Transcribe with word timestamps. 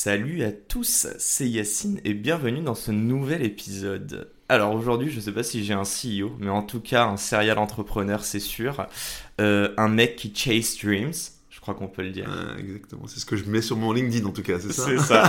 Salut 0.00 0.44
à 0.44 0.52
tous, 0.52 1.08
c'est 1.18 1.48
Yacine 1.48 2.00
et 2.04 2.14
bienvenue 2.14 2.60
dans 2.60 2.76
ce 2.76 2.92
nouvel 2.92 3.42
épisode. 3.42 4.30
Alors 4.48 4.72
aujourd'hui, 4.72 5.10
je 5.10 5.16
ne 5.16 5.20
sais 5.20 5.32
pas 5.32 5.42
si 5.42 5.64
j'ai 5.64 5.74
un 5.74 5.82
CEO, 5.82 6.36
mais 6.38 6.50
en 6.50 6.62
tout 6.62 6.78
cas 6.78 7.04
un 7.06 7.16
serial 7.16 7.58
entrepreneur, 7.58 8.22
c'est 8.24 8.38
sûr. 8.38 8.86
Euh, 9.40 9.74
un 9.76 9.88
mec 9.88 10.14
qui 10.14 10.32
chase 10.32 10.78
dreams, 10.80 11.10
je 11.50 11.58
crois 11.60 11.74
qu'on 11.74 11.88
peut 11.88 12.04
le 12.04 12.10
dire. 12.10 12.30
Ah, 12.30 12.56
exactement, 12.60 13.08
c'est 13.08 13.18
ce 13.18 13.26
que 13.26 13.34
je 13.34 13.46
mets 13.46 13.60
sur 13.60 13.76
mon 13.76 13.92
LinkedIn 13.92 14.24
en 14.24 14.30
tout 14.30 14.44
cas, 14.44 14.60
c'est 14.60 14.72
ça 14.72 14.84
C'est 14.86 14.98
ça. 14.98 15.28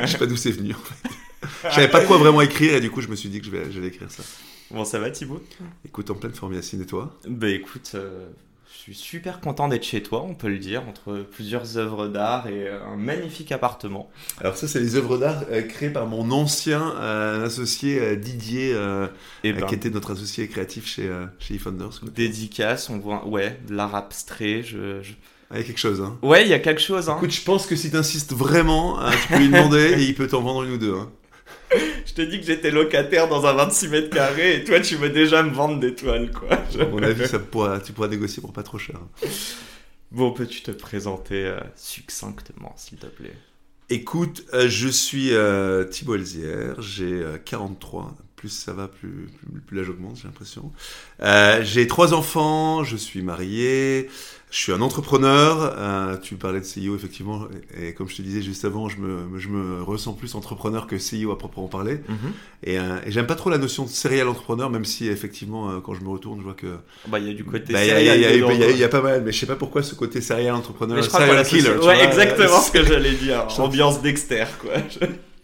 Je 0.04 0.10
sais 0.10 0.18
pas 0.18 0.26
d'où 0.26 0.36
c'est 0.36 0.50
venu 0.50 0.74
en 0.74 0.78
fait. 0.78 1.68
Je 1.68 1.74
savais 1.76 1.88
pas 1.88 2.04
quoi 2.04 2.18
vraiment 2.18 2.40
écrire 2.40 2.74
et 2.74 2.80
du 2.80 2.90
coup 2.90 3.02
je 3.02 3.06
me 3.06 3.14
suis 3.14 3.28
dit 3.28 3.38
que 3.38 3.46
je 3.46 3.52
vais- 3.52 3.70
j'allais 3.70 3.86
écrire 3.86 4.10
ça. 4.10 4.24
bon, 4.72 4.84
ça 4.84 4.98
va 4.98 5.12
Thibaut? 5.12 5.40
Écoute, 5.84 6.10
en 6.10 6.14
pleine 6.16 6.34
forme 6.34 6.54
Yacine 6.54 6.82
et 6.82 6.86
toi? 6.86 7.16
Bah 7.28 7.50
écoute, 7.50 7.92
euh, 7.94 8.30
je 8.72 8.78
suis 8.82 8.94
super 8.94 9.40
content 9.40 9.68
d'être 9.68 9.84
chez 9.84 10.02
toi, 10.02 10.22
on 10.28 10.34
peut 10.34 10.48
le 10.48 10.58
dire, 10.58 10.82
entre 10.88 11.18
plusieurs 11.30 11.76
œuvres 11.78 12.06
d'art 12.08 12.46
et 12.48 12.68
euh, 12.68 12.78
un 12.84 12.96
magnifique 12.96 13.50
appartement. 13.52 14.10
Alors 14.40 14.56
ça 14.56 14.68
c'est 14.68 14.80
les 14.80 14.96
œuvres 14.96 15.18
d'art 15.18 15.42
euh, 15.50 15.62
créées 15.62 15.90
par 15.90 16.06
mon 16.06 16.30
ancien 16.30 16.94
euh, 17.00 17.46
associé 17.46 18.16
Didier, 18.16 18.72
euh, 18.74 19.08
Et 19.44 19.52
euh, 19.52 19.60
ben, 19.60 19.66
qui 19.66 19.74
était 19.74 19.90
notre 19.90 20.12
associé 20.12 20.48
créatif 20.48 20.86
chez, 20.86 21.06
euh, 21.08 21.26
chez 21.38 21.54
eFounders. 21.54 22.00
dédicace, 22.14 22.90
on 22.90 22.98
voit, 22.98 23.26
ouais, 23.26 23.58
de 23.68 23.74
l'art 23.74 23.94
abstrait, 23.94 24.62
je... 24.62 25.02
je- 25.02 25.14
Ah, 25.50 25.54
il 25.54 25.60
y 25.60 25.62
a 25.62 25.66
quelque 25.66 25.78
chose 25.78 26.00
hein. 26.02 26.18
Ouais, 26.22 26.42
il 26.42 26.48
y 26.48 26.54
a 26.54 26.58
quelque 26.58 26.80
chose, 26.82 27.08
hein. 27.08 27.16
Écoute, 27.16 27.30
je 27.32 27.42
pense 27.42 27.66
que 27.66 27.74
si 27.74 27.90
t'insistes 27.90 28.32
vraiment, 28.34 28.98
hein, 29.00 29.10
tu 29.22 29.28
peux 29.32 29.38
lui 29.38 29.48
demander 29.48 29.94
et 29.98 30.02
il 30.04 30.14
peut 30.14 30.26
t'en 30.26 30.42
vendre 30.42 30.64
une 30.64 30.72
ou 30.72 30.78
deux. 30.78 30.94
hein. 30.94 31.10
Je 32.06 32.14
t'ai 32.14 32.26
dit 32.26 32.40
que 32.40 32.46
j'étais 32.46 32.70
locataire 32.70 33.28
dans 33.28 33.46
un 33.46 33.52
26 33.52 33.88
mètres 33.88 34.10
carrés 34.10 34.56
et 34.56 34.64
toi 34.64 34.80
tu 34.80 34.96
veux 34.96 35.10
déjà 35.10 35.42
me 35.42 35.50
vendre 35.50 35.78
des 35.78 35.94
toiles 35.94 36.30
quoi. 36.30 36.48
À 36.80 36.86
mon 36.86 37.02
avis, 37.02 37.26
ça 37.26 37.38
pourra, 37.38 37.80
tu 37.80 37.92
pourras 37.92 38.08
négocier 38.08 38.40
pour 38.40 38.52
pas 38.52 38.62
trop 38.62 38.78
cher. 38.78 38.98
Bon, 40.10 40.32
peux-tu 40.32 40.62
te 40.62 40.70
présenter 40.70 41.44
euh, 41.44 41.60
succinctement 41.76 42.74
s'il 42.76 42.98
te 42.98 43.06
plaît? 43.06 43.34
Écoute, 43.90 44.44
euh, 44.52 44.68
je 44.68 44.88
suis 44.88 45.32
euh, 45.32 45.84
Thibaut 45.84 46.14
Elzière, 46.14 46.80
j'ai 46.80 47.04
euh, 47.22 47.38
43, 47.42 48.14
plus 48.38 48.48
ça 48.48 48.72
va, 48.72 48.88
plus, 48.88 49.28
plus, 49.50 49.60
plus 49.60 49.76
l'âge 49.76 49.90
augmente, 49.90 50.16
j'ai 50.16 50.24
l'impression. 50.24 50.72
Euh, 51.22 51.60
j'ai 51.64 51.86
trois 51.86 52.14
enfants, 52.14 52.84
je 52.84 52.96
suis 52.96 53.20
marié, 53.20 54.08
je 54.50 54.56
suis 54.56 54.72
un 54.72 54.80
entrepreneur, 54.80 55.74
euh, 55.76 56.16
tu 56.16 56.36
parlais 56.36 56.60
de 56.60 56.64
CEO 56.64 56.94
effectivement, 56.94 57.48
et, 57.76 57.88
et 57.88 57.94
comme 57.94 58.08
je 58.08 58.16
te 58.16 58.22
disais 58.22 58.40
juste 58.40 58.64
avant, 58.64 58.88
je 58.88 58.98
me, 58.98 59.38
je 59.38 59.48
me 59.48 59.82
ressens 59.82 60.12
plus 60.12 60.34
entrepreneur 60.36 60.86
que 60.86 60.96
CEO 60.96 61.32
à 61.32 61.38
proprement 61.38 61.66
parler, 61.66 62.00
et, 62.62 62.78
euh, 62.78 62.98
et 63.04 63.10
j'aime 63.10 63.26
pas 63.26 63.34
trop 63.34 63.50
la 63.50 63.58
notion 63.58 63.84
de 63.84 63.90
serial 63.90 64.28
entrepreneur, 64.28 64.70
même 64.70 64.84
si 64.84 65.08
effectivement, 65.08 65.70
euh, 65.70 65.80
quand 65.80 65.94
je 65.94 66.02
me 66.02 66.08
retourne, 66.08 66.38
je 66.38 66.44
vois 66.44 66.54
que... 66.54 66.78
Bah, 67.08 67.18
il 67.18 67.26
y 67.26 67.30
a 67.30 67.34
du 67.34 67.44
côté. 67.44 67.72
Bah, 67.72 67.84
il 67.84 67.88
y 67.88 67.90
y 67.90 67.90
serial 67.90 68.70
il 68.70 68.76
y 68.76 68.78
y 68.78 68.84
a 68.84 68.88
pas 68.88 69.02
mal, 69.02 69.22
mais 69.24 69.32
je 69.32 69.38
sais 69.40 69.46
pas 69.46 69.56
pourquoi 69.56 69.82
ce 69.82 69.94
côté 69.96 70.20
serial 70.20 70.54
entrepreneur, 70.54 70.96
Mais 70.96 71.02
je 71.02 71.08
crois 71.08 71.20
serial 71.20 71.44
killer, 71.44 71.70
Ouais, 71.70 71.76
vois, 71.78 72.04
exactement 72.04 72.60
ce 72.62 72.70
que 72.70 72.84
j'allais 72.84 73.14
dire. 73.14 73.46
Ambiance 73.58 74.00
Dexter 74.00 74.44
quoi. 74.60 74.74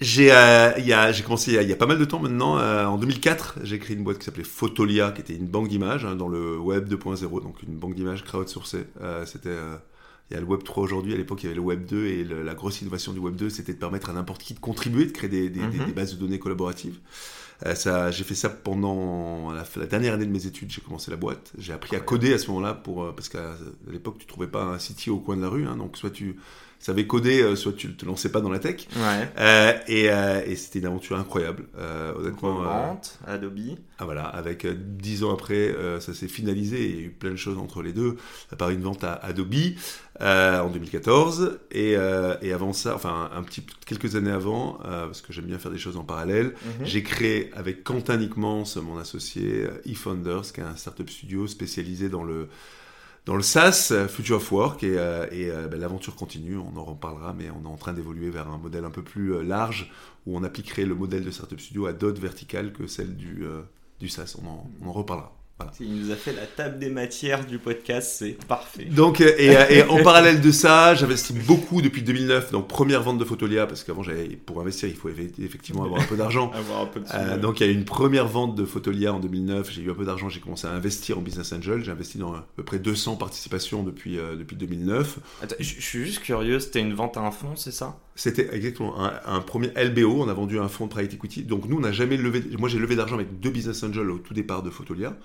J'ai 0.01 0.33
euh, 0.33 0.73
il 0.79 0.87
y 0.87 0.93
a- 0.93 1.13
j'ai 1.13 1.23
commencé 1.23 1.53
il 1.53 1.55
y, 1.55 1.59
a, 1.59 1.63
il 1.63 1.69
y 1.69 1.73
a 1.73 1.77
pas 1.77 1.87
mal 1.87 1.99
de 1.99 2.05
temps 2.05 2.19
maintenant. 2.19 2.59
euh, 2.59 2.85
en 2.85 2.99
2004, 2.99 3.59
j'ai 3.63 3.79
créé 3.79 3.97
une 3.97 4.03
boîte 4.05 4.19
qui 4.19 4.25
s'appelait 4.25 4.45
Photolia, 4.45 5.13
qui 5.13 5.21
était 5.21 5.35
une 5.35 5.47
banque 5.47 5.69
d'images 5.69 6.05
hein, 6.05 6.17
dans 6.17 6.29
le 6.29 6.59
web 6.59 6.89
2.0, 6.89 7.43
donc 7.43 7.63
une 7.63 7.77
banque 7.77 7.95
d'images 7.95 8.25
crowdsourcée. 8.25 8.85
Euh, 9.01 9.25
c'était 9.25 9.49
euh, 9.51 9.77
il 10.31 10.35
y 10.35 10.37
a 10.37 10.41
le 10.41 10.47
Web 10.47 10.63
3 10.65 10.83
aujourd'hui, 10.83 11.13
à 11.13 11.17
l'époque 11.17 11.43
il 11.43 11.47
y 11.47 11.49
avait 11.49 11.57
le 11.57 11.61
Web 11.63 11.85
2 11.87 12.07
et 12.07 12.25
le- 12.25 12.43
la 12.43 12.55
grosse 12.55 12.81
innovation 12.81 13.13
du 13.13 13.19
Web 13.19 13.37
2 13.37 13.51
c'était 13.51 13.75
de 13.75 13.79
permettre 13.79 14.09
à 14.11 14.13
n'importe 14.15 14.43
qui 14.43 14.55
de 14.55 14.59
contribuer, 14.59 15.05
de 15.07 15.13
créer 15.13 15.29
des, 15.29 15.49
des- 15.51 15.61
des- 15.67 15.79
Mhm. 15.79 15.87
des 15.87 15.93
bases 15.93 16.15
de 16.15 16.19
données 16.21 16.39
collaboratives. 16.39 16.99
Euh, 17.67 17.75
ça, 17.75 18.11
j'ai 18.11 18.25
fait 18.25 18.35
ça 18.35 18.49
pendant 18.49 19.53
la, 19.53 19.65
la 19.77 19.87
dernière 19.87 20.15
année 20.15 20.27
de 20.27 20.31
mes 20.33 20.47
études, 20.47 20.71
j'ai 20.73 20.81
commencé 20.81 21.11
la 21.11 21.17
boîte. 21.17 21.53
J'ai 21.59 21.73
appris 21.73 21.95
à 21.95 22.01
coder 22.01 22.33
à 22.35 22.39
ce 22.39 22.49
moment-là 22.49 22.75
pour, 22.75 23.05
euh, 23.05 23.13
parce 23.15 23.29
qu'à 23.29 23.55
l'époque 23.91 24.17
tu 24.19 24.27
trouvais 24.27 24.49
pas 24.49 24.65
un 24.65 24.79
CTO 24.79 25.17
au 25.17 25.21
coin 25.21 25.37
de 25.37 25.43
la 25.43 25.49
rue, 25.49 25.67
hein, 25.67 25.77
donc 25.77 25.97
soit 25.97 26.11
tu 26.11 26.37
savais 26.85 27.07
coder, 27.07 27.43
euh, 27.43 27.57
soit 27.57 27.73
tu 27.73 27.95
te 27.95 28.05
lançais 28.05 28.31
pas 28.31 28.41
dans 28.41 28.51
la 28.51 28.59
tech. 28.59 28.87
Ouais. 28.97 29.29
Euh, 29.39 29.73
et 29.89 30.11
euh, 30.11 30.43
et 30.47 30.57
c'était 30.57 30.81
une 30.81 30.87
aventure 30.87 31.17
incroyable, 31.19 31.65
honnêtement. 32.19 32.57
Revente, 32.59 33.19
Adobe. 33.27 33.59
ah, 33.99 34.05
voilà, 34.05 34.25
avec 34.25 34.67
dix 34.97 35.25
ans 35.25 35.33
après, 35.33 35.75
ça 36.01 36.13
s'est 36.15 36.29
finalisé. 36.29 36.85
Il 36.89 36.95
y 36.95 36.99
a 36.99 37.07
eu 37.07 37.11
plein 37.11 37.31
de 37.31 37.37
choses 37.37 37.59
entre 37.59 37.83
les 37.83 37.93
deux. 37.93 38.17
À 38.53 38.57
part 38.57 38.71
une 38.71 38.83
vente 38.83 39.03
à 39.05 39.15
Adobe 39.15 39.55
en 40.21 40.69
2014, 40.71 41.59
et, 41.73 41.93
et 42.43 42.53
avant 42.53 42.73
ça, 42.73 42.95
enfin 42.95 43.31
un 43.35 43.43
petit 43.43 43.65
quelques 43.87 44.17
années 44.17 44.31
avant, 44.31 44.79
parce 44.83 45.21
que 45.23 45.33
j'aime 45.33 45.47
bien 45.47 45.59
faire 45.59 45.71
des 45.73 45.79
choses 45.79 45.97
en 45.97 46.05
parallèle, 46.05 46.55
Mhm. 46.65 46.87
j'ai 46.87 47.03
créé 47.03 47.51
avec 47.55 47.85
Quentin 47.85 48.17
Nickmans, 48.17 48.65
mon 48.83 48.99
associé, 48.99 49.67
eFounders, 49.87 50.53
qui 50.53 50.61
est 50.61 50.65
un 50.65 50.77
startup 50.77 51.09
studio 51.11 51.47
spécialisé 51.47 52.09
dans 52.09 52.25
le 52.25 52.49
dans 53.27 53.37
le 53.37 53.43
SaaS, 53.43 53.89
euh, 53.91 54.07
Future 54.07 54.37
of 54.37 54.53
Work, 54.53 54.83
et, 54.83 54.99
euh, 54.99 55.27
euh, 55.33 55.69
ben, 55.69 55.81
l'aventure 55.81 56.15
continue, 56.15 56.59
on 56.59 56.77
en 56.77 56.85
reparlera, 56.85 57.33
mais 57.33 57.51
on 57.51 57.65
est 57.65 57.73
en 57.73 57.77
train 57.77 57.95
d'évoluer 57.95 58.29
vers 58.31 58.49
un 58.49 58.59
modèle 58.59 58.85
un 58.85 58.91
peu 58.91 59.03
plus 59.03 59.43
large, 59.43 59.91
où 60.27 60.37
on 60.37 60.43
appliquerait 60.43 60.85
le 60.85 60.95
modèle 60.95 61.25
de 61.25 61.31
startup 61.31 61.61
studio 61.61 61.87
à 61.87 61.93
d'autres 61.93 62.21
verticales 62.21 62.73
que 62.73 62.87
celle 62.87 63.17
du, 63.17 63.45
du 64.01 64.09
SaaS. 64.09 64.37
On 64.43 64.67
on 64.83 64.89
en 64.89 64.93
reparlera. 64.93 65.34
Voilà. 65.59 65.73
Il 65.79 65.95
nous 65.95 66.11
a 66.11 66.17
fait 66.17 66.33
la 66.33 66.47
table 66.47 66.81
des 66.81 66.89
matières 66.91 67.47
du 67.47 67.59
podcast, 67.59 68.17
c'est 68.19 68.37
parfait. 68.49 68.87
Donc, 68.87 69.21
et, 69.21 69.53
et 69.71 69.83
en 69.85 70.03
parallèle 70.03 70.41
de 70.41 70.51
ça, 70.51 70.97
j'investis 70.97 71.37
beaucoup 71.37 71.81
depuis 71.81 72.03
2009. 72.03 72.51
Donc, 72.51 72.67
première 72.67 73.05
vente 73.05 73.19
de 73.19 73.25
Photolia, 73.25 73.65
parce 73.69 73.85
qu'avant, 73.85 74.03
pour 74.47 74.61
investir, 74.61 74.89
il 74.89 74.97
faut 74.97 75.09
eff- 75.11 75.41
effectivement 75.41 75.85
avoir 75.85 76.01
un 76.03 76.07
peu 76.07 76.17
d'argent. 76.17 76.51
Avoir 76.55 76.83
un 76.83 76.87
peu 76.87 76.99
de 77.01 77.07
Euh, 77.15 77.39
donc 77.39 77.61
il 77.61 77.67
y 77.67 77.69
a 77.69 77.73
eu 77.73 77.75
une 77.75 77.85
première 77.85 78.27
vente 78.27 78.57
de 78.57 78.65
Photolia 78.65 79.13
en 79.15 79.21
2009, 79.21 79.71
j'ai 79.71 79.83
eu 79.83 79.91
un 79.91 79.95
peu 79.95 80.05
d'argent, 80.05 80.29
j'ai 80.29 80.41
commencé 80.41 80.67
à 80.67 80.71
investir 80.73 81.19
en 81.19 81.21
Business 81.21 81.53
Angel, 81.53 81.85
j'ai 81.85 81.93
investi 81.93 82.19
dans 82.19 82.33
à 82.35 82.45
peu 82.57 82.65
près 82.65 82.81
200 82.81 83.15
participations 83.17 83.85
depuis, 83.85 84.19
euh, 84.19 84.35
depuis 84.35 84.57
2009. 84.57 85.19
Attends, 85.43 85.55
je 85.61 85.65
suis 85.81 86.05
juste 86.05 86.21
curieux, 86.21 86.59
c'était 86.59 86.81
une 86.81 86.95
vente 86.95 87.17
à 87.17 87.21
un 87.21 87.31
fonds, 87.31 87.55
c'est 87.55 87.71
ça? 87.73 87.97
C'était 88.17 88.49
exactement 88.55 89.01
un, 89.05 89.13
un 89.27 89.41
premier 89.41 89.71
LBO, 89.77 90.23
on 90.23 90.29
a 90.29 90.35
vendu 90.35 90.59
un 90.61 90.69
fonds 90.69 90.87
de 90.87 90.91
private 90.91 91.15
equity, 91.15 91.43
donc 91.43 91.69
nous 91.69 91.77
on 91.77 91.81
n'a 91.81 91.91
jamais 91.93 92.17
levé, 92.17 92.43
moi 92.59 92.69
j'ai 92.69 92.79
levé 92.79 92.95
d'argent 92.95 93.17
avec 93.17 93.41
deux 93.41 93.51
Business 93.51 93.83
Angels 93.83 94.09
au 94.09 94.19
tout 94.19 94.35
départ 94.35 94.63
de 94.63 94.71
Photolia, 94.71 95.17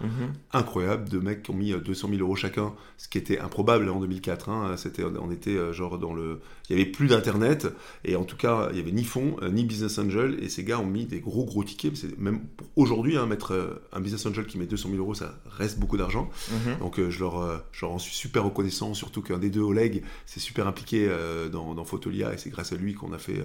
incroyable, 0.54 1.10
deux 1.10 1.20
mecs 1.20 1.44
qui 1.44 1.52
ont 1.52 1.56
mis 1.56 1.74
euh, 1.74 1.80
200 1.80 2.10
000 2.10 2.22
euros 2.22 2.36
chacun, 2.36 2.74
ce 2.98 3.08
qui 3.08 3.18
était 3.18 3.40
improbable 3.40 3.90
en 3.90 4.00
2004, 4.00 4.50
hein. 4.50 4.76
C'était, 4.78 5.04
on 5.04 5.32
était 5.32 5.52
euh, 5.56 5.74
genre 5.74 5.98
dans 5.98 6.14
le... 6.14 6.40
Il 6.70 6.78
y 6.78 6.82
avait 6.82 6.90
plus 6.90 7.08
d'internet, 7.08 7.68
et 8.06 8.16
en 8.16 8.24
tout 8.24 8.38
cas 8.38 8.70
il 8.72 8.78
y 8.78 8.80
avait 8.80 8.92
ni 8.92 9.04
fonds, 9.04 9.38
euh, 9.42 9.50
ni 9.50 9.64
Business 9.64 9.98
Angel, 9.98 10.38
et 10.44 10.50
ces 10.50 10.64
gars 10.64 10.80
ont 10.80 10.86
mis 10.86 11.06
des 11.06 11.20
gros 11.20 11.46
gros 11.46 11.64
tickets, 11.64 11.98
c'est 11.98 12.18
même 12.20 12.42
aujourd'hui, 12.76 13.18
hein, 13.18 13.26
mettre 13.26 13.54
euh, 13.54 13.82
un 13.92 14.00
Business 14.02 14.26
Angel 14.26 14.46
qui 14.46 14.58
met 14.58 14.66
200 14.68 14.90
000 14.90 15.02
euros, 15.02 15.14
ça 15.14 15.40
reste 15.50 15.80
beaucoup 15.80 15.98
d'argent, 15.98 16.30
Mhm. 16.52 16.78
donc 16.80 17.00
euh, 17.00 17.10
je, 17.10 17.20
leur, 17.20 17.40
euh, 17.42 17.58
je 17.72 17.86
leur 17.86 17.94
en 17.94 18.00
suis 18.00 18.16
super 18.16 18.44
reconnaissant, 18.44 18.94
surtout 18.94 19.22
qu'un 19.22 19.40
des 19.40 19.50
deux, 19.50 19.62
Oleg, 19.62 20.04
s'est 20.26 20.40
super 20.40 20.68
impliqué 20.68 21.08
euh, 21.10 21.50
dans, 21.50 21.74
dans 21.74 21.86
Photolia, 21.86 22.34
et 22.34 22.38
c'est 22.38 22.50
grâce 22.50 22.72
à 22.74 22.76
lui 22.76 22.94
qu'on 22.94 23.14
a 23.14 23.18
fait... 23.18 23.44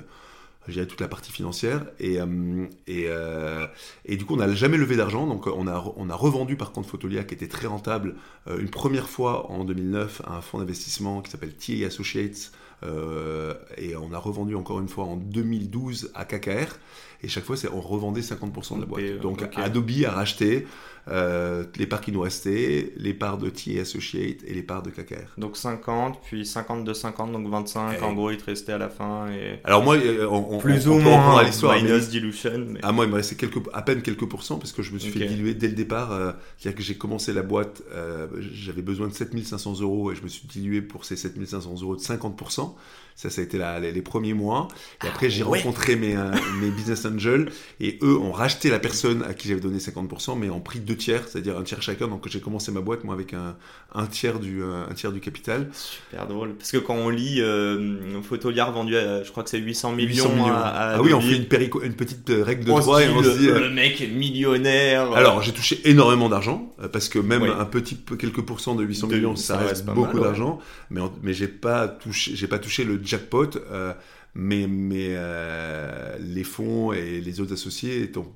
je 0.67 0.73
dirais, 0.73 0.87
toute 0.87 1.01
la 1.01 1.09
partie 1.09 1.33
financière. 1.33 1.85
Et, 1.99 2.21
euh, 2.21 2.67
et, 2.87 3.07
euh, 3.09 3.67
et 4.05 4.17
du 4.17 4.25
coup 4.25 4.35
on 4.35 4.39
n'a 4.39 4.53
jamais 4.55 4.77
levé 4.77 4.97
d'argent. 4.97 5.27
Donc 5.27 5.47
on 5.47 5.67
a, 5.67 5.93
on 5.97 6.11
a 6.11 6.15
revendu 6.15 6.57
par 6.57 6.73
contre 6.73 6.89
Photolia 6.89 7.25
qui 7.25 7.35
était 7.35 7.49
très 7.49 7.67
rentable 7.67 8.17
euh, 8.49 8.59
une 8.59 8.71
première 8.71 9.09
fois 9.09 9.51
en 9.51 9.65
2009 9.65 10.23
à 10.27 10.37
un 10.37 10.41
fonds 10.41 10.59
d'investissement 10.59 11.21
qui 11.23 11.31
s'appelle 11.31 11.55
TA 11.55 11.87
Associates 11.87 12.53
euh, 12.83 13.55
et 13.79 13.97
on 13.97 14.13
a 14.13 14.19
revendu 14.19 14.57
encore 14.57 14.81
une 14.81 14.89
fois 14.89 15.05
en 15.05 15.17
2012 15.17 16.13
à 16.15 16.25
KKR 16.25 16.77
et 17.23 17.29
chaque 17.29 17.45
fois 17.45 17.57
c'est 17.57 17.69
on 17.71 17.81
revendait 17.81 18.21
50% 18.21 18.77
de 18.77 18.81
la 18.81 18.87
boîte. 18.87 19.21
Donc. 19.21 19.45
Adobe 19.57 19.91
a 20.07 20.11
racheté 20.11 20.67
euh, 21.09 21.65
les 21.77 21.87
parts 21.87 22.01
qui 22.01 22.13
nous 22.13 22.21
restaient 22.23 22.93
les 22.97 23.13
parts 23.15 23.37
de 23.39 23.51
TA 23.51 23.83
Associates 23.83 24.39
et 24.47 24.55
les 24.55 24.63
parts 24.63 24.83
de 24.83 24.91
KKR 24.91 25.35
Donc 25.39 25.57
50, 25.57 26.21
puis 26.23 26.47
50 26.47 26.85
de 26.85 26.93
50, 26.95 27.33
donc 27.33 27.47
25. 27.49 27.97
Eh. 28.01 28.03
En 28.03 28.15
gros, 28.15 28.31
il 28.31 28.39
te 28.39 28.47
restait 28.47 28.73
à 28.73 28.79
la 28.79 28.89
fin. 28.89 29.29
Et... 29.31 29.61
alors 29.65 29.83
moi 29.85 29.97
euh, 29.97 30.27
on, 30.31 30.55
on- 30.55 30.59
Plus 30.59 30.89
on- 30.89 30.93
ou 30.93 30.95
on 30.95 31.01
moins 31.03 31.39
à 31.41 31.43
l'histoire 31.45 31.75
mais- 31.77 31.83
minus 31.83 32.09
dilution. 32.09 32.65
Mais... 32.69 32.81
Ah, 32.83 32.93
moi, 32.93 33.05
il 33.05 33.11
me 33.11 33.17
restait 33.17 33.35
quelques, 33.37 33.59
à 33.73 33.83
peine 33.83 34.01
quelques 34.03 34.27
pourcents 34.27 34.59
parce 34.59 34.73
que 34.73 34.83
je 34.83 34.93
me 34.93 34.99
suis 34.99 35.11
Ok. 35.13 35.19
fait 35.19 35.27
diluer 35.27 35.55
dès 35.55 35.69
le 35.69 35.75
départ. 35.75 36.13
euh, 36.13 36.33
C'est-à-dire 36.59 36.79
que 36.79 36.83
j'ai 36.85 36.95
commencé 36.97 37.33
la 37.33 37.43
boîte, 37.43 37.83
euh, 37.93 38.27
j'avais 38.41 38.83
besoin 38.83 39.09
de 39.09 39.13
7500 39.13 39.81
euros 39.81 40.13
et 40.13 40.15
je 40.17 40.23
me 40.23 40.29
suis 40.29 40.47
dilué 40.49 40.81
pour 40.81 41.05
ces 41.05 41.17
7500 41.17 41.75
euros 41.83 41.97
de 41.97 42.01
50%. 42.01 42.75
Ça, 43.17 43.31
ça 43.31 43.41
a 43.41 43.45
été 43.45 43.59
la- 43.59 43.79
les, 43.81 43.93
les 43.93 44.03
premiers 44.03 44.35
mois. 44.35 44.69
Et 45.05 45.07
après, 45.07 45.31
j'ai 45.31 45.45
ouais. 45.45 45.59
rencontré 45.59 45.95
mes, 45.97 46.17
euh, 46.17 46.31
mes 46.61 46.71
business 46.71 47.05
angels 47.07 47.51
et 47.81 47.99
eux 48.03 48.17
ont 48.19 48.33
racheté 48.33 48.71
la 48.71 48.79
personne 48.81 49.23
à 49.23 49.35
qui 49.35 49.49
j'avais 49.49 49.61
donné 49.61 49.79
50%, 49.79 50.37
mais 50.37 50.51
en 50.51 50.59
prix 50.61 50.81
de 50.81 50.85
deux 50.85 50.97
tiers, 50.97 51.23
c'est-à-dire 51.29 51.57
un 51.57 51.63
tiers 51.63 51.81
chacun. 51.81 52.09
Donc 52.09 52.27
j'ai 52.29 52.41
commencé 52.41 52.73
ma 52.73 52.81
boîte 52.81 53.05
moi 53.05 53.15
avec 53.15 53.33
un, 53.33 53.57
un 53.95 54.07
tiers 54.07 54.41
du 54.41 54.63
un 54.65 54.93
tiers 54.95 55.13
du 55.13 55.21
capital. 55.21 55.69
Super 55.73 56.27
drôle 56.27 56.55
parce 56.55 56.73
que 56.73 56.79
quand 56.79 56.95
on 56.97 57.09
lit 57.09 57.41
euh, 57.41 58.21
Photoliar 58.23 58.73
vendu 58.73 58.97
à, 58.97 59.23
je 59.23 59.31
crois 59.31 59.45
que 59.45 59.51
c'est 59.51 59.59
800 59.59 59.93
millions, 59.93 60.25
800 60.25 60.29
millions. 60.35 60.47
à, 60.55 60.59
à 60.63 60.95
ah 60.97 61.03
oui, 61.03 61.15
on 61.15 61.21
2000. 61.21 61.31
fait 61.31 61.43
une, 61.43 61.49
périco- 61.49 61.83
une 61.85 61.95
petite 61.95 62.29
euh, 62.31 62.43
règle 62.43 62.65
de 62.65 62.71
trois 62.71 63.03
et 63.03 63.09
on 63.09 63.23
se 63.23 63.39
dit. 63.39 63.49
euh, 63.49 63.61
le 63.61 63.71
mec 63.71 64.01
est 64.01 64.09
millionnaire. 64.09 65.13
Alors, 65.13 65.41
j'ai 65.43 65.53
touché 65.53 65.81
énormément 65.85 66.29
d'argent, 66.29 66.75
euh, 66.83 66.89
parce 66.89 67.09
que 67.09 67.19
même 67.19 67.43
un 67.45 67.65
petit 67.65 67.97
quelques 68.19 68.43
pourcents 68.43 68.75
de 68.75 68.83
800 68.85 69.07
De- 69.07 69.15
millions, 69.17 69.37
ça 69.37 69.55
ça 69.55 69.59
reste, 69.59 69.85
beaucoup 69.87 70.17
ouais. 70.17 70.23
d'argent, 70.25 70.59
mais, 70.91 71.01
mais 71.23 71.33
j'ai 71.33 71.49
pas 71.49 71.87
touché, 71.89 72.33
j'ai 72.35 72.47
pas 72.49 72.59
touché 72.59 72.85
le 72.85 73.04
jackpot, 73.07 73.57
euh, 73.57 73.95
mais, 74.35 74.67
mais 74.67 75.09
euh, 75.11 76.17
les 76.19 76.45
fonds 76.45 76.93
et 76.93 77.21
les 77.21 77.41
autres 77.41 77.53
associés 77.53 78.11
ont, 78.17 78.33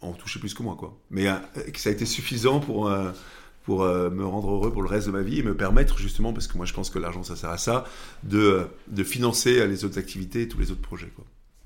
ont 0.00 0.12
touché 0.12 0.38
plus 0.40 0.54
que 0.54 0.62
moi, 0.62 0.76
quoi. 0.78 0.98
Mais 1.10 1.28
euh, 1.28 1.34
ça 1.74 1.90
a 1.90 1.92
été 1.92 2.06
suffisant 2.06 2.60
pour, 2.60 2.90
pour 3.64 3.84
me 3.84 4.24
rendre 4.24 4.50
heureux 4.50 4.72
pour 4.72 4.82
le 4.82 4.88
reste 4.88 5.06
de 5.06 5.12
ma 5.12 5.22
vie 5.22 5.40
et 5.40 5.42
me 5.42 5.56
permettre, 5.56 5.98
justement, 5.98 6.32
parce 6.32 6.46
que 6.46 6.56
moi 6.56 6.66
je 6.66 6.74
pense 6.74 6.90
que 6.90 6.98
l'argent 6.98 7.22
ça 7.22 7.36
sert 7.36 7.50
à 7.50 7.58
ça, 7.58 7.84
de, 8.24 8.66
de 8.88 9.04
financer 9.04 9.66
les 9.66 9.84
autres 9.84 9.98
activités 9.98 10.42
et 10.42 10.48
tous 10.48 10.58
les 10.58 10.70
autres 10.70 10.82
projets, 10.82 11.12
quoi. 11.14 11.24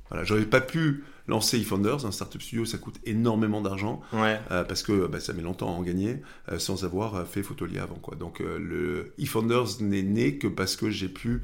Voilà, 0.09 0.25
j'aurais 0.25 0.45
pas 0.45 0.61
pu 0.61 1.05
lancer 1.29 1.59
eFounders, 1.59 2.05
un 2.05 2.13
startup 2.13 2.43
studio, 2.43 2.65
ça 2.65 2.79
coûte 2.79 2.97
énormément 3.05 3.61
d'argent. 3.61 4.01
Ouais. 4.13 4.41
Euh, 4.51 4.65
parce 4.65 4.83
que 4.83 5.07
bah, 5.07 5.21
ça 5.21 5.33
met 5.33 5.43
longtemps 5.43 5.69
à 5.69 5.79
en 5.79 5.83
gagner 5.83 6.23
euh, 6.51 6.59
sans 6.59 6.85
avoir 6.85 7.15
euh, 7.15 7.25
fait 7.25 7.43
Photolia 7.43 7.83
avant 7.83 7.97
quoi. 7.97 8.17
Donc 8.17 8.41
euh, 8.41 8.59
le 8.59 9.15
eFounders 9.19 9.81
n'est 9.81 10.03
né 10.03 10.39
que 10.39 10.49
parce 10.49 10.77
que 10.77 10.91
j'ai 10.91 11.09
pu 11.09 11.43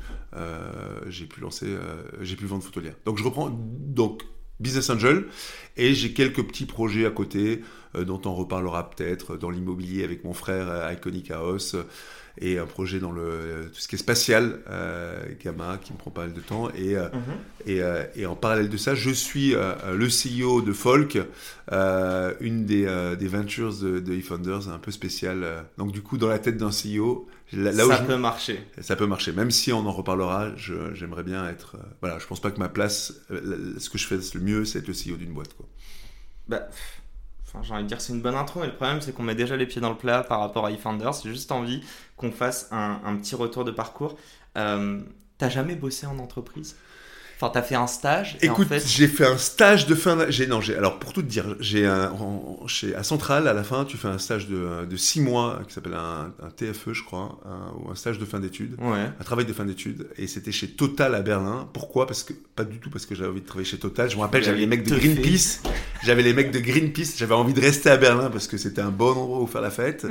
j'ai 1.08 1.26
pu 1.26 1.40
lancer 1.40 1.66
j'ai 2.20 2.36
pu 2.36 2.46
vendre 2.46 2.62
Photolia. 2.62 2.92
Donc 3.04 3.18
je 3.18 3.24
reprends 3.24 3.50
donc 3.50 4.22
Business 4.60 4.90
Angel 4.90 5.26
et 5.76 5.94
j'ai 5.94 6.12
quelques 6.12 6.44
petits 6.44 6.66
projets 6.66 7.06
à 7.06 7.10
côté 7.10 7.62
dont 7.94 8.20
on 8.24 8.34
reparlera 8.34 8.90
peut-être 8.90 9.36
dans 9.36 9.50
l'immobilier 9.50 10.04
avec 10.04 10.24
mon 10.24 10.34
frère 10.34 10.92
Iconic 10.92 11.30
House 11.30 11.76
et 12.40 12.58
un 12.58 12.66
projet 12.66 12.98
dans 13.00 13.12
le 13.12 13.22
euh, 13.22 13.68
tout 13.68 13.80
ce 13.80 13.88
qui 13.88 13.94
est 13.96 13.98
spatial 13.98 14.60
euh, 14.70 15.20
Gamma 15.44 15.78
qui 15.82 15.92
me 15.92 15.98
prend 15.98 16.10
pas 16.10 16.22
mal 16.22 16.32
de 16.34 16.40
temps 16.40 16.70
et 16.70 16.96
euh, 16.96 17.08
Mhm. 17.12 17.66
et, 17.66 17.80
et 18.20 18.26
en 18.26 18.36
parallèle 18.36 18.68
de 18.68 18.76
ça, 18.76 18.94
je 18.94 19.10
suis 19.10 19.50
le 19.52 20.08
CEO 20.08 20.62
de 20.62 20.72
Folk, 20.72 21.18
une 22.40 22.64
des, 22.64 23.14
des 23.18 23.28
ventures 23.28 23.74
de, 23.78 23.98
de 24.00 24.12
eFounders 24.14 24.68
un 24.70 24.78
peu 24.78 24.90
spéciale. 24.90 25.44
Donc 25.76 25.92
du 25.92 26.02
coup, 26.02 26.16
dans 26.18 26.28
la 26.28 26.38
tête 26.38 26.56
d'un 26.56 26.70
CEO, 26.70 27.28
là, 27.52 27.72
là 27.72 27.86
où 27.86 27.90
ça 27.90 27.98
je- 28.02 28.06
peut 28.06 28.16
marcher. 28.16 28.60
ça 28.80 28.96
peut 28.96 29.06
marcher. 29.06 29.32
Même 29.32 29.50
si 29.50 29.72
on 29.72 29.80
en 29.86 29.92
reparlera, 29.92 30.48
j'aimerais 30.56 31.24
bien 31.24 31.46
être... 31.48 31.76
euh, 31.76 31.82
voilà, 32.00 32.18
je 32.18 32.26
pense 32.26 32.40
pas 32.40 32.50
que 32.50 32.58
ma 32.58 32.68
place, 32.68 33.14
euh, 33.30 33.74
ce 33.78 33.90
que 33.90 33.98
je 33.98 34.06
fais 34.06 34.16
le 34.34 34.40
mieux, 34.40 34.64
c'est 34.64 34.78
être 34.80 34.88
le 34.88 34.94
CEO 34.94 35.16
d'une 35.16 35.32
boîte. 35.32 35.54
Quoi. 35.54 35.66
Bah, 36.48 36.68
enfin, 37.48 37.62
j'ai 37.62 37.72
envie 37.72 37.82
de 37.82 37.88
dire 37.88 38.00
c'est 38.00 38.12
une 38.12 38.22
bonne 38.22 38.34
intro, 38.34 38.60
mais 38.60 38.66
le 38.66 38.74
problème 38.74 39.00
c'est 39.00 39.12
qu'on 39.12 39.22
met 39.22 39.34
déjà 39.34 39.56
les 39.56 39.66
pieds 39.66 39.80
dans 39.80 39.90
le 39.90 39.96
plat 39.96 40.22
par 40.22 40.40
rapport 40.40 40.66
à 40.66 40.70
eFounders. 40.70 41.14
J'ai 41.22 41.30
juste 41.30 41.50
envie 41.50 41.82
qu'on 42.16 42.30
fasse 42.30 42.68
un, 42.70 43.16
petit 43.16 43.34
retour 43.34 43.64
de 43.64 43.70
parcours. 43.70 44.16
Euh, 44.56 45.00
T'as 45.38 45.48
jamais 45.48 45.76
bossé 45.76 46.04
en 46.06 46.18
entreprise? 46.18 46.76
Enfin, 47.40 47.50
t'as 47.54 47.62
fait 47.62 47.76
un 47.76 47.86
stage. 47.86 48.36
Écoute, 48.42 48.66
en 48.66 48.70
fait, 48.70 48.84
j'ai 48.86 49.06
fait 49.06 49.24
un 49.26 49.38
stage 49.38 49.86
de 49.86 49.94
fin. 49.94 50.18
J'ai 50.28 50.46
non, 50.48 50.60
j'ai 50.60 50.76
alors 50.76 50.98
pour 50.98 51.12
tout 51.12 51.22
te 51.22 51.28
dire, 51.28 51.54
j'ai 51.60 51.86
un 51.86 52.12
chez 52.66 52.94
à 52.96 53.02
Centrale 53.04 53.46
à 53.46 53.52
la 53.52 53.62
fin, 53.62 53.84
tu 53.84 53.96
fais 53.96 54.08
un 54.08 54.18
stage 54.18 54.48
de, 54.48 54.84
de 54.84 54.96
six 54.96 55.20
mois 55.20 55.60
qui 55.68 55.72
s'appelle 55.72 55.94
un, 55.94 56.32
un 56.44 56.50
TFE, 56.50 56.92
je 56.92 57.04
crois, 57.04 57.38
un- 57.46 57.72
ou 57.78 57.90
un 57.90 57.94
stage 57.94 58.18
de 58.18 58.24
fin 58.24 58.40
d'études. 58.40 58.74
Ouais. 58.80 59.06
un 59.20 59.24
travail 59.24 59.44
de 59.46 59.52
fin 59.52 59.64
d'études 59.64 60.08
et 60.16 60.26
c'était 60.26 60.50
chez 60.52 60.68
Total 60.68 61.14
à 61.14 61.20
Berlin. 61.22 61.68
Pourquoi? 61.72 62.06
Parce 62.08 62.24
que 62.24 62.32
pas 62.56 62.64
du 62.64 62.78
tout 62.78 62.90
parce 62.90 63.06
que 63.06 63.14
j'avais 63.14 63.30
envie 63.30 63.40
de 63.40 63.46
travailler 63.46 63.68
chez 63.68 63.78
Total. 63.78 64.10
Je 64.10 64.16
me 64.16 64.22
rappelle, 64.22 64.42
j'avais 64.42 64.58
les 64.58 64.66
mecs 64.66 64.82
de. 64.82 64.96
Greenpeace. 64.96 65.60
J'avais 66.04 66.22
les 66.22 66.32
mecs 66.32 66.52
de 66.52 66.60
Greenpeace. 66.60 67.14
J'avais 67.18 67.34
envie 67.34 67.52
de 67.52 67.60
rester 67.60 67.90
à 67.90 67.96
Berlin 67.96 68.30
parce 68.30 68.46
que 68.46 68.56
c'était 68.56 68.80
un 68.80 68.90
bon 68.90 69.10
endroit 69.16 69.40
où 69.40 69.46
faire 69.48 69.60
la 69.60 69.70
fête 69.72 70.06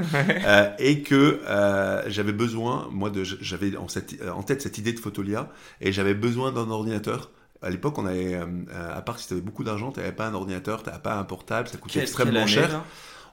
Euh, 0.45 0.69
et 0.79 1.01
que 1.01 1.39
euh, 1.47 2.01
j'avais 2.07 2.33
besoin, 2.33 2.89
moi, 2.91 3.09
de, 3.09 3.23
j'avais 3.23 3.75
en, 3.77 3.87
cette- 3.87 4.15
en 4.29 4.43
tête 4.43 4.61
cette 4.61 4.77
idée 4.77 4.91
de 4.91 4.99
Photolia 4.99 5.49
et 5.79 5.93
j'avais 5.93 6.13
besoin 6.13 6.51
d'un 6.51 6.69
ordinateur. 6.69 7.16
À 7.61 7.69
l'époque, 7.69 7.97
on 7.97 8.05
avait, 8.05 8.35
euh, 8.35 8.45
à 8.69 9.01
part 9.01 9.19
si 9.19 9.27
tu 9.27 9.33
avais 9.33 9.41
beaucoup 9.41 9.63
d'argent, 9.63 9.91
tu 9.91 9.99
n'avais 9.99 10.11
pas 10.11 10.27
un 10.27 10.33
ordinateur, 10.33 10.83
tu 10.83 10.89
n'avais 10.89 11.01
pas 11.01 11.15
un 11.15 11.23
portable, 11.23 11.67
ça 11.67 11.77
coûtait 11.77 12.01
extrêmement 12.01 12.41
année, 12.41 12.47
cher. 12.47 12.83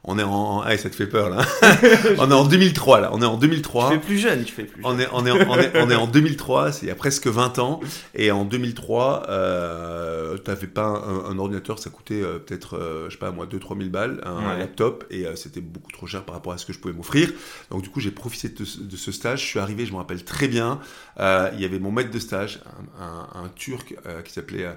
On 0.06 0.18
est 0.18 0.22
en, 0.22 0.60
ah, 0.60 0.76
ça 0.76 0.90
te 0.90 0.94
fait 0.94 1.06
peur 1.06 1.30
là. 1.30 1.38
on 2.18 2.30
est 2.30 2.34
en 2.34 2.44
2003 2.44 3.00
là. 3.00 3.10
On 3.14 3.22
est 3.22 3.26
en 3.26 3.38
2003. 3.38 3.88
Tu 3.88 3.94
fais 3.94 4.00
plus 4.00 4.18
jeune, 4.18 4.44
tu 4.44 4.52
fais 4.52 4.64
plus 4.64 4.82
jeune. 4.82 4.90
On 4.92 4.98
est, 4.98 5.08
on, 5.12 5.24
est, 5.24 5.30
on, 5.32 5.58
est, 5.58 5.72
on 5.82 5.90
est 5.90 5.94
en 5.94 6.06
2003, 6.08 6.72
c'est 6.72 6.86
il 6.86 6.88
y 6.88 6.92
a 6.92 6.94
presque 6.94 7.26
20 7.26 7.58
ans. 7.58 7.80
Et 8.14 8.30
en 8.30 8.44
2003, 8.44 9.24
euh, 9.30 10.36
tu 10.44 10.50
n'avais 10.50 10.66
pas 10.66 10.84
un, 10.86 11.30
un 11.30 11.38
ordinateur, 11.38 11.78
ça 11.78 11.88
coûtait 11.90 12.20
euh, 12.22 12.38
peut-être, 12.38 12.76
euh, 12.76 13.06
je 13.08 13.12
sais 13.14 13.18
pas 13.18 13.30
moi, 13.30 13.46
2-3 13.46 13.78
000 13.78 13.88
balles, 13.90 14.20
un 14.24 14.34
Ouais. 14.50 14.58
laptop, 14.58 15.04
et 15.10 15.26
euh, 15.26 15.36
c'était 15.36 15.62
beaucoup 15.62 15.90
trop 15.90 16.06
cher 16.06 16.24
par 16.24 16.34
rapport 16.34 16.52
à 16.52 16.58
ce 16.58 16.66
que 16.66 16.72
je 16.74 16.78
pouvais 16.78 16.92
m'offrir. 16.94 17.32
Donc 17.70 17.80
du 17.82 17.88
coup, 17.88 18.00
j'ai 18.00 18.10
profité 18.10 18.50
de, 18.50 18.64
ce- 18.64 18.80
de 18.80 18.96
ce 18.96 19.10
stage. 19.10 19.40
Je 19.40 19.46
suis 19.46 19.58
arrivé, 19.58 19.86
je 19.86 19.92
me 19.92 19.96
rappelle 19.96 20.22
très 20.22 20.48
bien, 20.48 20.80
euh, 21.20 21.48
il 21.54 21.60
y 21.62 21.64
avait 21.64 21.78
mon 21.78 21.90
maître 21.92 22.10
de 22.10 22.18
stage, 22.18 22.60
un, 23.00 23.48
Turc 23.56 23.94
qui 24.24 24.32
s'appelait 24.32 24.68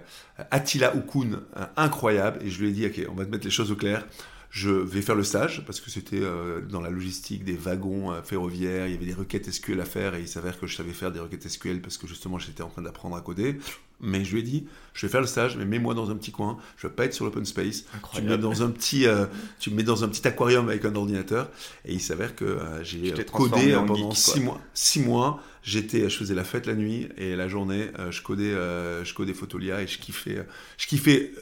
Attila 0.52 0.94
euh, 0.96 1.36
incroyable, 1.76 2.40
et 2.46 2.50
je 2.50 2.62
lui 2.62 2.70
ai 2.70 2.72
dit, 2.72 2.86
ok, 2.86 3.08
on 3.12 3.16
va 3.16 3.26
te 3.26 3.30
mettre 3.32 3.44
les 3.46 3.52
choses 3.52 3.72
au 3.72 3.76
clair. 3.76 4.04
Je 4.50 4.70
vais 4.70 5.02
faire 5.02 5.16
le 5.16 5.24
stage 5.24 5.66
parce 5.66 5.82
que 5.82 5.90
c'était 5.90 6.22
euh, 6.22 6.62
dans 6.62 6.82
la 6.82 6.90
logistique 6.90 7.44
des 7.44 7.56
wagons 7.56 8.12
euh, 8.12 8.22
ferroviaires, 8.22 8.88
il 8.88 8.94
y 8.94 8.96
avait 8.96 9.06
des 9.06 9.14
requêtes 9.14 9.52
SQL 9.52 9.80
à 9.82 9.86
faire 9.86 10.16
et 10.16 10.22
il 10.22 10.28
s'avère 10.28 10.60
que 10.60 10.68
je 10.68 10.76
savais 10.76 10.94
faire 10.94 11.12
des 11.12 11.20
requêtes 11.20 11.48
SQL 11.48 11.82
parce 11.82 11.98
que 11.98 12.08
justement 12.08 12.40
j'étais 12.40 12.64
en 12.64 12.70
train 12.70 12.82
d'apprendre 12.82 13.16
à 13.16 13.22
coder. 13.22 13.58
Mais 14.00 14.24
je 14.24 14.34
lui 14.34 14.42
ai 14.42 14.44
dit, 14.44 14.68
je 14.94 15.06
vais 15.06 15.12
faire 15.12 15.22
le 15.22 15.28
stage, 15.28 15.58
mais 15.58 15.66
mets-moi 15.66 15.96
dans 15.96 16.12
un 16.12 16.16
petit 16.16 16.32
coin, 16.32 16.58
je 16.78 16.86
vais 16.86 16.94
pas 16.94 17.06
être 17.06 17.16
sur 17.16 17.26
l'open 17.26 17.46
space. 17.46 17.86
Tu 18.14 18.22
me 18.22 18.30
mets 18.30 18.38
dans 18.38 18.62
un 18.62 18.70
petit, 18.70 19.08
euh, 19.08 19.26
tu 19.60 19.72
me 19.72 19.76
mets 19.76 19.84
dans 19.84 20.04
un 20.04 20.08
petit 20.08 20.28
aquarium 20.28 20.70
avec 20.70 20.86
un 20.86 20.96
ordinateur 20.96 21.50
et 21.84 21.94
il 21.94 22.00
s'avère 22.00 22.36
que 22.36 22.46
euh, 22.46 22.84
j'ai 22.84 23.12
euh, 23.12 23.24
codé 23.24 23.72
euh, 23.72 23.80
pendant 23.80 24.12
geek, 24.12 24.18
six 24.18 24.40
mois. 24.40 24.62
Six 24.76 25.00
mois, 25.00 25.42
j'étais, 25.64 26.12
je 26.12 26.16
faisais 26.16 26.36
la 26.36 26.44
fête 26.44 26.68
la 26.68 26.76
nuit 26.76 27.10
et 27.18 27.36
la 27.36 27.48
journée, 27.48 27.88
euh, 27.98 28.12
je 28.12 28.22
codais, 28.22 28.52
je 28.52 29.14
codais 29.16 29.34
Photolia 29.34 29.82
et 29.82 29.88
je 29.88 29.98
kiffais, 29.98 30.46
je 30.78 30.88
kiffais 30.88 31.34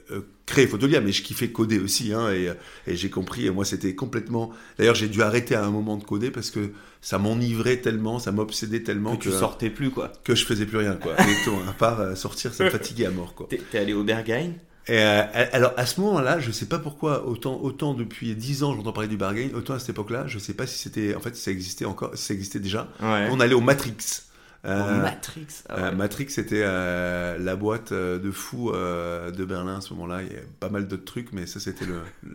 créer 0.45 0.67
Photolia, 0.67 1.01
mais 1.01 1.11
je 1.11 1.23
kiffais 1.23 1.49
coder 1.49 1.79
aussi. 1.79 2.13
Hein, 2.13 2.31
et 2.31 2.53
et 2.87 2.95
j'ai 2.95 3.09
compris. 3.09 3.47
Et 3.47 3.49
moi, 3.49 3.65
c'était 3.65 3.95
complètement. 3.95 4.51
D'ailleurs, 4.77 4.95
j'ai 4.95 5.09
dû 5.09 5.21
arrêter 5.21 5.55
à 5.55 5.65
un 5.65 5.71
moment 5.71 5.97
de 5.97 6.03
coder 6.05 6.31
parce 6.31 6.51
que 6.51 6.71
ça 7.05 7.19
m'enivrait 7.19 7.77
tellement, 7.77 8.17
ça 8.17 8.31
m'obsédait 8.31 8.81
tellement 8.81 9.15
que 9.15 9.25
que, 9.25 9.29
tu 9.29 9.35
sortais 9.35 9.69
plus, 9.69 9.91
quoi. 9.91 10.11
que 10.23 10.33
je 10.33 10.43
faisais 10.43 10.65
plus 10.65 10.79
rien. 10.79 10.95
Quoi. 10.95 11.13
À 11.69 11.71
part 11.71 11.99
euh, 11.99 12.15
sortir, 12.15 12.51
ça 12.51 12.63
me 12.63 12.71
fatiguait 12.71 13.05
à 13.05 13.11
mort. 13.11 13.35
Quoi. 13.35 13.47
T'es 13.47 13.77
allé 13.77 13.93
au 13.93 14.03
Berghain? 14.03 14.53
Et, 14.87 14.97
euh, 14.97 15.23
alors 15.51 15.73
à 15.77 15.85
ce 15.85 16.01
moment-là, 16.01 16.39
je 16.39 16.49
sais 16.49 16.65
pas 16.65 16.79
pourquoi 16.79 17.27
autant 17.27 17.59
autant 17.61 17.93
depuis 17.93 18.33
10 18.33 18.63
ans 18.63 18.75
j'entends 18.75 18.91
parler 18.91 19.07
du 19.07 19.17
bargain, 19.17 19.49
autant 19.53 19.75
à 19.75 19.79
cette 19.79 19.89
époque-là, 19.89 20.25
je 20.25 20.39
sais 20.39 20.55
pas 20.55 20.65
si 20.65 20.79
c'était 20.79 21.13
en 21.13 21.19
fait 21.19 21.35
si 21.35 21.43
ça 21.43 21.51
existait 21.51 21.85
encore, 21.85 22.11
si 22.15 22.23
ça 22.23 22.33
existait 22.33 22.59
déjà. 22.59 22.87
Ouais. 22.99 23.27
On 23.31 23.39
allait 23.39 23.53
au 23.53 23.61
Matrix. 23.61 24.23
Euh, 24.65 25.01
Matrix. 25.01 25.47
ah 25.69 25.75
euh. 25.77 25.91
Matrix, 25.91 26.29
c'était 26.29 26.63
euh, 26.63 27.37
la 27.37 27.55
boîte 27.55 27.93
de 27.93 28.31
fous 28.31 28.71
de 28.71 29.45
Berlin 29.45 29.77
à 29.77 29.81
ce 29.81 29.93
moment-là. 29.93 30.23
Il 30.23 30.33
y 30.33 30.35
a 30.37 30.41
pas 30.59 30.69
mal 30.69 30.87
d'autres 30.87 31.05
trucs, 31.05 31.33
mais 31.33 31.45
ça, 31.45 31.59
c'était 31.59 31.85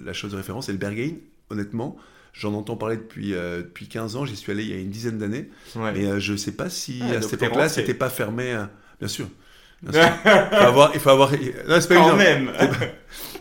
la 0.05 0.13
chose 0.13 0.31
de 0.31 0.37
référence. 0.37 0.69
Et 0.69 0.73
le 0.73 0.79
Berghain, 0.79 1.15
honnêtement, 1.51 1.97
j'en 2.33 2.55
entends 2.55 2.77
parler 2.77 2.97
depuis, 2.97 3.35
euh, 3.35 3.59
depuis 3.59 3.87
15 3.89 4.17
ans. 4.17 4.25
J'y 4.27 4.37
suis 4.37 4.51
allé 4.53 4.63
il 4.65 4.71
y 4.71 4.75
a 4.75 4.79
une 4.81 4.91
dizaine 4.91 5.19
d'années. 5.19 5.51
Ouais. 5.77 5.93
Mais 5.93 6.07
euh, 6.07 6.21
je 6.21 6.35
sais 6.37 6.53
pas 6.53 6.69
si 6.71 7.01
Ah, 7.03 7.17
à 7.19 7.23
cette 7.23 7.43
époque-là, 7.43 7.69
c'était 7.69 7.95
pas 7.95 8.11
fermé. 8.11 8.53
euh, 8.53 8.65
Bien 8.99 9.09
sûr. 9.09 9.27
Bien 9.83 10.03
sûr. 10.03 10.13
il 10.25 10.31
faut 10.59 10.65
avoir. 10.65 10.91
Il 10.95 11.01
faut 11.01 11.11
avoir... 11.11 11.33
Non, 11.33 11.81
c'est 11.81 11.89
pas 11.89 11.95
Quand 11.97 12.17
même. 12.17 12.51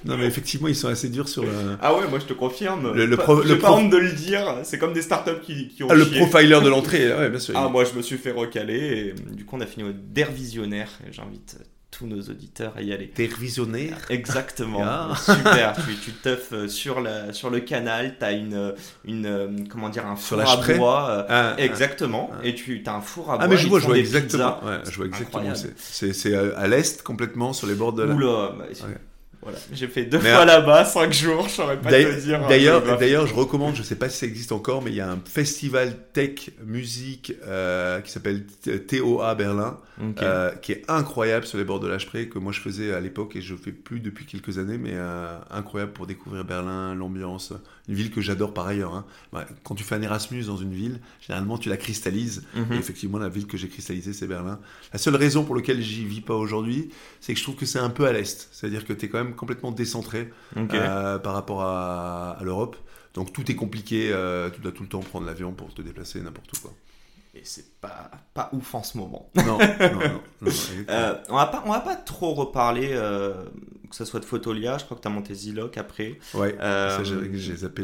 Non, 0.05 0.15
mais 0.15 0.25
effectivement, 0.25 0.69
ils 0.69 0.75
sont 0.75 0.87
assez 0.87 1.09
durs 1.09 1.27
sur 1.27 1.43
le. 1.43 1.49
Ah 1.81 1.93
ouais, 1.93 2.07
moi 2.07 2.19
je 2.19 2.25
te 2.25 2.31
confirme. 2.31 2.93
Le- 2.93 3.05
le 3.05 3.17
pro- 3.17 3.43
de 3.43 3.97
le 3.97 4.11
dire. 4.13 4.59
C'est 4.63 4.79
comme 4.79 4.93
des 4.93 5.01
startups 5.01 5.41
qui, 5.43 5.67
qui 5.67 5.83
ont 5.83 5.87
Ah, 5.89 5.95
le 5.95 6.05
profiler 6.05 6.61
de 6.61 6.69
l'entrée, 6.69 7.11
ouais, 7.13 7.29
bien 7.29 7.39
sûr. 7.39 7.53
Ah, 7.57 7.67
moi 7.67 7.83
je 7.83 7.93
me 7.97 8.01
suis 8.01 8.17
fait 8.17 8.31
recaler 8.31 9.13
et 9.17 9.33
du 9.35 9.43
coup 9.43 9.57
on 9.57 9.61
a 9.61 9.65
fini 9.65 9.83
au 9.89 9.91
Der 9.91 10.31
Visionnaire 10.31 10.89
j'invite 11.11 11.57
tous 11.91 12.05
nos 12.05 12.21
auditeurs 12.21 12.73
à 12.77 12.81
y 12.81 12.93
aller. 12.93 13.09
T'es 13.09 13.25
visionnaire. 13.27 13.97
Exactement, 14.09 14.81
Ah. 14.83 15.13
super. 15.15 15.75
tu, 15.85 15.95
tu 15.95 16.11
teufs 16.11 16.53
euh, 16.53 16.67
sur, 16.67 17.01
la, 17.01 17.33
sur 17.33 17.49
le 17.49 17.59
canal, 17.61 18.15
t'as 18.19 18.31
une, 18.33 18.73
une, 19.05 19.25
euh, 19.25 19.47
comment 19.69 19.89
dire, 19.89 20.05
un 20.05 20.15
Sur 20.15 20.37
four 20.37 20.37
la 20.37 20.51
à 20.51 20.77
bois. 20.77 21.09
euh, 21.09 21.23
Ah, 21.29 21.55
ah. 21.57 21.61
exactement, 21.61 22.29
ah. 22.33 22.39
et 22.45 22.53
tu 22.55 22.81
as 22.85 22.93
un 22.93 23.01
four 23.01 23.31
à 23.31 23.37
bois. 23.37 23.45
Ah 23.45 23.47
mais 23.47 23.57
je 23.57 23.67
vois, 23.67 23.79
je 23.79 23.85
vois. 23.85 23.95
Ouais, 23.95 24.03
je 24.03 24.95
vois 24.95 25.05
exactement. 25.07 25.39
Incroyable. 25.41 25.73
C'est 25.77 26.35
à 26.35 26.67
l'est 26.67 27.01
complètement 27.01 27.53
sur 27.53 27.67
les 27.67 27.75
bords 27.75 27.93
de 27.93 28.03
la. 28.03 28.13
Oula, 28.13 28.53
bah, 28.57 28.65
Ouais. 28.69 28.97
Voilà. 29.41 29.57
J'ai 29.71 29.87
fait 29.87 30.03
deux 30.03 30.19
Mais, 30.21 30.31
fois 30.31 30.41
euh, 30.41 30.45
là-bas, 30.45 30.83
cinq 30.85 31.13
jours, 31.13 31.47
je 31.47 31.53
saurais 31.53 31.79
pas 31.79 31.89
te 31.91 32.19
dire. 32.19 32.43
hein, 32.43 32.47
D'ailleurs, 32.49 32.83
d'ailleurs, 32.97 33.25
je 33.27 33.33
recommande, 33.33 33.75
je 33.75 33.83
sais 33.83 33.95
pas 33.95 34.09
si 34.09 34.17
ça 34.17 34.25
existe 34.25 34.51
encore, 34.51 34.81
mais 34.81 34.91
il 34.91 34.95
y 34.97 35.01
a 35.01 35.09
un 35.09 35.19
festival 35.25 35.95
tech 36.13 36.49
musique 36.65 37.33
euh, 37.47 38.01
qui 38.01 38.11
s'appelle 38.11 38.45
TOA 38.87 39.35
Berlin, 39.35 39.77
Ok. 40.01 40.21
euh, 40.21 40.51
qui 40.61 40.73
est 40.73 40.83
incroyable 40.89 41.45
sur 41.45 41.57
les 41.57 41.63
bords 41.63 41.79
de 41.79 41.87
la 41.87 41.99
Spree, 41.99 42.29
que 42.29 42.37
moi 42.39 42.51
je 42.51 42.59
faisais 42.59 42.93
à 42.93 42.99
l'époque 42.99 43.35
et 43.35 43.41
je 43.41 43.55
fais 43.55 43.71
plus 43.71 43.99
depuis 44.01 44.25
quelques 44.25 44.57
années, 44.57 44.77
mais 44.77 44.93
euh, 44.93 45.37
incroyable 45.51 45.93
pour 45.93 46.05
découvrir 46.05 46.43
Berlin, 46.43 46.93
l'ambiance, 46.95 47.53
une 47.89 47.95
ville 47.95 48.09
que 48.11 48.21
j'adore 48.21 48.53
par 48.53 48.67
ailleurs. 48.67 48.93
hein. 48.93 49.05
Bah, 49.33 49.45
Quand 49.65 49.75
tu 49.75 49.83
fais 49.83 49.95
un 49.95 50.01
Erasmus 50.01 50.43
dans 50.45 50.55
une 50.55 50.71
ville, 50.73 51.01
généralement 51.19 51.57
tu 51.57 51.67
la 51.67 51.75
cristallises. 51.75 52.43
Mhm. 52.55 52.73
Et 52.73 52.75
effectivement, 52.77 53.17
la 53.17 53.27
ville 53.27 53.47
que 53.47 53.57
j'ai 53.57 53.67
cristallisée, 53.67 54.13
c'est 54.13 54.27
Berlin. 54.27 54.59
La 54.93 54.99
seule 54.99 55.15
raison 55.17 55.43
pour 55.43 55.55
laquelle 55.55 55.81
j'y 55.81 56.05
vis 56.05 56.21
pas 56.21 56.35
aujourd'hui, 56.35 56.89
c'est 57.19 57.33
que 57.33 57.39
je 57.39 57.43
trouve 57.43 57.55
que 57.55 57.65
c'est 57.65 57.79
un 57.79 57.89
peu 57.89 58.05
à 58.05 58.13
l'est. 58.13 58.47
C'est-à-dire 58.51 58.85
que 58.85 58.93
tu 58.93 59.07
es 59.07 59.09
quand 59.09 59.17
même 59.21 59.35
complètement 59.35 59.71
décentré 59.73 60.29
euh, 60.55 61.17
par 61.19 61.33
rapport 61.33 61.63
à, 61.63 62.37
à 62.39 62.43
l'Europe. 62.43 62.77
Donc 63.15 63.33
tout 63.33 63.51
est 63.51 63.55
compliqué, 63.55 64.11
euh, 64.13 64.49
tu 64.51 64.61
dois 64.61 64.71
tout 64.71 64.83
le 64.83 64.89
temps 64.89 64.99
prendre 64.99 65.25
l'avion 65.25 65.51
pour 65.51 65.73
te 65.73 65.81
déplacer 65.81 66.21
n'importe 66.21 66.53
où. 66.53 66.61
Quoi. 66.61 66.73
Et 67.33 67.41
c'est 67.43 67.79
pas, 67.79 68.11
pas 68.33 68.49
ouf 68.53 68.73
en 68.75 68.83
ce 68.83 68.97
moment. 68.97 69.29
Non, 69.35 69.57
non, 69.57 69.57
non. 69.59 70.21
non, 70.41 70.51
Euh, 70.89 71.15
on 71.29 71.35
va 71.35 71.45
pas, 71.47 71.63
on 71.65 71.71
va 71.71 71.79
pas 71.79 71.95
trop 71.95 72.33
reparler, 72.33 72.89
euh, 72.91 73.33
que 73.89 73.95
ce 73.95 74.05
soit 74.05 74.19
de 74.19 74.25
Photolia, 74.25 74.77
je 74.77 74.85
crois 74.85 74.95
que 74.97 75.01
tu 75.01 75.07
as 75.07 75.11
monté 75.11 75.33
Ziloc 75.33 75.77
après. 75.77 76.19
ouais, 76.33 76.55
Euh, 76.59 76.97
ça, 76.97 77.03
j'ai 77.03 77.55
zappé 77.55 77.83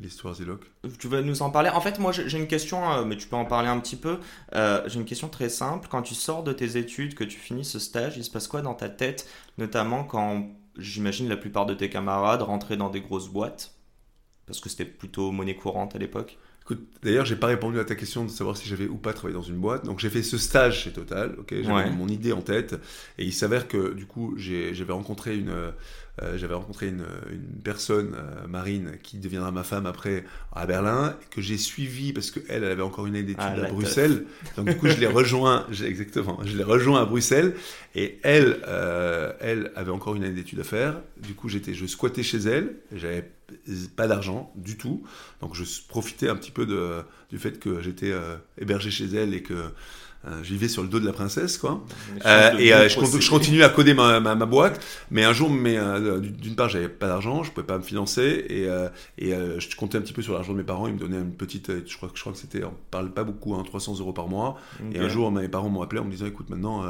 l'histoire 0.00 0.34
Ziloc. 0.34 0.62
Tu 0.98 1.08
veux 1.08 1.20
nous 1.22 1.42
en 1.42 1.50
parler? 1.50 1.68
En 1.70 1.80
fait, 1.80 1.98
moi 1.98 2.12
j'ai 2.12 2.28
j'ai 2.28 2.38
une 2.38 2.46
question, 2.48 2.90
euh, 2.92 3.04
mais 3.04 3.16
tu 3.16 3.28
peux 3.28 3.36
en 3.36 3.44
parler 3.44 3.68
un 3.68 3.78
petit 3.80 3.96
peu. 3.96 4.18
Euh, 4.54 4.82
j'ai 4.86 4.98
une 4.98 5.04
question 5.04 5.28
très 5.28 5.48
simple. 5.48 5.88
Quand 5.90 6.02
tu 6.02 6.14
sors 6.14 6.42
de 6.42 6.52
tes 6.52 6.76
études, 6.76 7.14
que 7.14 7.24
tu 7.24 7.38
finis 7.38 7.64
ce 7.64 7.78
stage, 7.78 8.16
il 8.16 8.24
se 8.24 8.30
passe 8.30 8.48
quoi 8.48 8.62
dans 8.62 8.74
ta 8.74 8.88
tête? 8.88 9.28
Notamment 9.58 10.04
quand, 10.04 10.48
j'imagine, 10.78 11.28
la 11.28 11.36
plupart 11.36 11.66
de 11.66 11.74
tes 11.74 11.90
camarades 11.90 12.42
rentraient 12.42 12.76
dans 12.76 12.90
des 12.90 13.00
grosses 13.00 13.28
boîtes? 13.28 13.74
Parce 14.46 14.60
que 14.60 14.68
c'était 14.68 14.84
plutôt 14.84 15.30
monnaie 15.30 15.54
courante 15.54 15.94
à 15.94 15.98
l'époque. 15.98 16.38
D'ailleurs, 17.02 17.24
j'ai 17.26 17.36
pas 17.36 17.48
répondu 17.48 17.78
à 17.80 17.84
ta 17.84 17.94
question 17.96 18.24
de 18.24 18.30
savoir 18.30 18.56
si 18.56 18.68
j'avais 18.68 18.86
ou 18.86 18.96
pas 18.96 19.12
travaillé 19.12 19.34
dans 19.34 19.42
une 19.42 19.56
boîte. 19.58 19.84
Donc, 19.84 19.98
j'ai 19.98 20.08
fait 20.10 20.22
ce 20.22 20.38
stage 20.38 20.82
chez 20.84 20.92
Total. 20.92 21.34
Ok, 21.38 21.52
j'avais 21.52 21.72
Ouais. 21.72 21.90
mon 21.90 22.06
idée 22.08 22.32
en 22.32 22.40
tête, 22.42 22.74
et 23.18 23.24
il 23.24 23.32
s'avère 23.32 23.66
que 23.68 23.92
du 23.94 24.06
coup, 24.06 24.34
j'avais 24.36 24.92
rencontré 24.92 25.36
une, 25.36 25.50
euh, 25.50 26.36
j'avais 26.36 26.54
rencontré 26.54 26.86
une, 26.88 27.04
une 27.32 27.60
personne, 27.64 28.14
euh, 28.14 28.46
Marine, 28.46 28.92
qui 29.02 29.18
deviendra 29.18 29.50
ma 29.50 29.64
femme 29.64 29.86
après 29.86 30.24
à 30.52 30.64
Berlin, 30.66 31.16
que 31.30 31.40
j'ai 31.40 31.58
suivie 31.58 32.12
parce 32.12 32.30
que 32.30 32.38
elle, 32.48 32.62
avait 32.64 32.82
encore 32.82 33.06
une 33.06 33.14
année 33.16 33.24
d'études 33.24 33.42
Ah, 33.44 33.52
à 33.54 33.60
teuf. 33.62 33.72
Bruxelles. 33.72 34.24
Donc, 34.56 34.68
du 34.68 34.76
coup, 34.76 34.86
je 34.88 34.98
l'ai 35.00 35.06
rejoint. 35.20 35.66
Exactement, 35.84 36.38
je 36.44 36.56
l'ai 36.56 36.64
rejoint 36.64 37.02
à 37.02 37.04
Bruxelles, 37.06 37.54
et 37.96 38.18
elle, 38.22 38.58
euh, 38.68 39.32
elle 39.40 39.72
avait 39.74 39.90
encore 39.90 40.14
une 40.14 40.22
année 40.24 40.34
d'études 40.34 40.60
à 40.60 40.64
faire. 40.64 41.00
Du 41.20 41.34
coup, 41.34 41.48
j'étais, 41.48 41.74
je 41.74 41.86
squattais 41.86 42.22
chez 42.22 42.38
elle. 42.38 42.76
J'avais 42.94 43.28
pas 43.96 44.06
d'argent 44.06 44.52
du 44.56 44.76
tout. 44.76 45.02
Donc 45.40 45.54
je 45.54 45.64
profitais 45.88 46.28
un 46.28 46.36
petit 46.36 46.50
peu 46.50 46.66
de, 46.66 47.02
du 47.30 47.38
fait 47.38 47.58
que 47.58 47.80
j'étais 47.82 48.12
euh, 48.12 48.36
hébergé 48.58 48.90
chez 48.90 49.06
elle 49.06 49.34
et 49.34 49.42
que 49.42 49.54
euh, 50.24 50.40
je 50.44 50.50
vivais 50.52 50.68
sur 50.68 50.82
le 50.82 50.88
dos 50.88 51.00
de 51.00 51.04
la 51.06 51.12
princesse, 51.12 51.58
quoi. 51.58 51.84
Euh, 52.26 52.50
et 52.58 52.72
euh, 52.72 52.88
je, 52.88 52.94
je 53.20 53.28
continue 53.28 53.64
à 53.64 53.68
coder 53.68 53.92
ma, 53.92 54.20
ma, 54.20 54.36
ma 54.36 54.46
boîte, 54.46 54.80
mais 55.10 55.24
un 55.24 55.32
jour, 55.32 55.50
mais, 55.50 55.76
d'une 56.20 56.54
part, 56.54 56.68
j'avais 56.68 56.88
pas 56.88 57.08
d'argent, 57.08 57.42
je 57.42 57.50
pouvais 57.50 57.66
pas 57.66 57.76
me 57.76 57.82
financer, 57.82 58.44
et, 58.48 58.68
et 59.18 59.32
je 59.32 59.76
comptais 59.76 59.98
un 59.98 60.00
petit 60.00 60.12
peu 60.12 60.22
sur 60.22 60.34
l'argent 60.34 60.52
de 60.52 60.58
mes 60.58 60.62
parents. 60.62 60.86
Ils 60.86 60.94
me 60.94 60.98
donnaient 61.00 61.18
une 61.18 61.34
petite, 61.34 61.72
je 61.88 61.96
crois, 61.96 62.08
que- 62.08 62.14
je 62.16 62.20
crois 62.20 62.32
que 62.32 62.38
c'était, 62.38 62.62
on 62.62 62.72
parle 62.92 63.10
pas 63.12 63.24
beaucoup, 63.24 63.56
hein, 63.56 63.64
300 63.66 63.98
euros 63.98 64.12
par 64.12 64.28
mois. 64.28 64.60
Et 64.94 64.98
un 65.00 65.08
jour, 65.08 65.32
mes 65.32 65.48
parents 65.48 65.68
m'ont 65.70 65.82
appelé 65.82 66.00
en 66.00 66.04
me 66.04 66.12
disant, 66.12 66.26
écoute, 66.26 66.50
maintenant, 66.50 66.84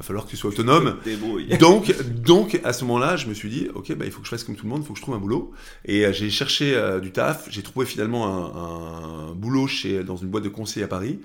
va 0.00 0.06
falloir 0.06 0.24
que 0.24 0.30
tu 0.30 0.36
sois 0.36 0.50
autonome. 0.50 0.96
Donc, 1.58 1.94
donc, 2.24 2.60
à 2.64 2.72
ce 2.72 2.84
moment-là, 2.84 3.16
je 3.16 3.26
me 3.26 3.34
suis 3.34 3.48
dit, 3.48 3.68
ok, 3.74 3.94
bah, 3.94 4.04
il 4.06 4.10
faut 4.10 4.20
que 4.20 4.26
je 4.26 4.30
fasse 4.30 4.44
comme 4.44 4.56
tout 4.56 4.64
le 4.64 4.70
monde, 4.70 4.82
il 4.82 4.86
faut 4.86 4.92
que 4.94 4.98
je 4.98 5.02
trouve 5.02 5.14
un 5.14 5.18
boulot. 5.18 5.52
Et 5.84 6.04
euh, 6.06 6.12
j'ai 6.12 6.30
cherché 6.30 6.74
euh, 6.74 7.00
du 7.00 7.12
taf. 7.12 7.48
J'ai 7.50 7.62
trouvé 7.62 7.86
finalement 7.86 8.26
un, 8.26 9.30
un 9.30 9.34
boulot 9.34 9.66
chez, 9.66 10.02
dans 10.04 10.16
une 10.16 10.28
boîte 10.28 10.44
de 10.44 10.48
conseil 10.48 10.82
à 10.82 10.88
Paris. 10.88 11.20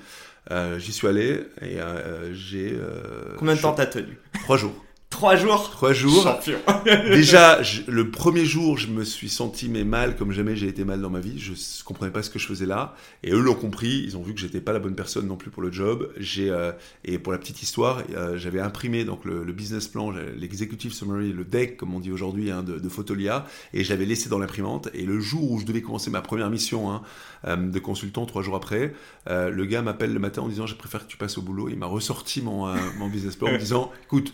Euh, 0.51 0.77
J'y 0.77 0.91
suis 0.91 1.08
allé 1.08 1.41
et 1.62 1.79
euh, 1.79 2.32
j'ai. 2.34 2.72
euh, 2.74 3.34
Combien 3.39 3.55
de 3.55 3.62
temps 3.62 3.74
t'as 3.74 3.88
tenu? 3.88 4.17
Trois 4.44 4.58
jours. 4.58 4.85
Trois 5.16 5.38
jours 5.38 5.70
Trois 5.70 5.94
jours. 5.94 6.24
Champion. 6.24 6.58
Déjà, 6.86 7.64
je- 7.64 7.84
le 7.90 8.12
premier 8.12 8.44
jour, 8.44 8.78
je 8.78 8.88
me 8.88 9.06
suis 9.06 9.30
senti 9.30 9.70
mais 9.70 9.86
mal 9.86 10.18
comme 10.18 10.32
jamais 10.34 10.58
j'ai 10.58 10.68
été 10.68 10.84
mal 10.84 11.00
dans 11.02 11.10
ma 11.10 11.22
vie. 11.22 11.40
Je 11.40 11.54
s- 11.54 11.84
comprenais 11.86 12.12
pas 12.12 12.22
ce 12.22 12.30
que 12.30 12.38
je 12.38 12.46
faisais 12.46 12.66
là. 12.66 12.96
Et 13.24 13.32
eux 13.32 13.40
l'ont 13.40 13.56
compris. 13.56 14.02
Ils 14.04 14.18
ont 14.18 14.22
vu 14.22 14.34
que 14.34 14.40
j'étais 14.42 14.60
pas 14.60 14.74
la 14.74 14.80
bonne 14.80 14.94
personne 14.96 15.26
non 15.28 15.38
plus 15.38 15.50
pour 15.52 15.62
le 15.64 15.72
job. 15.72 16.12
J'ai 16.18 16.50
euh, 16.50 16.74
et 17.06 17.18
pour 17.18 17.32
la 17.32 17.40
petite 17.40 17.62
histoire, 17.64 18.04
euh, 18.14 18.38
j'avais 18.38 18.60
imprimé 18.60 19.06
donc 19.06 19.24
le, 19.24 19.44
le 19.46 19.54
business 19.54 19.88
plan, 19.88 20.12
l'executive 20.38 20.92
summary, 20.94 21.32
le 21.32 21.46
deck 21.46 21.78
comme 21.78 21.94
on 21.96 22.02
dit 22.02 22.12
aujourd'hui 22.12 22.52
hein, 22.52 22.62
de, 22.62 22.78
de 22.78 22.90
Photolia, 22.90 23.46
et 23.74 23.84
je 23.86 23.90
l'avais 23.92 24.06
laissé 24.06 24.28
dans 24.28 24.38
l'imprimante. 24.40 24.90
Et 24.94 25.04
le 25.06 25.22
jour 25.22 25.50
où 25.50 25.60
je 25.60 25.66
devais 25.66 25.82
commencer 25.82 26.12
ma 26.12 26.22
première 26.22 26.50
mission 26.50 26.92
hein, 26.92 27.02
euh, 27.48 27.56
de 27.56 27.80
consultant, 27.80 28.26
trois 28.26 28.42
jours 28.44 28.56
après, 28.56 28.94
euh, 29.30 29.50
le 29.50 29.66
gars 29.66 29.82
m'appelle 29.82 30.14
le 30.14 30.20
matin 30.20 30.42
en 30.42 30.50
disant 30.50 30.68
je 30.68 30.76
préfère 30.76 31.06
que 31.06 31.10
tu 31.12 31.16
passes 31.18 31.38
au 31.38 31.42
boulot. 31.42 31.70
Il 31.70 31.78
m'a 31.78 31.86
ressorti 31.86 32.42
mon, 32.42 32.68
euh, 32.68 32.76
mon 33.00 33.08
business 33.08 33.38
plan 33.38 33.54
en 33.54 33.58
disant 33.58 33.92
écoute 34.04 34.34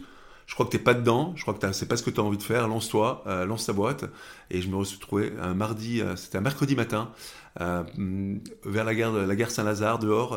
je 0.52 0.54
crois 0.54 0.66
que 0.66 0.72
t'es 0.72 0.80
pas 0.80 0.94
dedans, 0.94 1.32
je 1.38 1.44
crois 1.44 1.54
que 1.54 1.72
c'est 1.72 1.86
pas 1.86 1.96
ce 1.96 2.04
que 2.04 2.10
tu 2.10 2.20
as 2.20 2.24
envie 2.24 2.38
de 2.38 2.44
faire, 2.44 2.68
lance-toi, 2.68 3.24
euh, 3.26 3.46
lance 3.46 3.68
ta 3.68 3.72
boîte. 3.72 4.04
Et 4.50 4.62
je 4.62 4.68
me 4.68 4.84
suis 4.84 4.98
retrouvé 4.98 5.32
un 5.42 5.54
mardi, 5.54 6.02
euh, 6.02 6.18
c'était 6.18 6.40
un 6.40 6.42
mercredi 6.42 6.76
matin, 6.76 7.14
euh, 7.62 7.84
vers 8.66 8.84
la 8.84 8.94
gare, 8.94 9.14
de- 9.14 9.20
la 9.20 9.36
gare 9.38 9.50
Saint-Lazare, 9.50 10.00
dehors, 10.00 10.34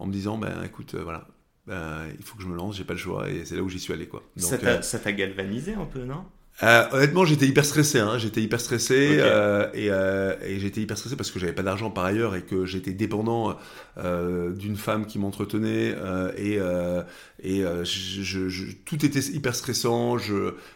en 0.00 0.06
me 0.06 0.12
disant, 0.12 0.36
ben 0.36 0.64
écoute, 0.64 0.96
voilà, 0.96 1.28
il 1.68 2.24
faut 2.24 2.36
que 2.36 2.42
je 2.42 2.48
me 2.48 2.56
lance, 2.56 2.76
j'ai 2.76 2.82
pas 2.82 2.94
le 2.94 2.98
choix, 2.98 3.30
et 3.30 3.44
c'est 3.44 3.54
là 3.54 3.62
où 3.62 3.68
j'y 3.68 3.78
suis 3.78 3.92
allé, 3.92 4.08
quoi. 4.08 4.24
Donc, 4.34 4.60
ça 4.82 4.98
t'a 4.98 5.12
galvanisé 5.12 5.74
un 5.74 5.84
peu, 5.84 6.02
non? 6.04 6.24
Euh, 6.62 6.84
honnêtement, 6.92 7.24
j'étais 7.24 7.46
hyper 7.46 7.64
stressé. 7.64 7.98
Hein. 7.98 8.18
J'étais 8.18 8.42
hyper 8.42 8.60
stressé 8.60 9.16
euh, 9.18 9.66
et, 9.72 9.90
euh, 9.90 10.34
et 10.44 10.58
j'étais 10.60 10.80
hyper 10.82 10.98
stressé 10.98 11.16
parce 11.16 11.30
que 11.30 11.38
j'avais 11.38 11.52
pas 11.54 11.62
d'argent 11.62 11.90
par 11.90 12.04
ailleurs 12.04 12.36
et 12.36 12.42
que 12.42 12.66
j'étais 12.66 12.92
dépendant 12.92 13.56
euh, 13.98 14.50
d'une 14.52 14.76
femme 14.76 15.06
qui 15.06 15.18
m'entretenait 15.18 15.94
euh, 15.96 16.30
et, 16.36 16.58
euh, 16.58 17.02
et 17.42 17.64
euh, 17.64 17.84
je, 17.84 18.22
je- 18.22 18.48
je- 18.48 18.72
tout 18.84 19.04
était 19.06 19.20
hyper 19.20 19.54
stressant. 19.54 20.16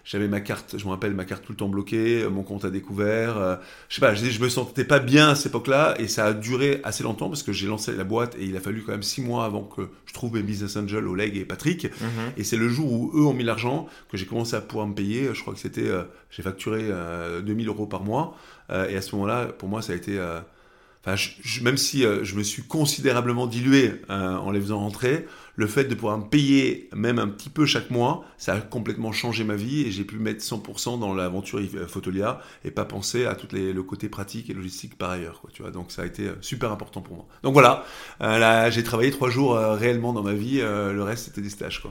J'avais 0.04 0.28
ma 0.28 0.40
carte, 0.40 0.76
je 0.78 0.84
me 0.86 0.90
rappelle 0.90 1.12
ma 1.14 1.24
carte 1.24 1.44
tout 1.44 1.52
le 1.52 1.56
temps 1.56 1.68
bloquée, 1.68 2.24
mon 2.30 2.42
compte 2.42 2.64
à 2.64 2.70
découvert. 2.70 3.36
euh, 3.36 3.56
je 3.88 3.96
sais 3.96 4.00
pas, 4.00 4.14
je, 4.14 4.24
je 4.24 4.40
me 4.40 4.48
sentais 4.48 4.84
pas 4.84 5.00
bien 5.00 5.30
à 5.30 5.34
cette 5.34 5.46
époque-là 5.46 5.94
et 5.98 6.08
ça 6.08 6.26
a 6.26 6.32
duré 6.32 6.80
assez 6.84 7.02
longtemps 7.04 7.28
parce 7.28 7.42
que 7.42 7.52
j'ai 7.52 7.66
lancé 7.66 7.92
la 7.94 8.04
boîte 8.04 8.36
et 8.38 8.44
il 8.44 8.56
a 8.56 8.60
fallu 8.60 8.82
quand 8.82 8.92
même 8.92 9.02
six 9.02 9.20
mois 9.20 9.44
avant 9.44 9.62
que 9.64 9.82
je 10.06 10.14
trouve 10.14 10.32
mes 10.34 10.42
business 10.42 10.76
angels, 10.76 11.06
Oleg 11.06 11.36
et 11.36 11.44
Patrick. 11.44 11.88
Et 12.38 12.44
c'est 12.44 12.56
le 12.56 12.68
jour 12.68 12.90
où 12.92 13.10
eux 13.18 13.24
ont 13.26 13.34
mis 13.34 13.44
l'argent 13.44 13.86
que 14.10 14.16
j'ai 14.16 14.26
commencé 14.26 14.54
à 14.56 14.60
pouvoir 14.60 14.86
me 14.86 14.94
payer. 14.94 15.28
Je 15.34 15.40
crois 15.40 15.52
que 15.54 15.60
c'était, 15.60 15.73
euh, 15.82 16.04
j'ai 16.30 16.42
facturé 16.42 16.80
euh, 16.84 17.40
2000 17.42 17.68
euros 17.68 17.86
par 17.86 18.02
mois. 18.02 18.36
Euh, 18.70 18.88
et 18.88 18.96
à 18.96 19.02
ce 19.02 19.14
moment-là, 19.16 19.46
pour 19.46 19.68
moi, 19.68 19.82
ça 19.82 19.92
a 19.92 19.96
été. 19.96 20.18
euh, 20.18 20.40
même 21.62 21.76
si 21.76 22.04
euh, 22.04 22.24
je 22.24 22.34
me 22.34 22.42
suis 22.42 22.62
considérablement 22.62 23.46
dilué 23.46 24.00
euh, 24.08 24.36
en 24.36 24.50
les 24.50 24.60
faisant 24.60 24.78
rentrer, 24.78 25.26
le 25.56 25.66
fait 25.66 25.84
de 25.84 25.94
pouvoir 25.94 26.16
me 26.18 26.24
payer 26.24 26.88
même 26.94 27.18
un 27.18 27.28
petit 27.28 27.50
peu 27.50 27.66
chaque 27.66 27.90
mois, 27.90 28.24
ça 28.38 28.54
a 28.54 28.60
complètement 28.60 29.12
changé 29.12 29.44
ma 29.44 29.54
vie 29.54 29.82
et 29.82 29.90
j'ai 29.90 30.04
pu 30.04 30.16
mettre 30.18 30.42
100% 30.42 30.98
dans 30.98 31.14
l'aventure 31.14 31.60
euh, 31.60 31.86
Photolia 31.86 32.40
et 32.64 32.70
pas 32.70 32.86
penser 32.86 33.26
à 33.26 33.34
tout 33.34 33.48
le 33.52 33.82
côté 33.82 34.08
pratique 34.08 34.48
et 34.48 34.54
logistique 34.54 34.96
par 34.96 35.10
ailleurs. 35.10 35.42
Donc 35.72 35.92
ça 35.92 36.02
a 36.02 36.06
été 36.06 36.28
euh, 36.28 36.34
super 36.40 36.72
important 36.72 37.02
pour 37.02 37.16
moi. 37.16 37.26
Donc 37.42 37.52
voilà, 37.52 37.84
euh, 38.22 38.38
là, 38.38 38.70
j'ai 38.70 38.82
travaillé 38.82 39.10
trois 39.10 39.28
jours 39.30 39.54
euh, 39.56 39.74
réellement 39.74 40.12
dans 40.14 40.22
ma 40.22 40.32
vie, 40.32 40.60
euh, 40.60 40.92
le 40.92 41.02
reste 41.02 41.26
c'était 41.26 41.42
des 41.42 41.50
stages. 41.50 41.82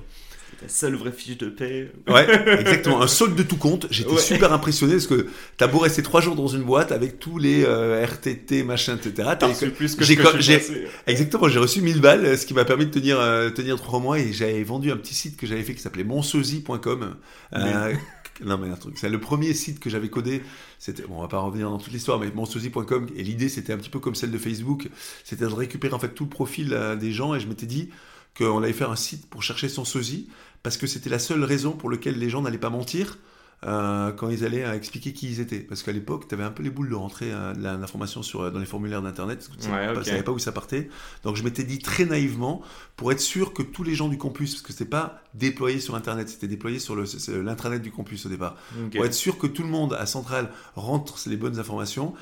Ta 0.61 0.67
seule 0.69 0.95
vraie 0.95 1.11
fiche 1.11 1.37
de 1.37 1.49
paie. 1.49 1.91
Ouais, 2.07 2.27
exactement. 2.59 3.01
Un 3.01 3.07
solde 3.07 3.35
de 3.35 3.43
tout 3.43 3.57
compte. 3.57 3.87
J'étais 3.91 4.11
Ouais. 4.11 4.17
super 4.21 4.53
impressionné 4.53 4.93
parce 4.93 5.07
que 5.07 5.27
t'as 5.57 5.67
beau 5.67 5.79
rester 5.79 6.03
trois 6.03 6.21
jours 6.21 6.35
dans 6.35 6.47
une 6.47 6.63
boîte 6.63 6.91
avec 6.91 7.19
tous 7.19 7.37
les 7.37 7.63
euh, 7.65 8.05
RTT, 8.05 8.63
machin, 8.63 8.95
etc. 8.95 9.29
T'as 9.39 9.47
reçu 9.47 9.69
plus 9.71 9.95
que 9.95 10.03
que 10.05 10.41
j'ai-. 10.41 10.61
Exactement, 11.07 11.47
j'ai 11.49 11.59
reçu 11.59 11.81
1000 11.81 11.99
balles, 12.01 12.37
ce 12.37 12.45
qui 12.45 12.53
m'a 12.53 12.65
permis 12.65 12.85
de 12.85 12.91
tenir, 12.91 13.19
euh, 13.19 13.49
tenir 13.49 13.75
trois 13.77 13.99
mois 13.99 14.19
et 14.19 14.31
j'avais 14.33 14.63
vendu 14.63 14.91
un 14.91 14.97
petit 14.97 15.13
site 15.15 15.37
que 15.37 15.47
j'avais 15.47 15.63
fait 15.63 15.73
qui 15.73 15.81
s'appelait 15.81 16.03
monsosie.com. 16.03 17.15
Euh, 17.53 17.93
non 18.45 18.57
mais 18.57 18.69
un 18.69 18.75
truc, 18.75 18.97
c'est 18.97 19.09
le 19.09 19.19
premier 19.19 19.53
site 19.53 19.79
que 19.79 19.89
j'avais 19.89 20.09
codé. 20.09 20.41
C'était, 20.79 21.03
bon, 21.03 21.15
on 21.17 21.21
va 21.21 21.27
pas 21.27 21.39
revenir 21.39 21.69
dans 21.69 21.77
toute 21.77 21.93
l'histoire, 21.93 22.19
mais 22.19 22.29
monsosie.com 22.33 23.07
et 23.15 23.23
l'idée 23.23 23.49
c'était 23.49 23.73
un 23.73 23.77
petit 23.77 23.89
peu 23.89 23.99
comme 23.99 24.15
celle 24.15 24.31
de 24.31 24.37
Facebook, 24.37 24.89
c'était 25.23 25.45
de 25.45 25.53
récupérer 25.53 25.93
en 25.93 25.99
fait 25.99 26.09
tout 26.09 26.23
le 26.25 26.29
profil 26.29 26.77
des 26.99 27.11
gens 27.11 27.35
et 27.35 27.39
je 27.39 27.47
m'étais 27.47 27.65
dit 27.65 27.89
qu'on 28.37 28.61
allait 28.63 28.73
faire 28.73 28.91
un 28.91 28.95
site 28.95 29.29
pour 29.29 29.43
chercher 29.43 29.69
son 29.69 29.85
sosie 29.85 30.29
parce 30.63 30.77
que 30.77 30.87
c'était 30.87 31.09
la 31.09 31.19
seule 31.19 31.43
raison 31.43 31.71
pour 31.71 31.89
laquelle 31.89 32.17
les 32.17 32.29
gens 32.29 32.41
n'allaient 32.41 32.57
pas 32.57 32.69
mentir. 32.69 33.17
euh, 33.65 34.11
quand 34.11 34.29
ils 34.29 34.43
allaient 34.43 34.65
euh, 34.65 34.73
expliquer 34.73 35.13
qui 35.13 35.29
ils 35.31 35.39
étaient. 35.39 35.59
Parce 35.61 35.83
qu'à 35.83 35.93
l'époque, 35.93 36.27
tu 36.27 36.35
avais 36.35 36.43
un 36.43 36.51
peu 36.51 36.63
les 36.63 36.69
boules 36.69 36.89
de 36.89 36.95
rentrer 36.95 37.31
euh, 37.31 37.53
l'information 37.53 38.21
sur, 38.21 38.51
dans 38.51 38.59
les 38.59 38.65
formulaires 38.65 39.01
d'Internet, 39.01 39.37
parce 39.39 39.47
que 39.47 39.55
tu 39.63 39.69
Ouais, 39.69 39.75
savais, 39.75 39.93
pas, 39.93 39.99
ok. 40.01 40.05
savais 40.05 40.23
pas 40.23 40.31
où 40.33 40.39
ça 40.39 40.51
partait. 40.51 40.89
Donc 41.23 41.37
je 41.37 41.43
m'étais 41.43 41.63
dit 41.63 41.79
très 41.79 42.03
naïvement, 42.03 42.61
pour 42.97 43.13
être 43.13 43.21
sûr 43.21 43.53
que 43.53 43.63
tous 43.63 43.83
les 43.83 43.95
gens 43.95 44.09
du 44.09 44.17
campus, 44.17 44.51
parce 44.55 44.63
que 44.63 44.73
c'était 44.73 44.83
pas 44.89 45.21
déployé 45.33 45.79
sur 45.79 45.95
Internet, 45.95 46.27
c'était 46.27 46.49
déployé 46.49 46.77
sur 46.79 46.97
l'intranet 47.29 47.81
du 47.81 47.89
campus 47.91 48.25
au 48.25 48.29
départ, 48.29 48.57
pour 48.93 49.05
être 49.05 49.13
sûr 49.13 49.37
que 49.37 49.47
tout 49.47 49.63
le 49.63 49.69
monde 49.69 49.93
à 49.93 50.05
Centrale 50.07 50.49
rentre 50.75 51.17
les 51.27 51.37
bonnes 51.37 51.57
informations, 51.57 52.13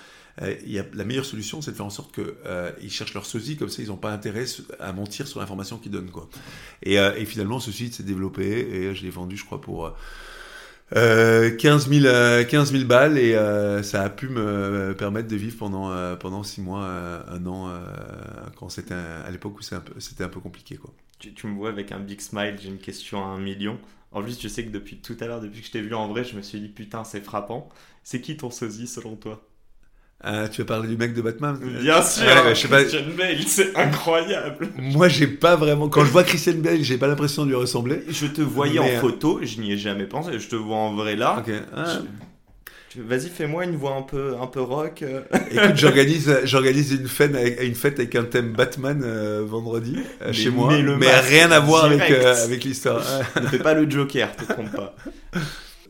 euh, 0.42 0.56
la 0.94 1.04
meilleure 1.04 1.26
solution, 1.26 1.62
c'est 1.62 1.72
de 1.72 1.76
faire 1.76 1.86
en 1.86 1.92
sorte 1.92 2.14
qu'ils 2.14 2.92
cherchent 2.92 3.14
leur 3.14 3.26
sosie, 3.26 3.58
comme 3.58 3.70
ça 3.70 3.82
ils 3.82 3.90
n'ont 3.90 3.98
pas 3.98 4.12
intérêt 4.12 4.46
à 4.80 4.94
mentir 4.94 5.28
sur 5.28 5.40
l'information 5.40 5.78
qu'ils 5.78 5.92
donnent. 5.92 6.12
Quoi. 6.12 6.30
Et, 6.84 7.00
euh, 7.00 7.14
finalement, 7.26 7.60
ce 7.60 7.72
site 7.72 7.94
s'est 7.94 8.04
développé 8.04 8.44
et 8.44 8.96
je 8.96 9.04
l'ai 9.04 9.10
vendu, 9.10 9.38
je 9.38 9.46
crois, 9.46 9.62
pour 9.62 9.86
euh, 9.86 9.92
euh, 10.96 11.56
15, 11.56 11.90
000, 11.90 12.06
euh, 12.06 12.44
15 12.44 12.72
000 12.72 12.86
balles 12.86 13.18
et 13.18 13.34
euh, 13.36 13.82
ça 13.82 14.04
a 14.04 14.10
pu 14.10 14.28
me 14.28 14.94
permettre 14.98 15.30
de 15.30 15.36
vivre 15.38 15.58
pendant, 15.58 15.92
euh, 15.92 16.16
pendant 16.16 16.44
6 16.44 16.62
mois, 16.62 16.84
euh, 16.84 17.24
un 17.30 17.46
an, 17.46 17.70
euh, 17.70 17.80
quand 18.58 18.70
c'était 18.70 18.94
à 18.94 19.30
l'époque 19.32 19.58
où 19.60 19.62
c'était 19.62 20.24
un 20.24 20.30
peu 20.30 20.40
compliqué. 20.42 20.76
Quoi. 20.76 20.94
Tu, 21.20 21.34
tu 21.34 21.48
me 21.48 21.56
vois 21.56 21.70
avec 21.70 21.92
un 21.92 22.00
big 22.00 22.20
smile, 22.20 22.58
j'ai 22.62 22.70
une 22.70 22.80
question 22.80 23.24
à 23.24 23.28
un 23.28 23.40
million. 23.40 23.80
En 24.12 24.22
plus, 24.22 24.42
je 24.42 24.48
sais 24.50 24.66
que 24.66 24.72
depuis 24.72 24.98
tout 24.98 25.16
à 25.22 25.28
l'heure, 25.28 25.40
depuis 25.40 25.62
que 25.62 25.68
je 25.68 25.72
t'ai 25.72 25.82
vu 25.82 25.94
en 25.94 26.08
vrai, 26.10 26.26
je 26.26 26.36
me 26.36 26.42
suis 26.42 26.60
dit 26.60 26.68
putain, 26.68 27.06
c'est 27.06 27.22
frappant. 27.22 27.70
C'est 28.04 28.20
qui 28.20 28.36
ton 28.36 28.50
sosie 28.50 28.88
selon 28.88 29.16
toi? 29.16 29.42
Euh, 30.24 30.48
tu 30.48 30.62
as 30.62 30.66
parlé 30.66 30.88
du 30.88 30.98
mec 30.98 31.14
de 31.14 31.22
Batman? 31.22 31.58
Bien 31.82 32.02
sûr, 32.04 32.24
Ouais, 32.24 32.44
ouais, 32.44 32.56
je 32.56 32.62
sais 32.62 32.68
pas. 32.68 32.82
Christian 32.84 33.10
Bale, 33.18 33.38
c'est 33.48 33.76
incroyable. 33.76 34.70
Moi, 34.78 35.08
j'ai 35.08 35.28
pas 35.28 35.56
vraiment. 35.56 35.90
Quand 35.90 36.06
je 36.06 36.12
vois 36.12 36.24
Christian 36.24 36.58
Bale, 36.58 36.84
j'ai 36.84 36.98
pas 36.98 37.08
l'impression 37.08 37.44
de 37.44 37.50
lui 37.50 37.56
ressembler. 37.56 38.04
Je 38.08 38.28
te 38.28 38.42
voyais 38.42 38.80
Mais, 38.80 38.96
en 38.96 38.98
euh, 38.98 39.00
photo, 39.00 39.40
je 39.42 39.60
n'y 39.60 39.72
ai 39.72 39.78
jamais 39.78 40.06
pensé. 40.06 40.38
Je 40.38 40.48
te 40.48 40.56
vois 40.56 40.78
en 40.78 40.94
vrai 40.94 41.16
là. 41.16 41.44
Ah. 41.76 42.00
Vas-y, 42.98 43.30
fais-moi 43.30 43.64
une 43.64 43.78
voix 43.78 43.96
un 43.96 44.02
peu, 44.04 44.36
un 44.40 44.48
peu 44.48 44.62
rock. 44.62 45.04
Écoute, 45.52 45.76
j'organise, 45.76 46.42
j'organise 46.44 46.92
une 46.92 47.08
fête 47.08 47.34
avec, 47.34 47.64
une 47.64 47.74
fête 47.74 47.98
avec 48.00 48.16
un 48.16 48.26
thème 48.26 48.52
Batman 48.52 49.04
vendredi 49.44 49.98
chez 50.34 50.52
moi, 50.52 50.72
mais, 51.00 51.20
rien 51.20 51.52
à 51.52 51.60
voir 51.60 51.86
avec, 51.86 52.12
avec 52.12 52.64
l'histoire. 52.64 53.02
ne 53.42 53.48
fais 53.48 53.60
pas 53.60 53.74
le 53.74 53.90
Joker, 53.90 54.36
te 54.36 54.44
trompe 54.44 54.72
pas. 54.76 54.96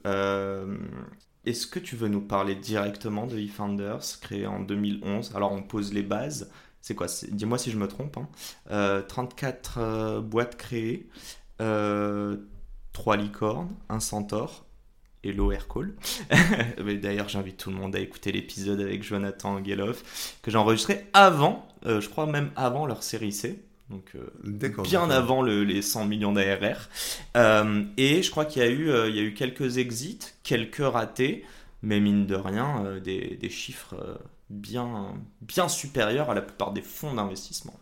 Est-ce 1.45 1.65
que 1.65 1.79
tu 1.79 1.95
veux 1.95 2.07
nous 2.07 2.21
parler 2.21 2.55
directement 2.55 3.25
de 3.25 3.37
eFounders, 3.37 4.19
créé 4.21 4.45
en 4.45 4.59
2011 4.59 5.35
Alors, 5.35 5.51
on 5.51 5.63
pose 5.63 5.91
les 5.93 6.03
bases. 6.03 6.51
C'est 6.81 6.95
quoi? 6.95 7.07
Dis-moi 7.29 7.57
si 7.57 7.71
je 7.71 7.77
me 7.77 7.87
trompe. 7.87 8.17
34 8.67 9.77
hein. 9.77 9.81
euh, 9.81 10.17
euh, 10.17 10.21
boîtes 10.21 10.55
créées, 10.55 11.09
3 11.57 11.65
euh, 11.65 12.37
licornes, 13.17 13.75
un 13.89 13.99
centaure 13.99 14.65
et 15.23 15.33
l'OR 15.33 15.67
Call. 15.67 15.95
D'ailleurs, 17.01 17.29
j'invite 17.29 17.57
tout 17.57 17.69
le 17.71 17.75
monde 17.75 17.95
à 17.95 17.99
écouter 17.99 18.31
l'épisode 18.31 18.79
avec 18.79 19.03
Jonathan 19.03 19.63
Geloff 19.63 20.37
que 20.41 20.51
j'ai 20.51 20.57
enregistré 20.57 21.07
avant, 21.13 21.67
je 21.85 22.07
crois 22.07 22.25
même 22.25 22.51
avant 22.55 22.85
leur 22.85 23.03
série 23.03 23.31
C 23.31 23.63
donc 23.91 24.15
euh, 24.15 24.81
bien 24.83 25.09
avant 25.09 25.43
les 25.43 25.81
100 25.81 26.05
millions 26.05 26.31
d'ARR. 26.31 26.89
Euh, 27.37 27.83
et 27.97 28.23
je 28.23 28.31
crois 28.31 28.45
qu'il 28.45 28.61
y, 28.61 28.65
a 28.65 28.69
eu, 28.69 28.89
euh, 28.89 29.09
il 29.09 29.15
y 29.15 29.19
a 29.19 29.23
eu 29.23 29.33
quelques 29.33 29.77
exits, 29.77 30.19
quelques 30.43 30.77
ratés, 30.77 31.43
mais 31.83 31.99
mine 31.99 32.25
de 32.25 32.35
rien, 32.35 32.99
des, 33.03 33.49
chiffres 33.49 34.19
bien, 34.49 35.13
bien 35.41 35.67
supérieurs 35.67 36.29
à 36.29 36.33
la 36.33 36.41
plupart 36.41 36.71
des 36.71 36.81
fonds 36.81 37.13
d'investissement. 37.13 37.77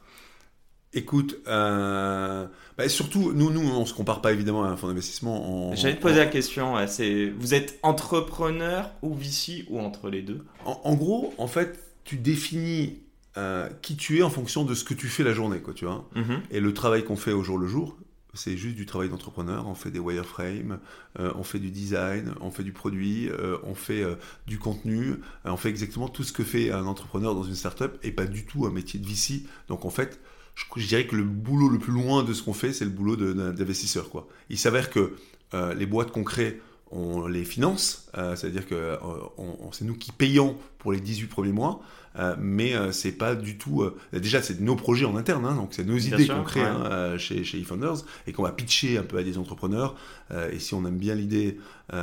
Écoute, 0.94 1.38
bah, 1.46 2.50
surtout, 2.88 3.32
nous, 3.34 3.52
nous, 3.52 3.62
on 3.62 3.86
se 3.86 3.94
compare 3.94 4.22
pas 4.22 4.32
évidemment 4.32 4.64
à 4.64 4.70
un 4.70 4.78
fonds 4.78 4.88
d'investissement. 4.88 5.76
J'allais 5.76 5.98
te 5.98 6.02
poser 6.02 6.18
la 6.18 6.26
question, 6.26 6.76
c'est, 6.88 7.30
vous 7.30 7.54
êtes 7.54 7.78
entrepreneur 7.84 8.90
ou 9.02 9.14
VC 9.14 9.66
ou 9.70 9.80
entre 9.80 10.10
les 10.10 10.24
deux? 10.24 10.46
En, 10.66 10.96
gros, 10.96 11.34
en 11.38 11.48
fait, 11.48 11.80
tu 12.06 12.16
définis 12.16 13.02
euh, 13.40 13.70
qui 13.82 13.96
tu 13.96 14.20
es 14.20 14.22
en 14.22 14.30
fonction 14.30 14.66
de 14.66 14.74
ce 14.74 14.84
que 14.84 14.94
tu 14.94 15.08
fais 15.08 15.24
la 15.24 15.32
journée, 15.32 15.60
quoi, 15.60 15.74
tu 15.74 15.86
vois. 15.86 16.10
Mhm. 16.14 16.42
Et 16.52 16.60
le 16.60 16.74
travail 16.74 17.06
qu'on 17.06 17.16
fait 17.16 17.32
au 17.32 17.42
jour 17.42 17.58
le 17.58 17.68
jour, 17.68 17.98
c'est 18.34 18.58
juste 18.58 18.76
du 18.76 18.86
travail 18.86 19.08
d'entrepreneur. 19.08 19.66
On 19.66 19.76
fait 19.76 19.92
des 19.92 20.00
wireframes, 20.00 20.80
euh, 21.20 21.32
on 21.36 21.44
fait 21.44 21.60
du 21.60 21.72
design, 21.72 22.34
on 22.42 22.52
fait 22.52 22.64
du 22.64 22.74
produit, 22.74 23.30
euh, 23.30 23.58
on 23.64 23.76
fait 23.76 24.04
du 24.46 24.60
contenu, 24.60 25.16
on 25.46 25.56
fait 25.56 25.70
exactement 25.70 26.10
tout 26.10 26.24
ce 26.24 26.34
que 26.34 26.44
fait 26.44 26.72
un 26.72 26.86
entrepreneur 26.86 27.34
dans 27.34 27.44
une 27.44 27.56
startup 27.56 27.98
et 28.04 28.12
pas 28.12 28.26
du 28.26 28.46
tout 28.46 28.66
un 28.66 28.72
métier 28.72 29.00
de 29.00 29.08
VC. 29.08 29.46
Donc 29.70 29.86
en 29.86 29.90
fait, 29.90 30.20
je, 30.56 30.66
je 30.76 30.88
dirais 30.88 31.08
que 31.08 31.16
le 31.16 31.24
boulot 31.24 31.70
le 31.70 31.80
plus 31.80 31.94
loin 31.94 32.24
de 32.24 32.34
ce 32.34 32.44
qu'on 32.44 32.54
fait, 32.54 32.74
c'est 32.74 32.86
le 32.86 32.92
boulot 32.92 33.16
d'investisseur, 33.16 34.10
quoi. 34.10 34.28
Il 34.50 34.58
s'avère 34.58 34.90
que 34.90 35.16
les 35.54 35.86
boîtes 35.86 36.12
qu'on 36.12 36.26
crée, 36.26 36.62
on 36.92 37.26
les 37.26 37.46
finance, 37.46 38.10
c'est-à-dire 38.14 38.68
que 38.68 38.98
c'est 39.72 39.86
nous 39.86 39.96
qui 39.96 40.12
payons 40.12 40.58
pour 40.78 40.92
les 40.92 41.00
18 41.00 41.28
premiers 41.28 41.54
mois. 41.54 41.82
Euh, 42.20 42.36
mais 42.38 42.74
euh, 42.74 42.92
c'est 42.92 43.12
pas 43.12 43.36
du 43.36 43.58
tout. 43.58 43.82
Euh, 43.82 43.96
déjà, 44.14 44.42
c'est 44.42 44.60
nos 44.60 44.76
projets 44.76 45.06
en 45.06 45.16
interne, 45.16 45.46
hein, 45.46 45.56
donc 45.56 45.70
c'est 45.72 45.86
nos 45.86 45.98
idées 45.98 46.28
qu'on 46.28 46.44
crée 46.44 46.62
hein, 46.62 47.18
chez, 47.18 47.44
chez 47.44 47.60
eFounders 47.60 48.04
et 48.28 48.34
qu'on 48.34 48.44
va 48.44 48.52
pitcher 48.52 48.98
un 48.98 49.04
peu 49.04 49.18
à 49.18 49.24
des 49.24 49.38
entrepreneurs. 49.38 49.96
et 50.52 50.60
si 50.60 50.74
on 50.74 50.86
aime 50.86 50.98
bien 50.98 51.16
l'idée, 51.16 51.58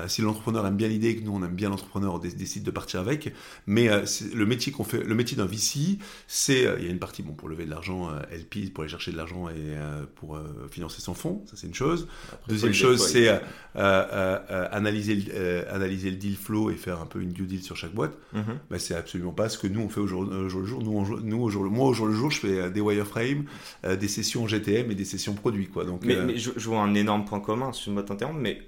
si 0.08 0.20
l'entrepreneur 0.23 0.66
aime 0.66 0.76
bien 0.76 0.88
l'idée 0.88 1.11
et 1.11 1.16
que 1.16 1.25
nous 1.25 1.32
on 1.32 1.44
aime 1.44 1.54
bien 1.54 1.68
l'entrepreneur, 1.68 2.14
on 2.14 2.18
décide 2.18 2.64
de 2.64 2.70
partir 2.70 3.00
avec. 3.00 3.32
Mais 3.66 3.88
le 4.35 4.46
métier 4.46 4.73
qu'on 4.73 4.85
fait, 4.85 5.02
le 5.02 5.14
métier 5.14 5.37
d'un 5.37 5.46
VC, 5.46 5.99
c'est 6.26 6.62
il 6.78 6.85
y 6.85 6.88
a 6.88 6.90
une 6.90 6.99
partie 6.99 7.23
bon 7.23 7.32
pour 7.32 7.49
lever 7.49 7.64
de 7.64 7.70
l'argent, 7.70 8.11
LP 8.32 8.73
pour 8.73 8.82
aller 8.82 8.90
chercher 8.90 9.12
de 9.12 9.16
l'argent 9.16 9.49
et 9.49 9.76
pour 10.16 10.38
financer 10.70 11.00
son 11.00 11.14
fonds, 11.14 11.42
ça 11.46 11.56
c'est 11.56 11.66
une 11.66 11.75
chose. 11.75 12.08
Deuxième 12.49 12.73
chose, 12.73 13.06
c'est 13.06 13.40
analyser 13.75 15.32
analyser 15.70 16.11
le 16.11 16.16
deal 16.16 16.37
flow 16.37 16.70
et 16.70 16.75
faire 16.75 17.00
un 17.00 17.06
peu 17.06 17.20
une 17.20 17.32
due 17.32 17.46
deal 17.46 17.62
sur 17.62 17.76
chaque 17.76 17.94
boîte. 17.94 18.14
Mm-hmm. 18.35 18.58
Ben, 18.70 18.78
c'est 18.78 18.94
absolument 18.94 19.32
pas 19.32 19.49
ce 19.49 19.58
que 19.58 19.66
nous 19.66 19.80
on 19.80 19.88
fait 19.88 20.00
au 20.06 20.48
jour, 20.48 20.60
le 20.60 20.64
jour. 20.64 20.82
Nous, 20.82 21.20
nous 21.22 21.42
au 21.42 21.50
jour, 21.50 21.64
moi, 21.64 21.88
au 21.88 21.92
jour 21.92 22.06
le 22.06 22.14
jour, 22.14 22.30
je 22.30 22.40
fais 22.40 22.58
euh, 22.58 22.70
des 22.70 22.80
wireframes, 22.80 23.44
euh, 23.84 23.96
des 23.96 24.08
sessions 24.08 24.46
GTM 24.46 24.90
et 24.90 24.94
des 24.94 25.04
sessions 25.04 25.34
produits. 25.34 25.68
Quoi. 25.68 25.84
Donc, 25.84 26.04
mais, 26.04 26.16
euh, 26.16 26.32
je, 26.36 26.68
vois 26.68 26.80
un 26.80 26.94
énorme 26.94 27.25
point 27.25 27.40
commun, 27.40 27.72
sur 27.72 27.88
une 27.88 27.94
boîte 27.94 28.10
interne, 28.10 28.38
mais 28.38 28.62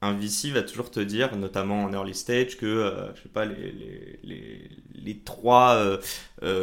un 0.00 0.14
VC 0.14 0.50
va 0.50 0.62
toujours 0.62 0.90
te 0.90 1.00
dire, 1.00 1.36
notamment 1.36 1.84
en 1.84 1.92
early 1.92 2.14
stage, 2.14 2.56
que 2.56 2.92
je 3.14 3.22
sais 3.22 3.28
pas 3.28 3.44
les, 3.44 3.72
les, 4.24 4.70
les, 4.94 5.18
trois 5.18 5.80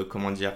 comment 0.09 0.31
dire 0.31 0.51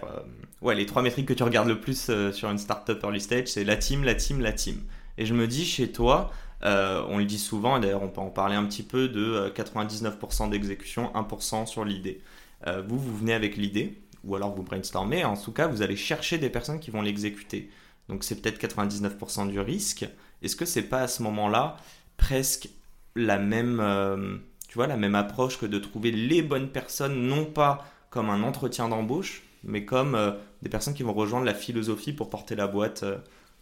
ouais 0.62 0.75
les 0.75 0.86
trois 0.86 1.01
métriques 1.01 1.29
que 1.29 1.33
tu 1.33 1.43
regardes 1.43 1.69
le 1.69 1.79
plus 1.79 2.12
sur 2.33 2.49
une 2.49 2.57
startup 2.57 3.01
early 3.01 3.21
stage, 3.21 3.47
c'est 3.47 3.63
la 3.63 3.77
team, 3.77 4.03
la 4.03 4.15
team, 4.15 4.41
la 4.41 4.51
team. 4.51 4.81
Et 5.17 5.25
je 5.25 5.33
me 5.33 5.47
dis 5.47 5.63
chez 5.63 5.93
toi, 5.93 6.33
on 6.62 7.19
le 7.19 7.23
dit 7.23 7.39
souvent, 7.39 7.77
et 7.77 7.79
d'ailleurs 7.79 8.03
on 8.03 8.09
peut 8.09 8.19
en 8.19 8.29
parler 8.29 8.55
un 8.55 8.65
petit 8.65 8.83
peu 8.83 9.07
de 9.07 9.49
99% 9.55 10.49
d'exécution, 10.49 11.09
1% 11.15 11.65
sur 11.65 11.86
l'idée. 11.86 12.19
Euh, 12.67 12.82
vous, 12.88 12.97
vous 12.97 13.17
venez 13.17 13.34
avec 13.34 13.58
l'idée, 13.58 14.02
ou 14.23 14.36
alors 14.36 14.56
vous 14.56 14.63
brainstormez, 14.63 15.23
en 15.26 15.36
tout 15.36 15.52
cas, 15.52 15.67
vous 15.67 15.82
allez 15.82 15.95
chercher 15.95 16.38
des 16.38 16.49
personnes 16.49 16.80
qui 16.80 16.91
vont 16.91 17.02
l'exécuter. 17.02 17.69
Donc 18.10 18.23
c'est 18.23 18.41
peut-être 18.41 18.60
99% 18.62 19.49
du 19.49 19.60
risque. 19.60 20.06
Est-ce 20.41 20.56
que 20.56 20.65
c'est 20.65 20.84
pas 20.84 21.02
à 21.02 21.08
ce 21.08 21.23
moment-là 21.23 21.78
presque 22.17 22.69
la 23.15 23.38
même, 23.38 23.80
euh, 23.80 24.38
tu 24.67 24.76
vois, 24.76 24.88
la 24.88 24.97
même 24.97 25.15
approche 25.15 25.58
que 25.58 25.65
de 25.65 25.80
trouver 25.80 26.12
les 26.12 26.41
bonnes 26.41 26.69
personnes, 26.69 27.28
non 27.28 27.45
pas 27.45 27.86
comme 28.10 28.30
un 28.30 28.43
entretien 28.43 28.89
d'embauche, 28.89 29.43
mais 29.63 29.86
comme 29.86 30.15
euh, 30.15 30.32
des 30.62 30.69
personnes 30.69 30.93
qui 30.93 31.04
vont 31.04 31.13
rejoindre 31.13 31.45
la 31.45 31.54
philosophie 31.54 32.13
pour 32.13 32.30
porter 32.30 32.56
la 32.56 32.67
boîte 32.67 33.04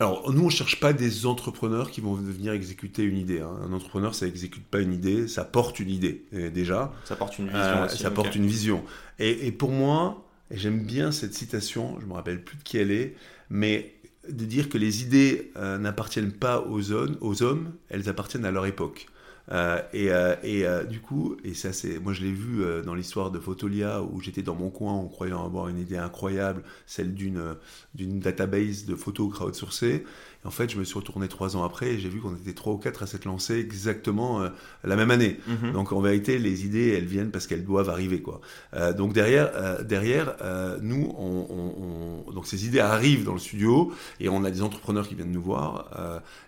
alors, 0.02 0.34
nous, 0.34 0.42
on 0.42 0.46
ne 0.46 0.50
cherche 0.50 0.80
pas 0.80 0.94
des 0.94 1.28
entrepreneurs 1.28 1.92
qui 1.92 2.02
vont 2.02 2.16
venir 2.16 2.54
exécuter 2.54 3.04
une 3.04 3.20
idée. 3.20 3.40
Hein. 3.40 3.52
Un 3.64 3.72
entrepreneur, 3.72 4.16
ça 4.16 4.26
exécute 4.26 4.66
pas 4.66 4.80
une 4.80 4.94
idée, 4.94 5.28
ça 5.28 5.46
porte 5.46 5.80
une 5.80 5.92
idée, 5.92 6.26
déjà. 6.32 6.92
Ça 7.06 7.16
porte 7.16 7.38
une 7.38 7.50
vision 7.50 7.60
euh, 7.60 7.88
Ça 7.88 8.10
porte 8.10 8.36
une 8.36 8.48
vision. 8.48 8.84
Et, 9.20 9.52
pour 9.52 9.70
moi, 9.70 10.28
j'aime 10.50 10.84
bien 10.84 11.12
cette 11.12 11.36
citation, 11.36 12.00
je 12.02 12.08
me 12.08 12.14
rappelle 12.14 12.44
plus 12.44 12.58
de 12.58 12.64
qui 12.64 12.80
elle 12.80 12.90
est, 12.90 13.16
mais 13.52 13.94
de 14.28 14.44
dire 14.44 14.70
que 14.70 14.80
les 14.80 15.04
idées 15.04 15.52
euh, 15.56 15.78
n'appartiennent 15.78 16.32
pas 16.32 16.62
aux 16.62 16.92
hommes, 16.92 17.18
aux 17.22 17.44
hommes, 17.44 17.72
elles 17.90 18.10
appartiennent 18.10 18.46
à 18.46 18.52
leur 18.52 18.66
époque. 18.66 19.06
Euh, 19.52 19.82
et, 19.94 20.12
euh, 20.12 20.36
et 20.44 20.66
euh, 20.66 20.84
du 20.84 21.02
coup, 21.02 21.36
et 21.44 21.54
ça 21.54 21.74
c'est, 21.74 22.00
moi 22.00 22.14
je 22.14 22.22
l'ai 22.22 22.32
vu 22.32 22.64
dans 22.86 22.94
l'histoire 22.94 23.32
de 23.32 23.40
Photolia 23.40 24.02
où 24.02 24.22
j'étais 24.22 24.42
dans 24.42 24.56
mon 24.56 24.70
coin 24.70 24.94
en 24.94 25.08
croyant 25.08 25.46
avoir 25.46 25.68
une 25.68 25.80
idée 25.80 25.98
incroyable, 25.98 26.64
celle 26.86 27.14
d'une 27.14 27.56
d'une 27.94 28.20
database 28.20 28.86
de 28.86 28.96
photos 28.96 29.32
crowdsourcées 29.34 30.06
en 30.44 30.50
fait, 30.50 30.72
je 30.72 30.78
me 30.78 30.84
suis 30.84 30.96
retourné 30.96 31.28
trois 31.28 31.56
ans 31.56 31.64
après 31.64 31.90
et 31.90 32.00
j'ai 32.00 32.10
vu 32.10 32.20
qu'on 32.20 32.36
était 32.36 32.54
trois 32.54 32.74
ou 32.74 32.78
quatre 32.78 33.04
à 33.04 33.08
s'être 33.08 33.26
lancés 33.26 33.60
exactement 33.60 34.42
euh, 34.42 34.50
la 34.84 34.96
même 34.96 35.12
année. 35.12 35.38
Mhm. 35.48 35.74
Donc 35.74 35.92
en 35.92 36.02
vérité, 36.02 36.40
les 36.40 36.66
idées, 36.66 36.96
elles 36.98 37.06
viennent 37.06 37.30
parce 37.30 37.46
qu'elles 37.46 37.64
doivent 37.64 37.90
arriver. 37.90 38.22
quoi. 38.22 38.42
Euh, 38.74 38.92
donc 38.92 39.14
derrière, 39.14 39.52
euh, 39.54 39.84
derrière 39.84 40.36
nous, 40.82 41.14
on, 41.18 42.32
donc 42.32 42.48
ces 42.48 42.66
idées 42.66 42.80
arrivent 42.80 43.24
dans 43.24 43.34
le 43.34 43.40
studio 43.40 43.92
et 44.20 44.30
on 44.30 44.44
a 44.44 44.52
des 44.52 44.62
entrepreneurs 44.62 45.08
qui 45.08 45.16
viennent 45.16 45.32
nous 45.32 45.42
voir 45.42 45.90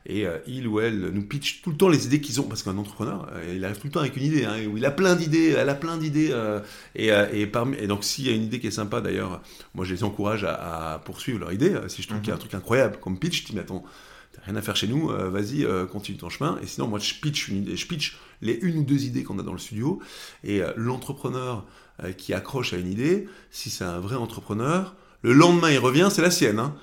et 0.06 0.26
il 0.48 0.68
ou 0.68 0.80
elle 0.80 1.10
nous 1.10 1.24
pitch 1.24 1.62
tout 1.62 1.72
le 1.72 1.78
temps 1.78 1.90
les 1.90 2.06
idées 2.06 2.22
qu'ils 2.22 2.40
ont 2.42 2.44
parce 2.44 2.64
qu'un 2.64 2.78
entrepreneur, 2.78 3.30
il 3.54 3.64
arrive 3.64 3.78
tout 3.78 3.88
le 3.88 3.92
temps 3.92 4.00
avec 4.00 4.16
une 4.16 4.24
idée. 4.24 4.46
Hein, 4.46 4.66
où 4.72 4.78
il 4.78 4.86
a 4.86 4.92
plein 4.92 5.16
d'idées, 5.16 5.56
elle 5.58 5.70
a 5.70 5.76
plein 5.76 5.98
d'idées 5.98 6.34
et, 6.96 7.10
et, 7.34 7.48
parmi, 7.48 7.78
et 7.78 7.88
donc 7.88 8.04
s'il 8.04 8.28
y 8.28 8.30
a 8.30 8.34
une 8.34 8.44
idée 8.44 8.60
qui 8.60 8.68
est 8.68 8.72
sympa, 8.72 9.02
d'ailleurs, 9.02 9.42
moi 9.74 9.86
je 9.86 9.94
les 9.94 10.04
encourage 10.04 10.44
à, 10.44 11.02
poursuivre 11.06 11.40
leur 11.40 11.54
idée. 11.54 11.76
Si 11.88 12.02
je 12.02 12.08
trouve 12.08 12.22
qu'il 12.22 12.30
y 12.30 12.32
a 12.32 12.34
un 12.34 12.38
mhm. 12.38 12.42
truc 12.42 12.54
incroyable 12.54 12.98
comme 13.02 13.20
pitch, 13.20 13.44
tu 13.44 13.54
t'as 14.34 14.42
rien 14.46 14.56
à 14.56 14.62
faire 14.62 14.76
chez 14.76 14.88
nous, 14.88 15.10
euh, 15.12 15.30
vas-y, 15.30 15.64
euh, 15.64 15.86
continue 15.86 16.18
ton 16.18 16.30
chemin. 16.30 16.60
Et 16.62 16.68
sinon, 16.68 16.88
moi, 16.88 17.00
je 17.00 17.14
pitch, 17.14 17.48
une, 17.48 17.76
je 17.76 17.86
pitch 17.86 18.18
les 18.42 18.54
une 18.62 18.80
ou 18.80 18.84
deux 18.84 19.06
idées 19.06 19.24
qu'on 19.24 19.40
a 19.40 19.44
dans 19.44 19.54
le 19.54 19.60
studio. 19.60 20.00
Et 20.44 20.62
euh, 20.62 20.72
l'entrepreneur 20.76 21.66
qui 22.18 22.34
accroche 22.34 22.74
à 22.74 22.78
une 22.78 22.92
idée, 22.92 23.28
si 23.52 23.70
c'est 23.70 23.84
un 23.84 24.00
vrai 24.00 24.16
entrepreneur, 24.16 24.96
le 25.22 25.32
lendemain, 25.32 25.70
il 25.70 25.78
revient, 25.78 26.10
c'est 26.12 26.24
la 26.24 26.32
sienne. 26.32 26.58
Hein. 26.58 26.74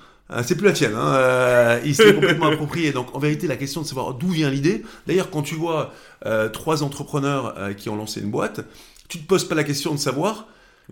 C'est 0.43 0.55
plus 0.55 0.65
la 0.65 0.71
tienne, 0.71 0.95
hein. 0.95 1.79
il 1.83 1.93
s'est 1.93 2.13
complètement 2.13 2.45
approprié. 2.51 2.93
Donc 2.93 3.13
en 3.13 3.19
vérité, 3.19 3.45
la 3.45 3.57
question 3.57 3.81
de 3.81 3.85
savoir 3.85 4.13
d'où 4.13 4.29
vient 4.29 4.49
l'idée. 4.49 4.83
D'ailleurs, 5.07 5.29
quand 5.29 5.41
tu 5.41 5.55
vois 5.55 5.93
trois 6.53 6.81
entrepreneurs 6.81 7.75
qui 7.75 7.89
ont 7.89 7.97
lancé 7.97 8.21
une 8.21 8.31
boîte, 8.31 8.61
tu 9.09 9.19
te 9.19 9.27
poses 9.27 9.43
pas 9.43 9.55
la 9.55 9.65
question 9.65 9.91
de 9.93 9.99
savoir 9.99 10.47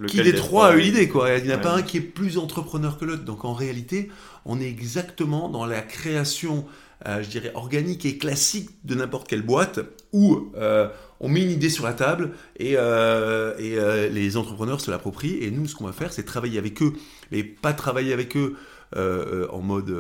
qui 0.08 0.22
des 0.22 0.34
trois 0.34 0.68
a 0.68 0.76
eu 0.76 0.82
l'idée, 0.82 1.08
quoi. 1.08 1.38
Il 1.38 1.46
n'y 1.46 1.52
en 1.52 1.56
a 1.56 1.58
pas 1.60 1.74
un 1.74 1.82
qui 1.82 1.98
est 1.98 2.02
plus 2.02 2.38
entrepreneur 2.38 2.98
que 2.98 3.06
l'autre. 3.06 3.24
Donc 3.24 3.46
en 3.46 3.54
réalité, 3.54 4.10
on 4.46 4.60
est 4.60 4.68
exactement 4.68 5.50
dans 5.50 5.66
la 5.66 5.82
création, 5.82 6.66
euh, 7.08 7.22
je 7.22 7.30
dirais, 7.30 7.52
organique 7.54 8.06
et 8.06 8.18
classique 8.18 8.70
de 8.84 8.96
n'importe 8.96 9.28
quelle 9.28 9.42
boîte 9.42 9.80
où 10.14 10.52
euh, 10.56 10.88
on 11.20 11.30
met 11.30 11.42
une 11.44 11.52
idée 11.52 11.70
sur 11.70 11.86
la 11.86 11.94
table 11.94 12.32
et, 12.58 12.74
euh, 12.78 13.58
et 13.58 14.10
les 14.10 14.38
entrepreneurs 14.38 14.82
se 14.82 14.92
l'approprient. 14.92 15.38
Et 15.42 15.52
nous, 15.52 15.68
ce 15.68 15.76
qu'on 15.76 15.86
va 15.86 15.94
faire, 15.94 16.14
c'est 16.14 16.24
travailler 16.24 16.58
avec 16.58 16.82
eux, 16.82 16.94
mais 17.32 17.44
pas 17.44 17.74
travailler 17.74 18.14
avec 18.14 18.36
eux 18.38 18.56
en 18.96 19.60
mode 19.60 19.96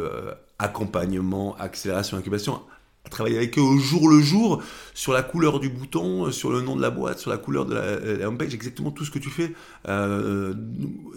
accompagnement, 0.57 1.55
accélération, 1.57 2.17
incubation 2.17 2.61
travailler 3.09 3.37
avec 3.37 3.57
eux 3.57 3.61
au 3.61 3.77
jour 3.77 4.09
le 4.09 4.21
jour 4.21 4.61
sur 4.93 5.13
la 5.13 5.23
couleur 5.23 5.59
du 5.59 5.69
bouton, 5.69 6.31
sur 6.31 6.51
le 6.51 6.61
nom 6.61 6.75
de 6.75 6.81
la 6.81 6.89
boîte, 6.89 7.19
sur 7.19 7.31
la 7.31 7.37
couleur 7.37 7.65
de 7.65 7.75
la, 7.75 8.27
homepage, 8.27 8.53
exactement 8.53 8.91
tout 8.91 9.05
ce 9.05 9.11
que 9.11 9.19
tu 9.19 9.29
fais. 9.29 9.53
Euh, 9.87 10.53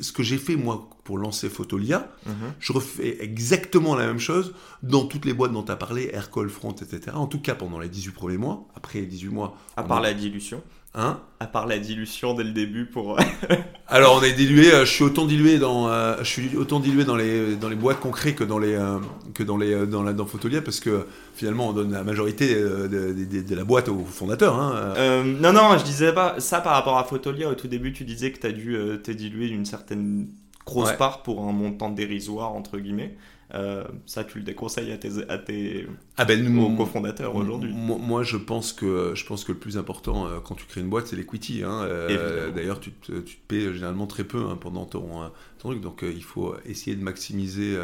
ce 0.00 0.12
que 0.12 0.22
j'ai 0.22 0.38
fait 0.38 0.56
moi 0.56 0.88
pour 1.04 1.18
lancer 1.18 1.48
Photolia, 1.48 2.10
mhm. 2.26 2.34
je 2.60 2.72
refais 2.72 3.22
exactement 3.22 3.94
la 3.96 4.06
même 4.06 4.20
chose 4.20 4.54
dans 4.82 5.04
toutes 5.04 5.24
les 5.24 5.34
boîtes 5.34 5.52
dont 5.52 5.62
tu 5.62 5.72
as 5.72 5.76
parlé, 5.76 6.10
Aircall, 6.12 6.48
Front, 6.48 6.72
etc. 6.72 7.14
En 7.14 7.26
tout 7.26 7.40
cas 7.40 7.54
pendant 7.54 7.78
les 7.78 7.88
18 7.88 8.12
premiers 8.12 8.36
mois. 8.36 8.68
Après 8.76 9.00
les 9.00 9.06
18 9.06 9.28
mois. 9.28 9.56
À 9.76 9.82
part 9.82 10.00
la 10.00 10.14
dilution 10.14 10.62
Hein 10.94 11.20
À 11.40 11.46
part 11.46 11.66
la 11.66 11.78
dilution 11.78 12.34
dès 12.34 12.44
le 12.44 12.50
début 12.50 12.84
pour. 12.84 13.18
Alors 13.88 14.18
on 14.20 14.22
est 14.22 14.34
dilué, 14.34 14.70
euh, 14.72 14.84
je 14.84 14.90
suis 14.90 15.04
autant 15.04 15.24
dilué 15.24 15.58
dans, 15.58 15.88
euh, 15.88 16.16
je 16.18 16.24
suis 16.24 16.54
autant 16.54 16.80
dilué 16.80 17.04
dans 17.04 17.16
les 17.16 17.56
dans 17.56 17.70
les 17.70 17.76
boîtes 17.76 17.98
concrètes 17.98 18.34
que 18.34 18.44
dans 18.44 18.58
les 18.58 18.74
euh, 18.74 18.98
que 19.32 19.42
dans 19.42 19.56
les 19.56 19.86
dans 19.86 20.02
la 20.02 20.12
dans 20.12 20.26
Photolia 20.26 20.60
parce 20.60 20.80
que 20.80 21.06
finalement 21.34 21.68
on 21.68 21.72
donne 21.72 21.92
la 21.92 22.04
majorité 22.04 22.54
de, 22.54 22.88
de, 22.88 23.40
de 23.40 23.54
la 23.54 23.64
boîte 23.64 23.88
aux 23.88 24.04
fondateurs. 24.04 24.54
Hein. 24.60 25.24
non 25.24 25.54
non, 25.54 25.78
je 25.78 25.84
disais 25.84 26.12
pas 26.12 26.38
ça 26.40 26.60
par 26.60 26.74
rapport 26.74 26.98
à 26.98 27.04
Photolia. 27.04 27.48
Au 27.48 27.54
tout 27.54 27.68
début, 27.68 27.94
tu 27.94 28.04
disais 28.04 28.30
que 28.30 28.40
tu 28.40 28.46
as 28.46 28.52
dû 28.52 28.76
t'es 29.02 29.14
dilué 29.14 29.48
d'une 29.48 29.64
certaine 29.64 30.28
grosse 30.66 30.92
part 30.92 31.22
pour 31.22 31.42
un 31.42 31.52
montant 31.52 31.88
dérisoire 31.88 32.52
entre 32.52 32.78
guillemets. 32.78 33.16
Euh, 33.54 33.84
ça, 34.06 34.24
tu 34.24 34.38
le 34.38 34.44
déconseilles 34.44 34.92
à 34.92 34.96
tes, 34.96 35.10
à 35.28 35.36
tes 35.36 35.86
ah 36.16 36.24
ben, 36.24 36.76
cofondateurs 36.76 37.36
aujourd'hui 37.36 37.72
moi, 37.74 38.22
je 38.22 38.38
pense 38.38 38.72
que 38.72 39.12
je 39.14 39.26
pense 39.26 39.44
que 39.44 39.52
le 39.52 39.58
plus 39.58 39.76
important 39.76 40.26
euh, 40.26 40.38
quand 40.42 40.54
tu 40.54 40.64
crées 40.64 40.80
une 40.80 40.88
boîte, 40.88 41.08
c'est 41.08 41.16
l'equity. 41.16 41.62
Hein. 41.62 41.82
Euh, 41.82 42.50
d'ailleurs, 42.50 42.80
tu 42.80 42.92
te, 42.92 43.12
tu 43.12 43.36
te, 43.36 43.46
payes 43.48 43.74
généralement 43.74 44.06
très 44.06 44.24
peu 44.24 44.46
hein, 44.46 44.56
pendant 44.58 44.86
ton, 44.86 45.30
ton, 45.58 45.68
truc, 45.68 45.82
donc 45.82 46.02
il 46.02 46.24
faut 46.24 46.54
essayer 46.64 46.96
de 46.96 47.02
maximiser 47.02 47.76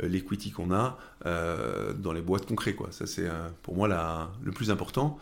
l'equity 0.00 0.50
qu'on 0.50 0.72
a 0.72 0.98
dans 1.24 2.12
les 2.12 2.22
boîtes 2.22 2.46
concrètes. 2.46 2.76
Quoi. 2.76 2.88
Ça, 2.90 3.06
c'est 3.06 3.28
pour 3.62 3.74
moi 3.74 3.88
la, 3.88 4.30
le 4.42 4.52
plus 4.52 4.70
important. 4.70 5.18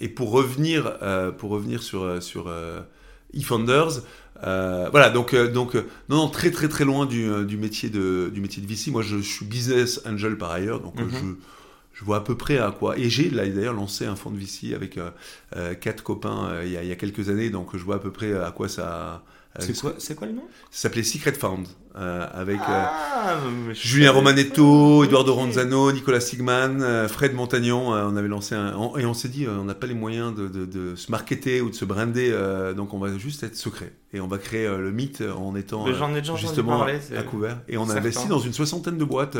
et 0.00 0.08
pour 0.08 0.30
revenir, 0.30 0.98
pour 1.36 1.50
revenir 1.50 1.82
sur 1.82 2.22
sur 2.22 2.50
eFounders, 3.34 4.02
euh, 4.44 4.88
voilà, 4.90 5.10
donc, 5.10 5.34
euh, 5.34 5.50
donc 5.50 5.76
euh, 5.76 5.86
non, 6.08 6.16
non, 6.16 6.28
très 6.28 6.50
très 6.50 6.68
très 6.68 6.84
loin 6.84 7.06
du, 7.06 7.44
du, 7.44 7.56
métier, 7.56 7.88
de, 7.88 8.30
du 8.32 8.40
métier 8.40 8.62
de 8.62 8.66
VC. 8.66 8.90
Moi, 8.90 9.02
je, 9.02 9.18
suis 9.18 9.46
business 9.46 10.00
angel 10.06 10.36
par 10.36 10.50
ailleurs, 10.50 10.80
donc 10.80 10.98
mhm. 10.98 11.10
je, 11.10 11.98
je, 12.00 12.04
vois 12.04 12.18
à 12.18 12.20
peu 12.20 12.36
près 12.36 12.58
à 12.58 12.70
quoi. 12.70 12.98
Et 12.98 13.08
j'ai 13.08 13.30
d'ailleurs 13.30 13.74
lancé 13.74 14.04
un 14.04 14.16
fonds 14.16 14.30
de 14.30 14.38
VC 14.38 14.74
avec 14.74 14.98
quatre 15.80 16.02
copains 16.02 16.60
il 16.64 16.70
y, 16.70 16.76
a, 16.76 16.82
il, 16.82 16.88
y 16.88 16.92
a, 16.92 16.96
quelques 16.96 17.28
années, 17.28 17.50
donc 17.50 17.76
je 17.76 17.82
vois 17.82 17.96
à 17.96 18.00
peu 18.00 18.10
près 18.10 18.34
à 18.34 18.50
quoi 18.50 18.68
ça, 18.68 19.24
c'est 19.58 19.78
quoi, 19.78 19.94
c'est 19.98 20.14
quoi 20.14 20.26
le 20.26 20.34
nom? 20.34 20.44
Ça 20.70 20.82
s'appelait 20.82 21.02
Secret 21.02 21.32
Found, 21.32 21.66
euh, 21.96 22.26
avec 22.32 22.58
ah, 22.62 23.38
Julien 23.72 24.12
Romanetto, 24.12 25.04
Eduardo 25.04 25.34
Ronzano, 25.34 25.92
Nicolas 25.92 26.20
Sigman, 26.20 27.08
Fred 27.08 27.34
Montagnon. 27.34 27.88
on 27.90 28.16
avait 28.16 28.28
lancé 28.28 28.54
un. 28.54 28.72
et 28.98 29.06
on 29.06 29.14
s'est 29.14 29.28
dit, 29.28 29.46
on 29.48 29.64
n'a 29.64 29.74
pas 29.74 29.86
les 29.86 29.94
moyens 29.94 30.34
de, 30.34 30.48
de, 30.48 30.96
se 30.96 31.10
marketer 31.10 31.60
ou 31.60 31.70
de 31.70 31.74
se 31.74 31.84
brander, 31.84 32.36
donc 32.76 32.94
on 32.94 32.98
va 32.98 33.16
juste 33.18 33.42
être 33.42 33.56
secret. 33.56 33.92
Et 34.12 34.20
on 34.20 34.28
va 34.28 34.38
créer 34.38 34.66
le 34.66 34.92
mythe 34.92 35.22
en 35.22 35.54
étant 35.56 35.86
justement 36.36 36.82
à 36.82 37.22
couvert. 37.22 37.58
Et 37.68 37.76
on 37.76 37.88
a 37.88 37.94
investi 37.94 38.28
dans 38.28 38.40
une 38.40 38.52
soixantaine 38.52 38.98
de 38.98 39.04
boîtes 39.04 39.38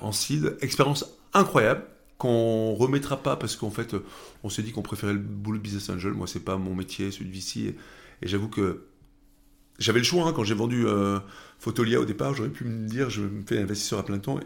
en 0.00 0.12
seed. 0.12 0.56
Expérience 0.60 1.04
incroyable 1.34 1.82
qu'on 2.18 2.74
remettra 2.74 3.18
pas 3.18 3.36
parce 3.36 3.56
qu'en 3.56 3.70
fait, 3.70 3.94
on 4.42 4.48
s'est 4.48 4.62
dit 4.62 4.72
qu'on 4.72 4.82
préférait 4.82 5.12
le 5.12 5.18
boulot 5.18 5.58
de 5.58 5.62
business 5.62 5.90
angel. 5.90 6.12
Moi, 6.12 6.26
c'est 6.26 6.44
pas 6.44 6.56
mon 6.56 6.74
métier, 6.74 7.10
celui 7.10 7.26
de 7.26 7.34
VC. 7.34 7.76
Et 8.22 8.28
j'avoue 8.28 8.48
que 8.48 8.86
j'avais 9.78 9.98
le 9.98 10.04
choix 10.04 10.26
hein, 10.26 10.32
quand 10.34 10.44
j'ai 10.44 10.54
vendu 10.54 10.86
euh, 10.86 11.18
Photolia 11.58 12.00
au 12.00 12.04
départ. 12.04 12.34
J'aurais 12.34 12.50
pu 12.50 12.64
me 12.64 12.86
dire, 12.86 13.10
je 13.10 13.22
me 13.22 13.42
fais 13.46 13.58
investisseur 13.58 13.98
à 13.98 14.04
plein 14.04 14.18
temps. 14.18 14.38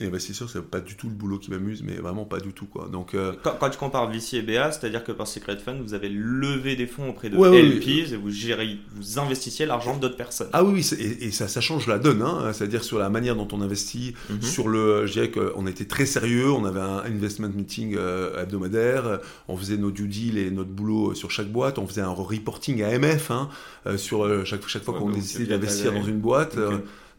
Et 0.00 0.06
investisseur, 0.06 0.48
c'est 0.48 0.62
pas 0.62 0.78
du 0.78 0.94
tout 0.94 1.08
le 1.08 1.14
boulot 1.14 1.40
qui 1.40 1.50
m'amuse, 1.50 1.82
mais 1.82 1.94
vraiment 1.94 2.24
pas 2.24 2.38
du 2.38 2.52
tout. 2.52 2.66
Quoi. 2.66 2.88
Donc, 2.88 3.14
euh, 3.14 3.32
quand, 3.42 3.68
tu 3.68 3.78
compares 3.78 4.08
VC 4.08 4.34
et 4.34 4.42
BA, 4.42 4.70
c'est-à-dire 4.70 5.02
que 5.02 5.10
par 5.10 5.26
Secret 5.26 5.56
Fund, 5.56 5.80
vous 5.82 5.92
avez 5.92 6.08
levé 6.08 6.76
des 6.76 6.86
fonds 6.86 7.08
auprès 7.08 7.30
de 7.30 7.36
LPs 7.36 8.12
et 8.12 8.16
vous 8.16 8.30
gérez, 8.30 8.78
vous 8.94 9.18
investissiez 9.18 9.66
l'argent 9.66 9.96
d'autres 9.96 10.16
personnes. 10.16 10.50
Ah 10.52 10.62
oui, 10.62 10.88
et, 11.00 11.32
ça, 11.32 11.48
ça 11.48 11.60
change 11.60 11.88
la 11.88 11.98
donne, 11.98 12.22
hein. 12.22 12.52
c'est-à-dire 12.52 12.84
sur 12.84 13.00
la 13.00 13.10
manière 13.10 13.34
dont 13.34 13.48
on 13.50 13.60
investit, 13.60 14.14
mhm. 14.30 14.40
sur 14.40 14.68
le, 14.68 15.04
je 15.06 15.14
dirais 15.14 15.32
qu'on 15.32 15.66
était 15.66 15.86
très 15.86 16.06
sérieux, 16.06 16.52
on 16.52 16.64
avait 16.64 16.78
un 16.78 16.98
investment 16.98 17.48
meeting 17.48 17.96
euh, 17.98 18.40
hebdomadaire, 18.40 19.18
on 19.48 19.56
faisait 19.56 19.78
nos 19.78 19.90
due 19.90 20.06
deals 20.06 20.38
et 20.38 20.52
notre 20.52 20.70
boulot 20.70 21.14
sur 21.14 21.32
chaque 21.32 21.50
boîte, 21.50 21.76
on 21.76 21.88
faisait 21.88 22.02
un 22.02 22.10
reporting 22.10 22.84
à 22.84 22.96
MF 22.96 23.32
hein, 23.32 23.48
euh, 23.86 23.96
sur 23.96 24.46
chaque, 24.46 24.64
chaque 24.68 24.84
fois 24.84 24.94
qu'on 24.94 25.10
décidait 25.10 25.46
d'investir 25.46 25.92
dans 25.92 26.04
une 26.04 26.20
boîte. 26.20 26.56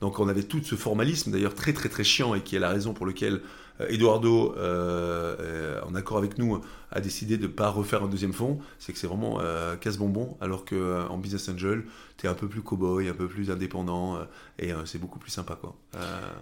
Donc 0.02 0.20
on 0.20 0.28
avait 0.28 0.44
tout 0.44 0.62
ce 0.64 0.76
formalisme, 0.76 1.32
d'ailleurs 1.32 1.56
très 1.56 1.74
très 1.74 1.90
très 1.90 2.04
chiant, 2.04 2.36
et 2.36 2.42
qui 2.42 2.56
est 2.56 2.60
la 2.60 2.70
raison 2.70 2.94
pour 2.94 3.06
laquelle 3.06 3.42
euh, 3.82 3.88
Eduardo, 3.90 4.56
euh, 4.58 5.36
euh, 5.40 5.82
en 5.88 5.96
accord 5.96 6.18
avec 6.18 6.38
nous, 6.38 6.62
a 6.92 7.02
décidé 7.02 7.38
de 7.38 7.44
ne 7.44 7.48
pas 7.48 7.70
refaire 7.70 8.04
un 8.04 8.08
deuxième 8.08 8.34
fonds, 8.34 8.60
c'est 8.80 8.94
que 8.94 9.00
c'est 9.00 9.08
vraiment 9.08 9.40
casse-bonbon, 9.80 10.38
alors 10.42 10.66
qu'en 10.66 11.18
Business 11.18 11.50
Angel, 11.50 11.84
tu 12.18 12.26
es 12.26 12.30
un 12.30 12.34
peu 12.34 12.48
plus 12.48 12.62
cow-boy, 12.62 13.08
un 13.08 13.14
peu 13.14 13.28
plus 13.28 13.52
indépendant, 13.52 14.18
et 14.58 14.72
c'est 14.86 14.98
beaucoup 14.98 15.20
plus 15.20 15.30
sympa. 15.30 15.56
Quoi. 15.56 15.76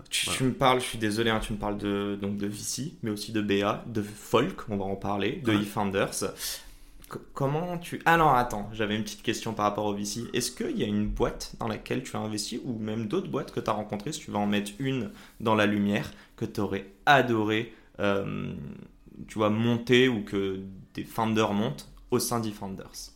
tu, 0.10 0.44
me 0.46 0.54
parles, 0.54 0.80
je 0.80 0.86
suis 0.86 0.98
désolé, 0.98 1.32
hein, 1.32 1.42
tu 1.42 1.52
me 1.52 1.58
parles 1.58 1.78
de, 1.78 2.18
donc 2.22 2.38
de 2.38 2.48
VC, 2.48 2.94
mais 3.04 3.12
aussi 3.12 3.34
de 3.34 3.42
BA, 3.42 3.84
de 3.88 4.02
Folk, 4.02 4.70
on 4.70 4.78
va 4.78 4.86
en 4.86 4.96
parler, 4.96 5.42
de 5.44 5.52
eFounders 5.52 6.24
comment 7.34 7.78
tu... 7.78 8.02
Ah 8.06 8.18
non, 8.18 8.30
attends, 8.30 8.70
j'avais 8.74 8.96
une 8.96 9.04
petite 9.04 9.24
question 9.24 9.54
par 9.54 9.66
rapport 9.66 9.86
au 9.86 9.94
VC. 9.94 10.26
Est-ce 10.34 10.52
qu'il 10.52 10.78
y 10.78 10.84
a 10.84 10.88
une 10.88 11.08
boîte 11.08 11.54
dans 11.60 11.68
laquelle 11.68 12.04
tu 12.04 12.16
as 12.16 12.20
investi 12.20 12.60
ou 12.64 12.78
même 12.78 13.08
d'autres 13.08 13.30
boîtes 13.30 13.52
que 13.52 13.60
tu 13.60 13.70
as 13.70 13.74
rencontrées, 13.74 14.12
si 14.12 14.20
tu 14.20 14.32
vas 14.32 14.40
en 14.40 14.48
mettre 14.48 14.72
une 14.80 15.12
dans 15.40 15.56
la 15.56 15.66
lumière, 15.66 16.12
que 16.36 16.46
tu 16.46 16.60
aurais 16.60 16.92
adoré, 17.06 17.74
euh, 18.00 18.54
tu 19.28 19.38
vois, 19.38 19.50
monter 19.50 20.08
ou 20.08 20.24
que 20.24 20.60
des 20.94 21.04
founders 21.04 21.54
montent 21.54 21.90
au 22.12 22.20
sein 22.20 22.40
d'eFounders? 22.40 23.12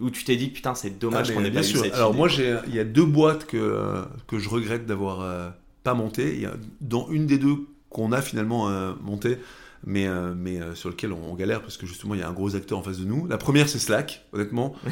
Où 0.00 0.10
tu 0.10 0.24
t'es 0.24 0.36
dit, 0.36 0.48
putain, 0.48 0.74
c'est 0.74 0.98
dommage 0.98 1.30
ah, 1.30 1.34
qu'on 1.34 1.44
ait 1.44 1.50
pas 1.50 1.62
sûr. 1.62 1.80
cette 1.80 1.94
Alors 1.94 2.14
moi, 2.14 2.28
il 2.66 2.74
y 2.74 2.80
a 2.80 2.84
deux 2.84 3.04
boîtes 3.04 3.46
que, 3.46 4.04
que 4.26 4.38
je 4.38 4.48
regrette 4.48 4.86
d'avoir 4.86 5.20
euh, 5.20 5.50
pas 5.84 5.94
montées, 5.94 6.46
dont 6.80 7.08
une 7.10 7.26
des 7.26 7.38
deux 7.38 7.68
qu'on 7.90 8.10
a 8.10 8.20
finalement 8.20 8.68
euh, 8.68 8.92
montée 9.00 9.38
mais, 9.86 10.06
euh, 10.06 10.34
mais 10.36 10.60
euh, 10.60 10.74
sur 10.74 10.88
lequel 10.88 11.12
on, 11.12 11.34
galère 11.34 11.60
parce 11.60 11.76
que 11.76 11.86
justement 11.86 12.14
il 12.14 12.20
y 12.20 12.22
a 12.22 12.28
un 12.28 12.32
gros 12.32 12.56
acteur 12.56 12.78
en 12.78 12.82
face 12.82 12.98
de 12.98 13.04
nous. 13.04 13.26
La 13.26 13.38
première 13.38 13.68
c'est 13.68 13.78
Slack, 13.78 14.26
honnêtement. 14.32 14.74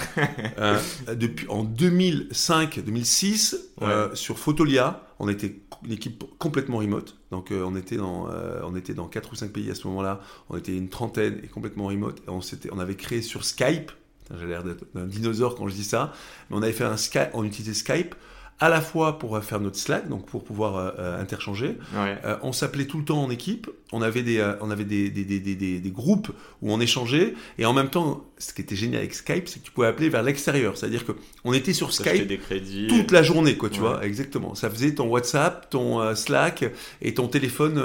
Euh, 0.59 0.79
depuis, 1.15 1.47
en 1.49 1.65
2005-2006, 1.65 4.15
sur 4.15 4.39
Photolia, 4.39 5.07
on 5.19 5.29
était 5.29 5.61
une 5.85 5.93
équipe 5.93 6.25
complètement 6.39 6.79
remote. 6.79 7.19
Donc 7.31 7.53
on, 7.53 7.75
était 7.75 7.97
dans, 7.97 8.29
on 8.63 8.77
était 8.77 8.95
dans 8.95 9.09
4 9.09 9.33
ou 9.33 9.35
5 9.35 9.51
pays 9.51 9.71
à 9.71 9.75
ce 9.75 9.89
moment-là. 9.89 10.21
On 10.51 10.59
était 10.59 10.77
une 10.77 10.89
trentaine 10.89 11.41
et 11.43 11.49
complètement 11.49 11.87
remote. 11.87 12.21
Et 12.27 12.31
on, 12.31 12.41
on 12.71 12.79
avait 12.79 12.97
créé 12.97 13.23
sur 13.23 13.45
Skype. 13.45 13.91
J'ai 14.39 14.47
l'air 14.47 14.63
d'un 14.63 15.07
dinosaure 15.07 15.57
quand 15.57 15.67
je 15.69 15.75
dis 15.75 15.85
ça. 15.85 16.13
Mais 16.51 16.57
on 16.57 16.63
avait 16.63 16.73
fait 16.73 16.85
un 16.85 16.97
Skype, 16.97 17.31
on 17.33 17.45
utilisait 17.45 17.75
Skype 17.75 18.15
à 18.63 18.69
la 18.69 18.81
fois 18.81 19.19
pour 19.19 19.43
faire 19.43 19.59
notre 19.59 19.77
Slack, 19.77 20.09
donc 20.09 20.25
pour 20.25 20.45
pouvoir 20.45 20.77
euh, 20.77 20.91
euh, 21.01 21.21
interchanger. 21.21 21.79
Euh, 21.97 22.37
on 22.43 22.53
s'appelait 22.53 22.85
tout 22.85 22.99
le 22.99 23.05
temps 23.05 23.21
en 23.21 23.29
équipe. 23.29 23.69
On 23.91 24.03
avait 24.03 24.23
des, 24.23 24.41
on 24.61 24.71
avait 24.71 24.85
des, 24.85 25.11
des, 25.11 25.25
des, 25.25 25.81
des, 25.81 25.91
groupes 25.91 26.29
où 26.63 26.73
on 26.73 26.81
échangeait. 26.81 27.35
Et 27.59 27.67
en 27.67 27.73
même 27.73 27.91
temps, 27.91 28.25
ce 28.39 28.55
qui 28.55 28.63
était 28.63 28.77
génial 28.77 29.01
avec 29.01 29.15
Skype, 29.15 29.49
c'est 29.49 29.59
que 29.59 29.65
tu 29.65 29.73
pouvais 29.73 29.89
appeler 29.89 30.09
vers 30.09 30.23
l'extérieur. 30.23 30.77
C'est-à-dire 30.77 31.05
que 31.05 31.11
on 31.45 31.53
était 31.53 31.73
sur 31.73 31.93
Skype 31.93 32.41
toute 32.89 33.11
la 33.11 33.25
journée, 33.25 33.57
quoi, 33.57 33.69
tu 33.69 33.81
vois. 33.81 34.05
Exactement. 34.07 34.55
Ça 34.55 34.71
faisait 34.71 34.95
ton 34.95 35.09
WhatsApp, 35.09 35.69
ton 35.69 36.15
Slack 36.15 36.65
et 37.03 37.15
ton 37.15 37.27
téléphone 37.27 37.83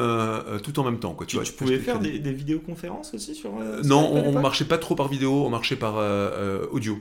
tout 0.62 0.80
en 0.80 0.84
même 0.84 1.00
temps, 1.00 1.16
quoi. 1.16 1.26
Tu, 1.26 1.40
tu, 1.42 1.54
pouvais 1.54 1.80
faire 1.80 2.00
des, 2.00 2.20
vidéoconférences 2.32 3.16
aussi 3.16 3.34
sur. 3.34 3.52
non, 3.84 4.12
on, 4.14 4.38
on 4.38 4.42
marchait 4.42 4.66
pas 4.66 4.78
trop 4.78 4.94
par 4.94 5.08
vidéo, 5.08 5.44
on 5.44 5.50
marchait 5.50 5.76
par 5.76 5.96
audio. 6.72 7.00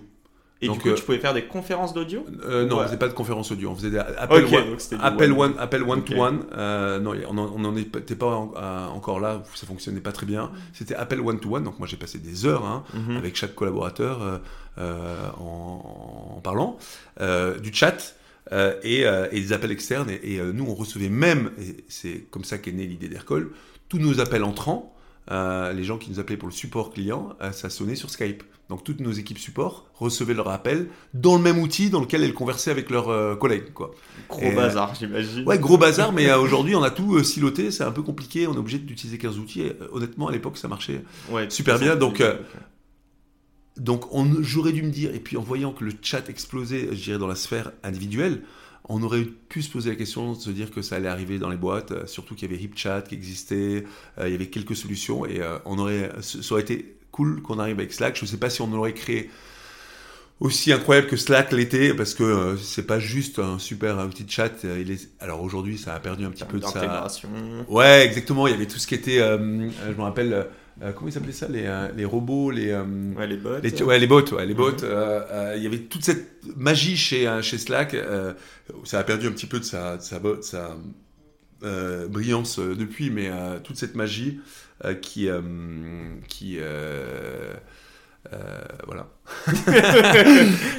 Et 0.63 0.69
donc, 0.69 0.83
du 0.83 0.91
coup, 0.91 0.97
tu 0.97 1.03
pouvais 1.03 1.19
faire 1.19 1.35
des 1.35 1.45
conférences 1.45 1.93
d'audio 1.93 2.25
euh, 2.45 2.67
Non, 2.67 2.79
on 2.79 2.85
faisait 2.85 2.97
pas 2.97 3.09
de 3.09 3.13
conférences 3.13 3.51
audio. 3.53 3.71
On 3.71 3.75
faisait 3.75 3.91
des 3.91 3.99
appels 3.99 5.33
one, 5.33 5.55
appel 5.59 5.83
one, 5.83 6.03
to 6.03 6.15
one. 6.15 6.45
Euh, 6.57 6.99
non, 6.99 7.13
on 7.29 7.59
n'en 7.59 7.77
était 7.77 8.15
pas 8.15 8.27
encore 8.27 9.21
là. 9.21 9.43
Ça 9.55 9.67
fonctionnait 9.67 10.01
pas 10.01 10.13
très 10.13 10.25
bien. 10.25 10.51
C'était 10.73 10.95
appel 10.95 11.21
one 11.21 11.41
to 11.41 11.55
one. 11.55 11.65
Donc 11.65 11.79
moi, 11.79 11.87
j'ai 11.87 11.99
passé 11.99 12.19
des 12.19 12.47
heures 12.47 12.65
hein, 12.65 12.85
mhm. 12.95 13.19
avec 13.19 13.37
chaque 13.37 13.55
collaborateur 13.55 14.41
euh, 14.79 15.29
en, 15.39 16.41
parlant 16.43 16.79
du 17.21 17.73
chat. 17.75 18.15
Et, 18.83 19.05
des 19.33 19.53
appels 19.53 19.73
externes. 19.73 20.09
Et, 20.09 20.41
nous, 20.41 20.65
on 20.67 20.75
recevait 20.75 21.11
même, 21.11 21.51
et 21.61 21.85
c'est 21.89 22.25
comme 22.31 22.45
ça 22.45 22.57
qu'est 22.57 22.73
née 22.73 22.87
l'idée 22.87 23.09
d'Aircall, 23.09 23.49
tous 23.91 23.99
nos 23.99 24.21
appels 24.21 24.45
entrants, 24.45 24.97
les 25.31 25.85
gens 25.85 25.99
qui 25.99 26.11
nous 26.11 26.19
appelaient 26.19 26.39
pour 26.39 26.49
le 26.49 26.55
support 26.55 26.95
client, 26.95 27.37
ça 27.53 27.69
sonnait 27.69 27.97
sur 27.97 28.09
Skype. 28.09 28.43
Donc 28.69 28.83
toutes 28.83 29.01
nos 29.01 29.13
équipes 29.13 29.39
support 29.39 29.89
recevaient 29.95 30.35
leur 30.35 30.49
appel 30.49 30.89
dans 31.15 31.37
le 31.37 31.43
même 31.43 31.59
outil 31.59 31.89
dans 31.89 32.01
lequel 32.01 32.25
elles 32.25 32.35
conversaient 32.35 32.73
avec 32.73 32.91
leurs 32.91 33.09
euh, 33.09 33.37
collègues. 33.37 33.73
Quoi. 33.73 33.95
Gros 34.29 34.51
bazar, 34.53 34.95
j'imagine. 34.95 35.47
Ouais, 35.47 35.59
gros 35.59 35.79
bazar, 35.79 36.13
mais 36.13 36.29
euh, 36.29 36.39
aujourd'hui 36.39 36.75
on 36.75 36.83
a 36.83 36.91
tout 36.91 37.15
euh, 37.15 37.23
siloté, 37.23 37.71
c'est 37.71 37.85
un 37.85 37.93
peu 37.93 38.03
compliqué, 38.03 38.49
on 38.49 38.55
est 38.55 38.59
obligé 38.59 38.79
d'utiliser 38.79 39.19
15 39.19 39.39
outils. 39.39 39.63
Et, 39.63 39.77
honnêtement, 39.93 40.29
à 40.29 40.33
l'époque 40.33 40.59
ça 40.59 40.67
marchait 40.67 41.03
super 41.49 41.79
bien. 41.79 41.95
Donc, 41.95 42.23
donc 43.77 44.05
j'aurais 44.41 44.73
dû 44.73 44.83
me 44.83 44.91
dire, 44.91 45.15
et 45.15 45.21
puis 45.21 45.37
en 45.37 45.43
voyant 45.43 45.73
que 45.73 45.85
le 45.85 45.93
chat 46.03 46.29
explosait, 46.29 46.89
je 46.91 47.03
dirais, 47.05 47.19
dans 47.19 47.29
la 47.29 47.37
sphère 47.37 47.71
individuelle, 47.85 48.43
on 48.89 49.03
aurait 49.03 49.25
pu 49.25 49.63
se 49.63 49.71
poser 49.71 49.91
la 49.91 49.97
question 49.97 50.33
de 50.33 50.39
se 50.39 50.51
dire 50.51 50.71
que 50.71 50.83
ça 50.83 50.97
allait 50.97 51.09
arriver 51.09 51.39
dans 51.39 51.51
les 51.51 51.57
boîtes, 51.57 52.07
surtout 52.09 52.35
qu'il 52.35 52.51
y 52.51 52.55
avait 52.55 52.63
HipChat 52.63 53.03
qui 53.03 53.15
existait, 53.15 53.85
il 54.21 54.29
y 54.29 54.35
avait 54.35 54.47
quelques 54.47 54.77
solutions, 54.77 55.25
et 55.27 55.41
on 55.67 55.79
aurait, 55.79 56.11
ça 56.21 56.53
aurait 56.53 56.63
été 56.63 56.97
cool 57.17 57.43
qu'on 57.43 57.59
arrive 57.59 57.79
avec 57.79 57.93
Slack. 57.93 58.17
Je 58.17 58.23
ne 58.23 58.27
sais 58.27 58.37
pas 58.37 58.51
si 58.51 58.61
on 58.61 58.73
aurait 58.73 58.93
créé 58.93 59.31
aussi 60.39 60.71
incroyable 60.73 61.07
que 61.07 61.17
Slack 61.17 61.53
l'était, 61.53 61.95
parce 61.95 62.15
que 62.15 62.23
euh, 62.23 62.57
c'est 62.59 62.87
pas 62.87 62.99
juste 62.99 63.39
un 63.39 63.59
super 63.59 63.99
outil 63.99 64.25
de 64.25 64.31
chat. 64.31 64.53
Euh, 64.65 64.79
il 64.81 64.91
est... 64.91 65.09
Alors 65.19 65.43
aujourd'hui, 65.43 65.79
ça 65.79 65.95
a 65.95 66.01
perdu 66.01 66.27
un 66.27 66.31
petit 66.31 66.45
peu 66.45 66.59
de 66.59 66.65
sa. 66.65 67.09
Ouais, 67.69 68.05
exactement. 68.05 68.47
Il 68.47 68.51
y 68.51 68.55
avait 68.55 68.67
tout 68.67 68.79
ce 68.79 68.87
qui 68.87 68.95
était, 68.95 69.21
euh, 69.21 69.39
je 69.39 69.97
me 69.97 70.03
rappelle, 70.03 70.47
comment 70.95 71.09
ils 71.09 71.13
s'appelaient 71.13 71.33
ça 71.33 71.49
les, 71.49 71.71
les 71.97 72.05
robots, 72.05 72.51
les. 72.51 72.75
ouais, 72.75 73.27
les 73.27 73.39
bots. 73.39 73.59
Les, 73.63 73.83
ouais, 73.83 73.99
les 73.99 74.07
bots, 74.07 74.35
ouais, 74.35 74.47
les 74.47 74.55
bots. 74.55 74.73
Mhm. 74.73 75.53
Il 75.57 75.63
y 75.63 75.67
avait 75.67 75.81
toute 75.81 76.05
cette 76.05 76.43
magie 76.57 76.99
chez, 76.99 77.41
chez 77.41 77.57
Slack. 77.57 77.97
ça 78.85 78.99
a 78.99 79.05
perdu 79.05 79.29
un 79.29 79.33
petit 79.33 79.47
peu 79.47 79.59
de 79.59 79.65
sa, 79.65 79.97
de 79.97 80.03
sa, 80.03 80.21
sa 80.43 80.77
brillance 82.09 82.59
depuis, 82.59 83.09
mais 83.11 83.31
toute 83.65 83.77
cette 83.77 83.95
magie 83.95 84.39
qui. 85.01 85.29
qui 86.29 86.59
euh, 88.33 88.61
voilà. 88.87 89.07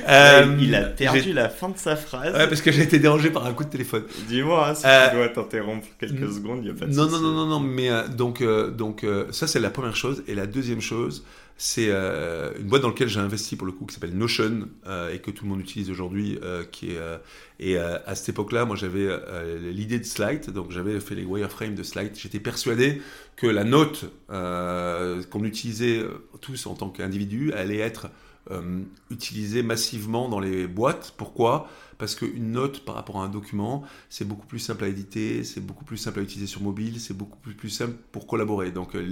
Euh, 0.10 0.56
il 0.62 0.74
a 0.74 0.84
perdu 0.84 1.34
la 1.34 1.50
fin 1.50 1.68
de 1.68 1.78
sa 1.78 1.98
phrase. 1.98 2.34
Ouais, 2.34 2.48
parce 2.48 2.62
que 2.62 2.72
j'ai 2.72 2.84
été 2.84 2.98
dérangé 2.98 3.30
par 3.30 3.46
un 3.46 3.52
coup 3.52 3.66
de 3.66 3.70
téléphone. 3.70 4.04
Dis-moi 4.30 4.70
hein, 4.70 4.74
si 4.74 4.86
euh, 4.86 5.10
tu 5.10 5.16
dois 5.18 5.28
t'interrompre 5.28 5.86
quelques 6.00 6.32
secondes, 6.32 6.60
il 6.60 6.64
n'y 6.64 6.70
a 6.70 6.74
pas 6.74 6.86
de 6.86 6.94
non, 6.94 7.10
non, 7.10 7.20
non, 7.20 7.32
non, 7.34 7.46
non, 7.46 7.60
mais 7.60 7.90
donc, 8.16 8.42
donc 8.42 9.06
ça 9.32 9.48
c'est 9.48 9.60
la 9.60 9.70
première 9.70 9.98
chose. 9.98 10.24
Et 10.30 10.34
la 10.34 10.48
deuxième 10.48 10.80
chose, 10.80 11.26
c'est 11.58 11.89
une 11.91 12.67
boîte 12.67 12.84
dans 12.84 12.89
laquelle 12.89 13.08
j'ai 13.08 13.20
investi 13.20 13.56
pour 13.56 13.65
le 13.65 13.74
coup 13.74 13.86
qui 13.86 13.96
s'appelle 13.96 14.15
Notion 14.15 14.67
et 15.12 15.20
que 15.20 15.32
tout 15.32 15.43
le 15.46 15.50
monde 15.50 15.60
utilise 15.60 15.89
aujourd'hui. 15.89 16.39
qui 16.72 16.91
est, 16.91 17.00
et 17.60 17.78
à 17.78 18.15
cette 18.15 18.30
époque-là, 18.30 18.65
moi 18.65 18.76
j'avais 18.76 19.10
l'idée 19.72 20.00
de 20.00 20.06
Slide, 20.06 20.52
donc 20.52 20.72
j'avais 20.72 21.00
fait 21.00 21.15
les 21.15 21.26
wireframes 21.26 21.76
de 21.76 21.84
Slide. 21.84 22.12
J'étais 22.15 22.39
persuadé 22.39 23.02
que 23.36 23.48
la 23.48 23.63
note 23.63 24.06
qu'on 24.30 25.43
utilisait 25.43 26.04
tous 26.41 26.67
en 26.67 26.76
tant 26.76 26.89
qu'individu 26.89 27.52
allait 27.54 27.80
être 27.80 28.10
euh, 28.52 28.84
utilisée 29.10 29.62
massivement 29.62 30.30
dans 30.30 30.39
les 30.39 30.67
boîtes. 30.67 31.13
Pourquoi? 31.17 31.70
Parce 31.98 32.15
qu'une 32.15 32.52
note 32.52 32.86
par 32.86 32.96
rapport 32.96 33.20
à 33.20 33.26
un 33.26 33.30
document, 33.30 33.84
c'est 34.10 34.26
beaucoup 34.26 34.46
plus 34.46 34.60
simple 34.60 34.86
à 34.86 34.88
éditer, 34.88 35.43
c'est 35.43 35.60
beaucoup 35.60 35.84
plus 35.84 35.98
simple 35.98 36.20
à 36.20 36.22
utiliser 36.22 36.48
sur 36.48 36.62
mobile, 36.62 37.02
c'est 37.02 37.15
beaucoup 37.15 37.38
plus, 37.39 37.70
simple 37.70 37.96
pour 38.12 38.26
collaborer. 38.26 38.72
Donc 38.72 38.96
euh, 38.96 39.06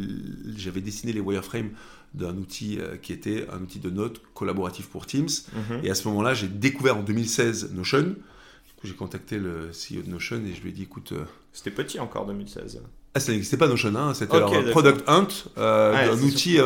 j'avais 0.55 0.79
dessiné 0.79 1.12
les 1.12 1.19
wireframes 1.19 1.71
d'un 2.15 2.36
outil 2.38 2.80
euh, 2.80 2.97
qui 2.97 3.13
était 3.13 3.47
un 3.51 3.62
outil 3.62 3.80
de 3.80 3.89
notes 3.89 4.21
collaboratif 4.34 4.88
pour 4.88 5.06
Teams. 5.06 5.30
Mhm. 5.54 5.82
Et 5.84 5.89
à 5.89 5.95
ce 5.95 6.08
moment-là, 6.08 6.34
j'ai 6.34 6.47
découvert 6.47 6.97
en 6.97 7.04
2016 7.04 7.71
Notion. 7.73 8.01
Du 8.01 8.73
coup, 8.78 8.88
j'ai 8.88 8.93
contacté 8.93 9.38
le 9.38 9.71
CEO 9.71 10.01
de 10.01 10.10
Notion 10.10 10.41
et 10.45 10.54
je 10.54 10.62
lui 10.62 10.69
ai 10.69 10.73
dit, 10.73 10.84
écoute... 10.84 11.13
C'était 11.54 11.71
petit 11.71 11.99
encore 11.99 12.25
2016. 12.25 12.82
Ah, 13.13 13.19
ça 13.19 13.32
n'existait 13.32 13.58
pas 13.58 13.67
Notion, 13.67 13.95
hein, 13.95 14.13
c'était 14.13 14.36
okay, 14.36 14.71
Product 14.71 15.04
Hunt, 15.08 15.28
un 15.58 16.19
outil 16.19 16.60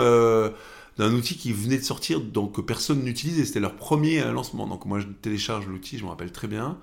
d'un 1.00 1.14
outil 1.14 1.38
qui 1.38 1.54
venait 1.54 1.78
de 1.78 1.84
sortir, 1.84 2.20
donc 2.20 2.56
que 2.56 2.62
personne 2.62 3.02
n'utilisait. 3.04 3.46
C'était 3.46 3.62
leur 3.62 3.76
premier 3.76 4.22
euh, 4.22 4.34
lancement. 4.34 4.68
Donc 4.68 4.86
moi, 4.86 5.00
je 5.00 5.08
télécharge 5.22 5.66
l'outil, 5.66 5.98
je 5.98 6.04
me 6.04 6.10
rappelle 6.10 6.32
très 6.32 6.50
bien. 6.50 6.78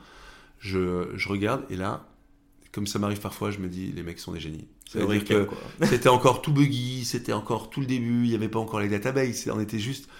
Je, 0.58 1.10
je 1.14 1.28
regarde 1.28 1.62
et 1.68 1.76
là, 1.76 2.06
comme 2.76 2.86
ça 2.86 2.98
m'arrive 2.98 3.20
parfois, 3.20 3.50
je 3.50 3.58
me 3.58 3.68
dis, 3.68 3.90
les 3.90 4.02
mecs 4.02 4.18
sont 4.18 4.32
des 4.32 4.38
génies. 4.38 4.66
C'est-à-dire 4.86 5.24
que 5.24 5.48
c'était 5.86 6.10
encore 6.10 6.42
tout 6.42 6.52
buggy, 6.52 7.06
c'était 7.06 7.32
encore 7.32 7.70
tout 7.70 7.80
le 7.80 7.86
début, 7.86 8.24
il 8.24 8.28
n'y 8.28 8.34
avait 8.34 8.50
pas 8.50 8.58
encore 8.58 8.80
les 8.80 8.88
databases, 8.90 9.48
on 9.50 9.60
était 9.60 9.78
juste 9.78 10.10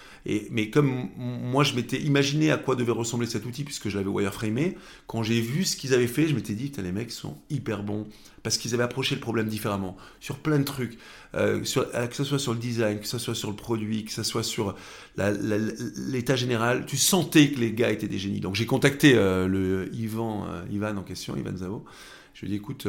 mais 0.51 0.69
comme 0.69 1.09
moi, 1.17 1.63
je 1.63 1.73
m'étais 1.73 1.99
imaginé 1.99 2.51
à 2.51 2.57
quoi 2.57 2.75
devait 2.75 2.91
ressembler 2.91 3.27
cet 3.27 3.45
outil, 3.45 3.63
puisque 3.63 3.87
je 3.87 3.97
l'avais 3.97 4.09
wireframé, 4.09 4.75
quand 5.07 5.23
j'ai 5.23 5.39
vu 5.39 5.63
ce 5.63 5.77
qu'ils 5.77 5.93
avaient 5.93 6.07
fait, 6.07 6.27
je 6.27 6.35
m'étais 6.35 6.53
dit, 6.53 6.71
les 6.77 6.91
mecs 6.91 7.11
sont 7.11 7.37
hyper 7.49 7.83
bons, 7.83 8.07
parce 8.43 8.57
qu'ils 8.57 8.73
avaient 8.73 8.83
approché 8.83 9.15
le 9.15 9.21
problème 9.21 9.47
différemment, 9.47 9.95
sur 10.19 10.37
plein 10.37 10.59
de 10.59 10.63
trucs, 10.63 10.97
euh, 11.35 11.63
euh, 11.77 12.07
que 12.07 12.15
ce 12.15 12.23
soit 12.23 12.39
sur 12.39 12.53
le 12.53 12.59
design, 12.59 12.99
que 12.99 13.07
ce 13.07 13.19
soit 13.19 13.35
sur 13.35 13.49
le 13.49 13.55
produit, 13.55 14.03
que 14.03 14.11
ce 14.11 14.23
soit 14.23 14.43
sur 14.43 14.75
l'état 15.17 16.35
général, 16.35 16.85
tu 16.85 16.97
sentais 16.97 17.51
que 17.51 17.59
les 17.59 17.71
gars 17.71 17.91
étaient 17.91 18.07
des 18.07 18.19
génies. 18.19 18.41
Donc 18.41 18.55
j'ai 18.55 18.65
contacté 18.65 19.13
euh, 19.15 19.47
le 19.47 19.89
Ivan, 19.93 20.45
Ivan 20.71 20.97
en 20.97 21.03
question, 21.03 21.37
Ivan 21.37 21.55
Zavo, 21.55 21.85
je 22.37 22.45
lui 22.45 22.53
ai 22.53 22.57
dit, 22.57 22.57
écoute, 22.57 22.87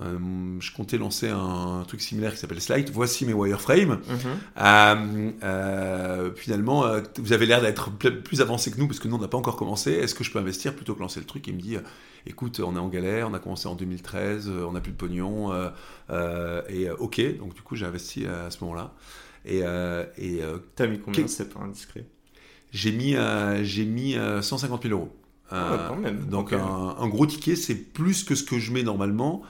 euh, 0.00 0.16
je 0.60 0.72
comptais 0.72 0.96
lancer 0.96 1.28
un, 1.28 1.82
truc 1.88 2.00
similaire 2.00 2.32
qui 2.32 2.38
s'appelle 2.38 2.60
Slide. 2.60 2.88
Voici 2.92 3.26
mes 3.26 3.32
wireframes. 3.32 3.98
Mhm. 4.08 4.18
Euh, 4.58 5.30
euh, 5.42 6.30
finalement, 6.36 6.84
vous 7.16 7.32
avez 7.32 7.46
l'air 7.46 7.60
d'être 7.60 7.90
plus 7.90 8.40
avancé 8.40 8.70
que 8.70 8.78
nous 8.78 8.86
parce 8.86 9.00
que 9.00 9.08
nous, 9.08 9.16
on 9.16 9.20
n'a 9.20 9.26
pas 9.26 9.38
encore 9.38 9.56
commencé. 9.56 9.90
Est-ce 9.90 10.14
que 10.14 10.22
je 10.22 10.30
peux 10.30 10.38
investir 10.38 10.76
plutôt 10.76 10.94
que 10.94 11.00
lancer 11.00 11.18
le 11.18 11.26
truc? 11.26 11.48
Il 11.48 11.56
me 11.56 11.60
dit 11.60 11.76
écoute, 12.26 12.60
on 12.60 12.76
est 12.76 12.78
en 12.78 12.88
galère, 12.88 13.28
on 13.28 13.34
a 13.34 13.40
commencé 13.40 13.66
en 13.66 13.74
2013, 13.74 14.48
on 14.48 14.72
n'a 14.72 14.80
plus 14.80 14.92
de 14.92 14.96
pognon. 14.96 15.52
et 16.68 16.88
ok, 16.90 17.38
donc 17.38 17.54
du 17.54 17.62
coup, 17.62 17.74
j'ai 17.74 17.86
investi 17.86 18.26
à 18.26 18.50
ce 18.50 18.62
moment-là. 18.62 18.94
Et, 19.44 19.62
et 20.18 20.40
t'as 20.76 20.86
mis 20.86 21.00
combien? 21.00 21.26
C'est 21.26 21.52
pas 21.52 21.60
indiscret. 21.60 22.04
J'ai 22.70 22.92
mis, 22.92 23.16
j'ai 23.64 23.84
mis 23.84 24.16
150 24.40 24.84
000 24.84 24.94
euros. 24.94 25.19
Ah 25.50 25.92
même. 26.00 26.26
Donc 26.26 26.52
un, 26.52 26.96
un, 26.98 27.08
gros 27.08 27.26
ticket, 27.26 27.56
c'est 27.56 27.74
plus 27.74 28.24
que 28.24 28.34
ce 28.34 28.44
que 28.44 28.58
je 28.58 28.72
mets 28.72 28.82
normalement. 28.82 29.42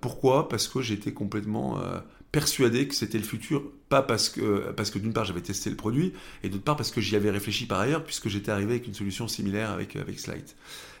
Pourquoi? 0.00 0.48
Parce 0.48 0.68
que 0.68 0.80
j'étais 0.80 1.12
complètement 1.12 1.78
euh, 1.78 1.98
persuadé 2.32 2.86
que 2.86 2.94
c'était 2.94 3.18
le 3.18 3.24
futur, 3.24 3.62
pas 3.88 4.02
parce 4.02 4.28
que, 4.28 4.70
parce 4.72 4.90
que 4.90 4.98
d'une 4.98 5.12
part 5.12 5.24
j'avais 5.24 5.40
testé 5.40 5.70
le 5.70 5.76
produit, 5.76 6.12
et 6.42 6.48
d'autre 6.48 6.64
part 6.64 6.76
parce 6.76 6.90
que 6.90 7.00
j'y 7.00 7.16
avais 7.16 7.30
réfléchi 7.30 7.66
par 7.66 7.80
ailleurs, 7.80 8.04
puisque 8.04 8.28
j'étais 8.28 8.52
arrivé 8.52 8.74
avec 8.74 8.86
une 8.86 8.94
solution 8.94 9.26
similaire 9.26 9.70
avec, 9.70 9.96
avec 9.96 10.20
Slide. 10.20 10.44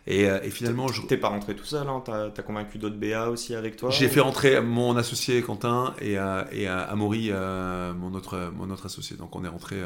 Et, 0.06 0.28
euh, 0.28 0.40
et 0.42 0.50
finalement, 0.50 0.88
je... 0.88 1.02
T'es 1.02 1.18
pas 1.18 1.28
rentré 1.28 1.54
tout 1.54 1.64
seul, 1.64 1.86
hein 1.86 2.02
t'as 2.04 2.28
as 2.36 2.42
convaincu 2.42 2.78
d'autres 2.78 2.96
BA 2.96 3.28
aussi 3.28 3.54
avec 3.54 3.76
toi 3.76 3.90
J'ai 3.90 4.08
fait 4.08 4.20
rentrer 4.20 4.60
mon 4.60 4.96
associé 4.96 5.42
Quentin 5.42 5.94
et, 6.00 6.14
et 6.52 6.66
Amaury, 6.66 7.28
euh, 7.30 7.92
mon, 7.92 8.14
autre, 8.14 8.50
mon 8.56 8.70
autre 8.70 8.86
associé. 8.86 9.16
Donc 9.16 9.36
on 9.36 9.44
est 9.44 9.48
rentré 9.48 9.76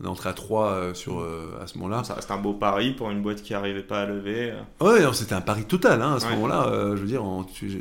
on 0.00 0.06
est 0.06 0.08
entré 0.08 0.28
à 0.28 0.32
3 0.32 0.66
euh, 0.66 0.94
sur, 0.94 1.20
euh, 1.20 1.56
à 1.62 1.66
ce 1.66 1.78
moment-là. 1.78 2.02
Ça 2.02 2.14
reste 2.14 2.30
un 2.30 2.38
beau 2.38 2.52
pari 2.52 2.92
pour 2.92 3.10
une 3.10 3.22
boîte 3.22 3.42
qui 3.42 3.52
n'arrivait 3.52 3.82
pas 3.82 4.02
à 4.02 4.06
lever. 4.06 4.52
Ouais, 4.80 5.00
c'était 5.12 5.34
un 5.34 5.40
pari 5.40 5.64
total 5.64 6.02
hein, 6.02 6.14
à 6.14 6.20
ce 6.20 6.26
moment-là. 6.26 6.66
Euh, 6.66 6.96
je 6.96 7.02
veux 7.02 7.06
dire, 7.06 7.22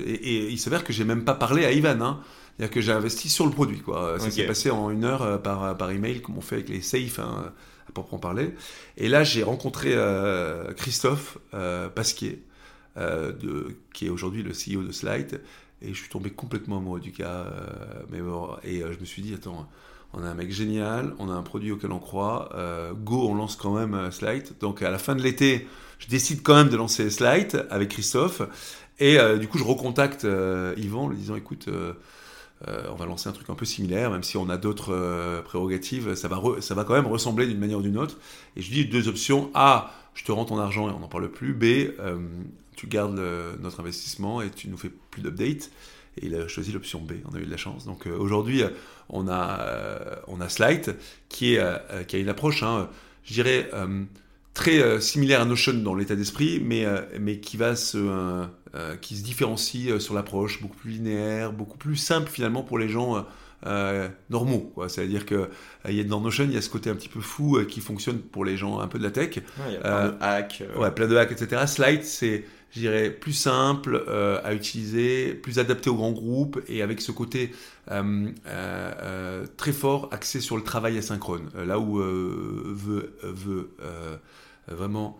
et, 0.05 0.49
il 0.49 0.59
s'avère 0.59 0.83
que 0.83 0.93
j'ai 0.93 1.05
même 1.05 1.25
pas 1.25 1.33
parlé 1.33 1.65
à 1.65 1.71
Ivan. 1.71 1.99
Hein. 2.01 2.19
C'est-à-dire 2.55 2.73
que 2.73 2.81
j'ai 2.81 2.91
investi 2.91 3.29
sur 3.29 3.45
le 3.45 3.51
produit. 3.51 3.79
Quoi. 3.79 4.19
Ça 4.19 4.29
s'est 4.29 4.45
passé 4.45 4.69
en 4.69 4.91
une 4.91 5.05
heure 5.05 5.41
par, 5.41 5.75
par 5.75 5.89
email, 5.89 6.21
comme 6.21 6.37
on 6.37 6.41
fait 6.41 6.57
avec 6.57 6.69
les 6.69 6.81
safe, 6.81 7.17
hein, 7.17 7.51
à 7.89 7.91
proprement 7.91 8.19
parler. 8.19 8.53
Et 8.97 9.09
là, 9.09 9.23
j'ai 9.23 9.41
rencontré 9.41 9.97
Christophe 10.77 11.39
Pasquier, 11.95 12.43
de, 12.95 13.75
qui 13.91 14.05
est 14.05 14.09
aujourd'hui 14.09 14.43
le 14.43 14.51
CEO 14.51 14.83
de 14.83 14.91
Slide. 14.91 15.41
Et 15.81 15.89
je 15.89 15.99
suis 15.99 16.09
tombé 16.09 16.29
complètement 16.29 16.77
amoureux 16.77 16.99
du 16.99 17.11
cas. 17.11 17.47
mais, 18.11 18.19
et 18.63 18.81
je 18.81 18.99
me 18.99 19.05
suis 19.05 19.23
dit, 19.23 19.33
attends 19.33 19.67
on 20.13 20.23
a 20.23 20.27
un 20.27 20.33
mec 20.35 20.51
génial, 20.51 21.13
on 21.17 21.29
a 21.29 21.33
un 21.33 21.41
produit 21.41 21.71
auquel 21.71 21.91
on 21.91 21.99
croit. 21.99 22.49
Euh, 22.53 22.93
go, 22.93 23.27
on 23.27 23.35
lance 23.35 23.55
quand 23.55 23.73
même 23.73 23.95
euh, 23.95 24.11
Slide. 24.11 24.47
Donc 24.59 24.81
à 24.83 24.91
la 24.91 24.99
fin 24.99 25.15
de 25.15 25.23
l'été, 25.23 25.67
je 25.97 26.07
décide 26.07 26.43
quand 26.43 26.55
même 26.55 26.69
de 26.69 26.77
lancer 26.77 27.09
Slide 27.09 27.65
avec 27.71 27.89
Christophe. 27.89 28.43
Et 28.99 29.19
euh, 29.19 29.37
du 29.37 29.47
coup, 29.47 29.57
je 29.57 29.63
recontacte 29.63 30.23
Yvan 30.77 31.05
en 31.05 31.09
lui 31.09 31.17
disant 31.17 31.35
écoute, 31.35 31.67
on 32.65 32.95
va 32.95 33.05
lancer 33.05 33.27
un 33.27 33.33
truc 33.33 33.49
un 33.49 33.55
peu 33.55 33.65
similaire, 33.65 34.11
même 34.11 34.23
si 34.23 34.37
on 34.37 34.49
a 34.49 34.57
d'autres 34.57 35.41
prérogatives, 35.43 36.15
ça 36.15 36.27
va, 36.27 36.83
quand 36.83 36.93
même 36.93 37.07
ressembler 37.07 37.47
d'une 37.47 37.59
manière 37.59 37.79
ou 37.79 37.81
d'une 37.81 37.97
autre. 37.97 38.17
Et 38.55 38.61
je 38.61 38.71
dis 38.71 38.85
deux 38.85 39.07
options 39.07 39.49
A, 39.53 39.91
je 40.13 40.23
te 40.23 40.31
rends 40.31 40.45
ton 40.45 40.59
argent 40.59 40.87
et 40.89 40.93
on 40.93 40.99
n'en 40.99 41.07
parle 41.07 41.29
plus. 41.29 41.53
B, 41.53 41.91
tu 42.75 42.87
gardes 42.87 43.19
notre 43.59 43.79
investissement 43.79 44.41
et 44.41 44.49
tu 44.51 44.69
nous 44.69 44.77
fais 44.77 44.91
plus 45.11 45.21
d'updates. 45.21 45.71
Et 46.17 46.27
il 46.27 46.35
a 46.35 46.47
choisi 46.47 46.71
l'option 46.71 46.99
B. 46.99 47.13
On 47.29 47.35
a 47.35 47.39
eu 47.39 47.45
de 47.45 47.51
la 47.51 47.57
chance. 47.57 47.85
Donc 47.85 48.05
aujourd'hui, 48.05 48.63
on 49.09 49.27
a, 49.27 49.59
euh, 49.61 50.15
on 50.27 50.41
a 50.41 50.49
Slide 50.49 50.95
qui, 51.29 51.55
est, 51.55 51.59
euh, 51.59 52.03
qui 52.07 52.15
a 52.15 52.19
une 52.19 52.29
approche, 52.29 52.63
hein, 52.63 52.89
je 53.23 53.33
dirais, 53.33 53.69
euh, 53.73 54.03
très 54.53 55.01
similaire 55.01 55.41
à 55.41 55.45
Notion 55.45 55.73
dans 55.73 55.95
l'état 55.95 56.15
d'esprit, 56.15 56.61
mais, 56.63 56.85
mais 57.19 57.39
qui, 57.39 57.57
va 57.57 57.75
se, 57.75 58.45
qui 59.01 59.17
se 59.17 59.23
différencie 59.23 59.97
sur 59.99 60.13
l'approche, 60.13 60.61
beaucoup 60.61 60.77
plus 60.77 60.91
linéaire, 60.91 61.51
beaucoup 61.51 61.77
plus 61.77 61.95
simple 61.95 62.29
finalement 62.29 62.61
pour 62.61 62.77
les 62.77 62.87
gens. 62.87 63.25
normaux. 64.29 64.71
C'est-à-dire 64.89 65.25
que 65.25 65.49
dans 66.05 66.21
Notion, 66.21 66.43
il 66.43 66.53
y 66.53 66.57
a 66.57 66.61
ce 66.61 66.69
côté 66.69 66.91
un 66.91 66.95
petit 66.95 67.09
peu 67.09 67.19
fou 67.19 67.65
qui 67.67 67.81
fonctionne 67.81 68.19
pour 68.19 68.45
les 68.45 68.55
gens 68.55 68.79
un 68.79 68.87
peu 68.87 68.99
de 68.99 69.03
la 69.03 69.09
tech. 69.09 69.39
il 69.67 69.73
y 69.73 69.75
a 69.77 69.79
plein 69.79 70.09
de 70.09 70.15
hacks. 70.19 70.63
Ouais, 70.77 70.91
plein 70.91 71.07
de 71.07 71.15
hacks, 71.15 71.31
etc. 71.31 71.65
Slide, 71.65 72.03
c'est 72.03 72.45
je 72.73 72.79
dirais, 72.79 73.11
plus 73.11 73.33
simple 73.33 74.03
euh, 74.07 74.39
à 74.43 74.53
utiliser, 74.53 75.35
plus 75.35 75.59
adapté 75.59 75.89
aux 75.89 75.95
grands 75.95 76.11
groupes 76.11 76.59
et 76.67 76.81
avec 76.81 77.01
ce 77.01 77.11
côté 77.11 77.51
euh, 77.91 78.31
euh, 78.47 79.45
très 79.57 79.71
fort 79.71 80.09
axé 80.11 80.39
sur 80.39 80.57
le 80.57 80.63
travail 80.63 80.97
asynchrone. 80.97 81.49
là 81.55 81.79
où 81.79 81.97
veut, 81.97 83.15
vraiment 84.67 85.19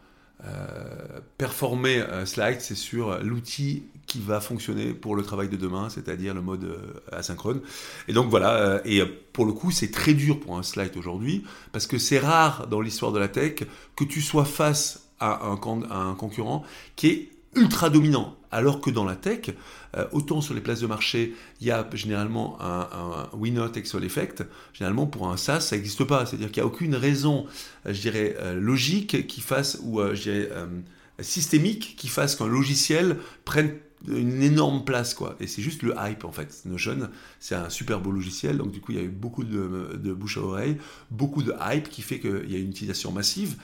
performer 1.37 2.03
Slide, 2.25 2.59
c'est 2.59 2.75
sur 2.75 3.19
l'outil 3.23 3.83
qui 4.07 4.19
va 4.19 4.41
fonctionner 4.41 4.93
pour 4.93 5.15
le 5.15 5.23
travail 5.23 5.47
de 5.47 5.55
demain, 5.55 5.89
c'est-à-dire 5.89 6.33
le 6.33 6.41
mode 6.41 6.75
asynchrone. 7.11 7.61
Et 8.07 8.13
donc 8.13 8.29
voilà, 8.29 8.81
et 8.83 9.01
pour 9.31 9.45
le 9.45 9.53
coup, 9.53 9.71
c'est 9.71 9.91
très 9.91 10.13
dur 10.13 10.39
pour 10.39 10.57
un 10.57 10.63
Slide 10.63 10.97
aujourd'hui, 10.97 11.45
parce 11.71 11.87
que 11.87 11.97
c'est 11.97 12.19
rare 12.19 12.67
dans 12.67 12.81
l'histoire 12.81 13.11
de 13.11 13.19
la 13.19 13.27
tech 13.27 13.63
que 13.95 14.03
tu 14.03 14.21
sois 14.21 14.43
face 14.43 15.07
à 15.19 15.45
un 15.45 16.15
concurrent 16.15 16.63
qui 16.97 17.07
est 17.07 17.32
ultra 17.55 17.89
dominant. 17.89 18.37
Alors 18.51 18.81
que 18.81 18.91
dans 18.91 19.03
la 19.03 19.15
tech, 19.15 19.49
euh, 19.97 20.05
autant 20.11 20.41
sur 20.41 20.53
les 20.53 20.61
places 20.61 20.81
de 20.81 20.87
marché, 20.87 21.33
il 21.59 21.67
y 21.67 21.71
a 21.71 21.89
généralement 21.93 22.61
un, 22.61 22.87
un 22.91 23.29
win-not 23.35 23.73
excel 23.75 24.03
effect. 24.03 24.43
Généralement, 24.73 25.07
pour 25.07 25.29
un 25.29 25.37
SaaS, 25.37 25.61
ça 25.61 25.75
n'existe 25.75 26.03
pas. 26.03 26.25
C'est-à-dire 26.25 26.51
qu'il 26.51 26.61
n'y 26.61 26.69
a 26.69 26.71
aucune 26.71 26.95
raison, 26.95 27.47
euh, 27.85 27.93
je 27.93 28.01
dirais, 28.01 28.35
euh, 28.39 28.53
logique 28.59 29.27
qui 29.27 29.41
fasse, 29.41 29.79
ou 29.83 29.99
je 30.13 30.21
dirais, 30.21 30.49
systémique 31.19 31.95
qui 31.97 32.07
fasse 32.07 32.35
qu'un 32.35 32.47
logiciel 32.47 33.17
prenne 33.45 33.75
une 34.07 34.43
énorme 34.43 34.83
place, 34.83 35.13
quoi. 35.13 35.35
Et 35.39 35.47
c'est 35.47 35.61
juste 35.61 35.81
le 35.81 35.93
hype, 35.97 36.25
en 36.25 36.31
fait. 36.31 36.63
Notion, 36.65 37.09
c'est 37.39 37.55
un 37.55 37.69
super 37.69 38.01
beau 38.01 38.11
logiciel, 38.11 38.57
donc 38.57 38.71
du 38.71 38.81
coup, 38.81 38.91
il 38.91 38.97
y 38.97 39.01
a 39.01 39.03
eu 39.03 39.09
beaucoup 39.09 39.43
de, 39.43 39.97
de 39.97 40.13
bouche 40.13 40.37
à 40.37 40.41
oreille, 40.41 40.77
beaucoup 41.09 41.41
de 41.41 41.53
hype 41.61 41.87
qui 41.89 42.01
fait 42.01 42.19
qu'il 42.19 42.51
y 42.51 42.55
a 42.55 42.59
une 42.59 42.69
utilisation 42.69 43.11
massive 43.11 43.55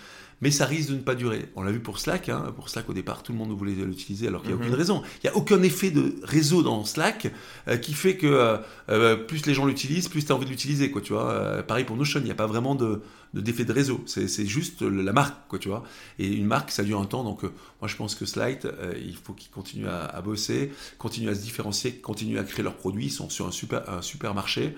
mais 0.42 0.52
ça 0.52 0.66
risque 0.66 0.90
de 0.90 0.96
ne 0.96 1.02
pas 1.02 1.16
durer. 1.16 1.50
On 1.56 1.64
l'a 1.64 1.72
vu 1.72 1.80
pour 1.80 2.00
Slack, 2.00 2.30
hein. 2.30 2.54
pour 2.56 2.70
Slack 2.70 2.90
au 2.90 2.94
départ, 2.94 3.24
tout 3.24 3.32
le 3.32 3.38
monde 3.38 3.52
voulait 3.52 3.74
l'utiliser 3.74 4.28
alors 4.28 4.42
qu'il 4.42 4.52
n'y 4.52 4.58
a 4.58 4.60
aucune 4.60 4.72
mhm. 4.72 4.78
raison. 4.78 5.02
Il 5.24 5.30
n'y 5.30 5.36
a 5.36 5.38
aucun 5.38 5.62
effet 5.64 5.92
de 5.92 6.16
réseau 6.24 6.64
dans 6.64 6.86
Slack 6.86 7.32
euh, 7.68 7.78
qui 7.78 7.94
fait 7.94 8.16
que 8.16 8.28
euh, 8.28 8.58
euh, 8.90 9.16
plus 9.16 9.46
les 9.46 9.54
gens 9.54 9.66
l'utilisent, 9.66 10.08
plus 10.08 10.26
tu 10.26 10.32
as 10.32 10.36
envie 10.36 10.46
de 10.46 10.52
l'utiliser. 10.52 10.92
Quoi, 10.92 11.02
tu 11.02 11.14
vois 11.14 11.64
pareil 11.64 11.84
pour 11.84 11.98
Notion, 11.98 12.20
il 12.20 12.26
n'y 12.26 12.32
a 12.32 12.36
pas 12.36 12.48
vraiment 12.48 12.76
de, 12.76 13.02
d'effet 13.34 13.66
de, 13.66 13.74
réseau. 13.74 14.02
C'est, 14.06 14.46
juste 14.46 14.82
la 14.82 15.12
marque, 15.12 15.36
quoi, 15.48 15.60
tu 15.60 15.68
vois. 15.68 15.84
Et 16.20 16.28
une 16.28 16.46
marque, 16.46 16.72
ça 16.72 16.84
dure 16.84 17.00
un 17.00 17.06
temps. 17.06 17.24
Donc 17.24 17.44
moi, 17.44 17.88
je 17.88 17.96
pense 17.96 18.16
que 18.16 18.26
Slack, 18.26 18.66
il 18.96 19.16
faut 19.16 19.34
qu'ils 19.34 19.52
continuent 19.52 19.88
à, 19.88 20.22
bosser, 20.22 20.72
continuent 20.98 21.30
à 21.30 21.36
se 21.36 21.42
différencier, 21.42 21.96
continuent 21.96 22.40
à 22.40 22.44
créer 22.44 22.64
leurs 22.64 22.78
produits. 22.78 23.08
Ils 23.08 23.12
sont 23.12 23.30
sur 23.30 23.48
un 23.48 23.52
super, 23.52 23.90
un 23.90 24.02
super 24.02 24.34
marché 24.34 24.76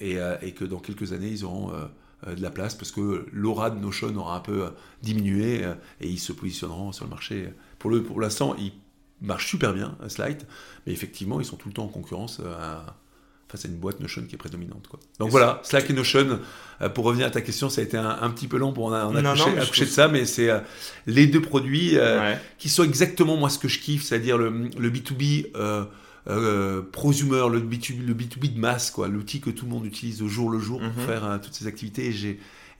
et, 0.00 0.18
et, 0.42 0.52
que 0.52 0.64
dans 0.64 0.78
quelques 0.78 1.12
années, 1.12 1.30
ils 1.30 1.44
auront 1.44 1.72
euh, 1.72 1.86
de 2.26 2.42
la 2.42 2.50
place 2.50 2.74
parce 2.74 2.92
que 2.92 3.26
l'aura 3.32 3.70
de 3.70 3.78
Notion 3.78 4.14
aura 4.16 4.36
un 4.36 4.40
peu 4.40 4.64
euh, 4.64 4.70
diminué 5.02 5.64
euh, 5.64 5.74
et 6.00 6.08
ils 6.08 6.18
se 6.18 6.32
positionneront 6.32 6.92
sur 6.92 7.04
le 7.04 7.10
marché. 7.10 7.48
Pour 7.78 7.90
l'instant, 7.90 8.08
pour 8.08 8.20
l'instant, 8.20 8.56
ils 8.58 8.72
marchent 9.22 9.48
super 9.48 9.72
bien, 9.72 9.96
Slide, 10.08 10.42
mais 10.86 10.92
effectivement, 10.92 11.40
ils 11.40 11.46
sont 11.46 11.56
tout 11.56 11.68
le 11.68 11.74
temps 11.74 11.84
en 11.84 11.88
concurrence 11.88 12.40
face 13.48 13.64
à 13.64 13.68
une 13.68 13.76
boîte 13.76 14.00
Notion 14.00 14.22
qui 14.22 14.34
est 14.34 14.38
prédominante. 14.38 14.86
Quoi. 14.88 15.00
Donc 15.18 15.30
voilà, 15.30 15.60
Slack 15.62 15.90
et 15.90 15.92
Notion, 15.92 16.40
pour 16.94 17.04
revenir 17.04 17.26
à 17.26 17.30
ta 17.30 17.40
question, 17.40 17.68
ça 17.68 17.80
a 17.80 17.84
été 17.84 17.96
un, 17.96 18.30
petit 18.30 18.48
peu 18.48 18.56
long 18.56 18.72
pour 18.72 18.86
en, 18.86 19.14
accoucher, 19.14 19.84
de 19.84 19.90
ça, 19.90 20.08
mais 20.08 20.24
c'est 20.24 20.48
les 21.06 21.26
deux 21.26 21.42
produits 21.42 21.96
qui 22.58 22.68
sont 22.68 22.84
exactement 22.84 23.36
moi 23.36 23.50
ce 23.50 23.58
que 23.58 23.68
je 23.68 23.78
kiffe, 23.78 24.04
c'est-à-dire 24.04 24.38
le, 24.38 24.70
le 24.78 24.90
B2B 24.90 25.48
euh, 25.56 25.84
prosumer, 26.92 27.46
le 27.50 27.60
B2B, 27.60 28.04
le 28.04 28.14
B2B 28.14 28.54
de 28.54 28.58
masse, 28.58 28.90
quoi, 28.90 29.08
l'outil 29.08 29.40
que 29.40 29.50
tout 29.50 29.64
le 29.64 29.70
monde 29.70 29.86
utilise 29.86 30.22
au 30.22 30.28
jour 30.28 30.50
le 30.50 30.58
jour 30.58 30.80
pour 30.80 31.02
mhm. 31.02 31.06
faire 31.06 31.24
euh, 31.24 31.38
toutes 31.38 31.54
ces 31.54 31.66
activités. 31.66 32.12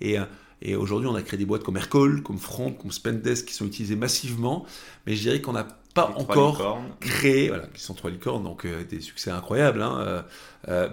Et, 0.01 0.19
euh, 0.19 0.25
et, 0.63 0.77
aujourd'hui, 0.77 1.09
on 1.09 1.15
a 1.15 1.23
créé 1.23 1.39
des 1.39 1.47
boîtes 1.47 1.65
comme 1.65 1.77
Aircall, 1.77 2.23
comme 2.23 2.39
Front, 2.39 2.73
comme 2.73 2.93
Spendesk 2.93 3.47
qui 3.47 3.55
sont 3.55 3.67
utilisées 3.67 3.97
massivement, 3.97 4.67
mais 5.07 5.15
je 5.15 5.23
dirais 5.23 5.41
qu'on 5.41 5.53
n'a 5.53 5.67
pas 5.95 6.15
encore 6.17 6.81
créé, 7.01 7.49
voilà, 7.49 7.67
qui 7.67 7.83
sont 7.83 7.95
trois 7.95 8.11
licornes, 8.11 8.45
donc 8.45 8.65
des 8.65 9.01
succès 9.01 9.33
incroyables, 9.33 9.83
hein, 9.83 10.25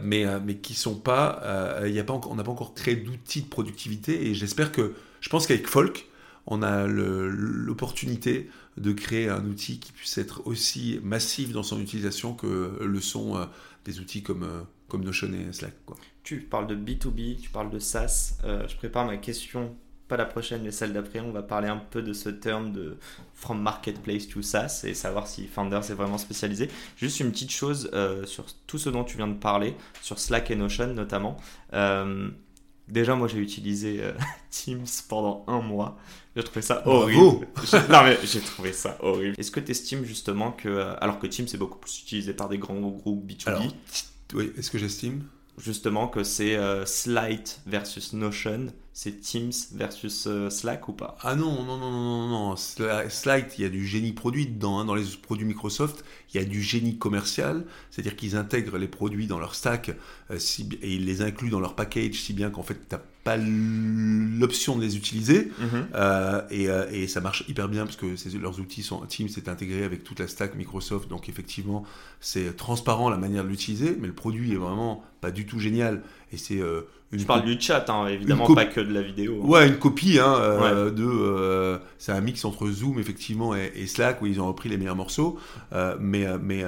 mais, 0.01 0.25
mais 0.43 0.55
qui 0.55 0.73
sont 0.73 0.95
pas, 0.95 1.79
y 1.86 1.99
a 1.99 2.03
pas 2.03 2.19
on 2.27 2.33
n'a 2.33 2.43
pas 2.43 2.51
encore 2.51 2.73
créé 2.73 2.95
d'outils 2.95 3.43
de 3.43 3.47
productivité, 3.47 4.27
et 4.27 4.33
j'espère 4.33 4.71
que, 4.71 4.95
je 5.21 5.29
pense 5.29 5.45
qu'avec 5.45 5.67
Folk, 5.67 6.07
on 6.47 6.63
a 6.63 6.88
l'opportunité 6.88 8.49
de 8.77 8.93
créer 8.93 9.29
un 9.29 9.45
outil 9.45 9.79
qui 9.79 9.91
puisse 9.91 10.17
être 10.17 10.47
aussi 10.47 10.99
massif 11.03 11.51
dans 11.51 11.63
son 11.63 11.79
utilisation 11.81 12.33
que 12.33 12.77
le 12.81 13.01
sont 13.01 13.38
euh, 13.38 13.45
des 13.86 13.99
outils 13.99 14.23
comme, 14.23 14.43
euh, 14.43 14.62
comme 14.88 15.03
Notion 15.03 15.29
et 15.33 15.51
Slack. 15.51 15.73
Tu 16.23 16.39
parles 16.39 16.67
de 16.67 16.75
B2B, 16.75 17.39
tu 17.39 17.49
parles 17.49 17.69
de 17.69 17.79
SaaS. 17.79 18.38
Euh, 18.43 18.65
je 18.67 18.75
prépare 18.77 19.05
ma 19.05 19.17
question, 19.17 19.75
pas 20.07 20.15
la 20.15 20.25
prochaine, 20.25 20.62
mais 20.63 20.71
celle 20.71 20.93
d'après. 20.93 21.19
On 21.19 21.31
va 21.31 21.43
parler 21.43 21.67
un 21.67 21.77
peu 21.77 22.01
de 22.01 22.13
ce 22.13 22.29
terme 22.29 22.71
de 22.71 22.97
From 23.33 23.62
Marketplace 23.62 24.27
to 24.29 24.41
SaaS 24.41 24.83
et 24.86 24.93
savoir 24.93 25.27
si 25.27 25.47
Founders 25.47 25.91
est 25.91 25.95
vraiment 25.95 26.17
spécialisé. 26.17 26.69
Juste 26.95 27.19
une 27.19 27.31
petite 27.31 27.51
chose 27.51 27.91
sur 28.25 28.45
tout 28.67 28.77
ce 28.77 28.89
dont 28.89 29.03
tu 29.03 29.17
viens 29.17 29.27
de 29.27 29.38
parler, 29.38 29.75
sur 30.01 30.19
Slack 30.19 30.49
et 30.51 30.55
Notion 30.55 30.93
notamment. 30.93 31.38
Déjà, 32.88 33.15
moi, 33.15 33.28
j'ai 33.28 33.39
utilisé 33.39 34.02
Teams 34.50 34.86
pendant 35.10 35.43
un 35.47 35.62
mois. 35.62 35.97
J'ai 36.38 36.43
trouvé 36.43 36.62
ça 36.62 36.84
horrible. 36.88 37.47
non 37.89 38.04
mais 38.04 38.19
j'ai 38.23 38.41
trouvé 38.41 38.71
ça 38.71 38.95
horrible. 39.02 39.36
Est-ce 39.39 39.50
que 39.50 39.60
tu 39.60 39.71
estimes 39.71 40.06
justement 40.06 40.52
que, 40.52 40.69
euh, 40.69 40.93
alors 41.02 41.17
que 41.17 41.26
Teams 41.26 41.47
est 41.52 41.58
beaucoup 41.58 41.80
plus 41.80 42.00
utilisé 42.00 42.32
par 42.34 42.47
des 42.47 42.60
grands 42.60 42.80
groupes 42.80 43.28
B2B, 43.28 43.71
oui, 44.36 44.52
est-ce 44.56 44.69
que 44.69 44.78
j'estime? 44.78 45.23
Justement 45.58 46.08
que 46.08 46.23
c'est 46.23 46.56
euh, 46.56 46.86
Slide 46.86 47.47
versus 47.65 48.13
Notion, 48.13 48.67
c'est 48.99 49.21
Teams 49.21 49.51
versus 49.75 50.25
euh, 50.25 50.49
Slack 50.49 50.88
ou 50.88 50.91
pas? 50.91 51.19
Ah 51.21 51.36
non, 51.36 51.63
non, 51.63 51.77
non, 51.77 51.91
non, 51.91 52.27
non, 52.27 52.49
non. 52.49 52.55
Slide, 52.55 53.45
il 53.60 53.62
y 53.62 53.65
a 53.65 53.69
du 53.69 53.86
génie 53.86 54.12
produit 54.12 54.47
dedans. 54.47 54.79
Hein. 54.79 54.86
Dans 54.86 54.95
les 54.95 55.03
produits 55.21 55.45
Microsoft, 55.45 56.03
il 56.33 56.41
y 56.41 56.43
a 56.43 56.45
du 56.47 56.63
génie 56.63 56.97
commercial, 56.97 57.63
c'est-à-dire 57.91 58.15
qu'ils 58.15 58.36
intègrent 58.36 58.79
les 58.79 58.88
produits 58.88 59.27
dans 59.27 59.38
leur 59.38 59.53
stack 59.53 59.91
et 60.31 60.95
ils 60.95 61.05
les 61.05 61.21
incluent 61.21 61.51
dans 61.51 61.60
leur 61.60 61.75
package, 61.75 62.15
si 62.15 62.33
bien 62.33 62.49
qu'en 62.49 62.63
fait, 62.63 62.73
tu 62.73 62.95
n'as 62.95 63.01
pas 63.23 63.38
l'option 63.38 64.75
de 64.75 64.81
les 64.81 64.97
utiliser. 64.97 65.51
Mhm. 65.60 65.88
et, 66.49 66.67
et, 66.91 67.07
ça 67.07 67.21
marche 67.21 67.43
hyper 67.47 67.69
bien 67.69 67.86
parce 67.86 67.97
que 67.97 68.07
leurs 68.39 68.60
outils 68.60 68.81
sont 68.81 69.05
Teams 69.05 69.29
est 69.38 69.47
intégré 69.47 69.83
avec 69.83 70.03
toute 70.03 70.19
la 70.19 70.27
stack 70.27 70.55
Microsoft, 70.55 71.07
donc 71.07 71.29
effectivement, 71.29 71.83
c'est 72.19 72.55
transparent 72.57 73.12
la 73.12 73.17
manière 73.17 73.43
de 73.43 73.49
l'utiliser, 73.49 73.95
mais 73.99 74.07
le 74.07 74.13
produit 74.13 74.53
est 74.53 74.57
vraiment 74.57 75.03
pas 75.21 75.31
du 75.31 75.45
tout 75.45 75.60
génial. 75.60 76.01
Et 76.32 76.38
c'est 76.38 76.60
euh. 76.60 76.82
Je 77.13 77.24
parle 77.24 77.46
du 77.46 77.60
chat, 77.60 77.90
hein, 77.90 78.08
évidemment, 78.08 78.54
pas 78.54 78.66
que 78.66 78.82
de 78.82 78.94
la 78.94 79.02
vidéo. 79.02 79.42
Ouais, 79.42 79.68
une 79.68 79.78
copie 79.78 80.20
hein, 80.20 80.36
euh, 80.40 80.92
de. 80.92 81.06
Euh, 81.06 81.78
c'est 81.98 82.12
un 82.12 82.20
mix 82.20 82.44
entre 82.44 82.70
Zoom 82.70 83.00
effectivement 83.00 83.56
et, 83.56 83.88
Slack 83.88 84.22
où 84.22 84.26
ils 84.26 84.42
ont 84.42 84.48
repris 84.48 84.68
les 84.68 84.78
meilleurs 84.78 84.98
morceaux. 84.98 85.40
mais 86.00 86.28
mais 86.42 86.66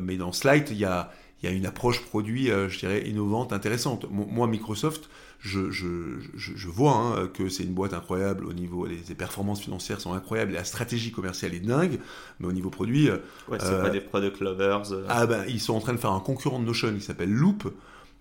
mais 0.00 0.16
dans 0.16 0.32
Slide, 0.32 0.66
il 0.70 0.78
y 0.78 0.84
a 0.84 1.12
y 1.42 1.46
a 1.46 1.50
une 1.50 1.66
approche 1.66 2.02
produit, 2.02 2.48
je 2.48 2.78
dirais, 2.78 3.08
innovante, 3.08 3.52
intéressante. 3.54 4.06
Moi, 4.10 4.46
Microsoft, 4.46 5.08
je, 5.40 5.70
je, 5.70 6.18
je, 6.36 6.68
vois 6.68 6.92
hein, 6.92 7.28
que 7.32 7.48
c'est 7.48 7.62
une 7.62 7.72
boîte 7.72 7.94
incroyable 7.94 8.44
au 8.44 8.52
niveau, 8.52 8.86
les, 8.86 9.14
performances 9.14 9.60
financières 9.60 10.00
sont 10.00 10.12
incroyables, 10.12 10.52
la 10.52 10.64
stratégie 10.64 11.12
commerciale 11.12 11.54
est 11.54 11.60
dingue, 11.60 11.98
mais 12.38 12.46
au 12.46 12.52
niveau 12.52 12.68
produit... 12.68 13.08
Euh, 13.08 13.16
ouais, 13.48 13.58
c'est 13.58 13.70
pas 13.70 13.86
euh, 13.86 13.90
des 13.90 14.00
product 14.00 14.40
lovers. 14.40 14.92
Euh. 14.92 15.06
Ah 15.08 15.26
ben, 15.26 15.44
ils 15.48 15.60
sont 15.60 15.74
en 15.74 15.80
train 15.80 15.94
de 15.94 15.98
faire 15.98 16.12
un 16.12 16.20
concurrent 16.20 16.58
de 16.58 16.64
Notion 16.64 16.92
qui 16.92 17.00
s'appelle 17.00 17.32
Loop. 17.32 17.72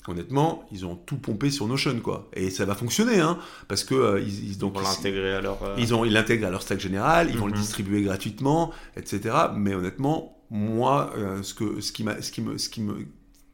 Honnêtement, 0.08 0.66
ils 0.72 0.86
ont 0.86 0.96
tout 0.96 1.18
pompé 1.18 1.52
sur 1.52 1.68
Notion, 1.68 2.00
quoi. 2.00 2.30
Et 2.34 2.50
ça 2.50 2.66
va 2.66 2.74
fonctionner, 2.74 3.20
hein, 3.20 3.38
parce 3.68 3.84
que 3.84 4.24
ils, 4.26 4.58
donc, 4.58 4.76
vont 4.76 4.82
l'intégrer 4.82 5.36
à 5.36 5.42
leur. 5.42 5.60
Ils 5.78 5.94
ont, 5.94 6.06
ils 6.06 6.14
l'intègrent 6.14 6.48
à 6.48 6.50
leur 6.50 6.62
stack 6.62 6.80
général, 6.80 7.30
ils 7.30 7.38
vont 7.38 7.48
le 7.48 7.54
mhm. 7.54 7.60
distribuer 7.60 8.02
gratuitement, 8.02 8.72
etc. 8.96 9.36
Mais 9.56 9.76
honnêtement, 9.76 10.38
moi, 10.50 11.14
ce 11.42 11.54
que, 11.54 11.82
ce 11.82 11.92
qui 11.92 12.04
m'a, 12.04 12.22
ce 12.22 12.32
qui 12.32 12.42
me, 12.42 12.58
ce 12.58 12.70
qui 12.70 12.82
me 12.82 13.06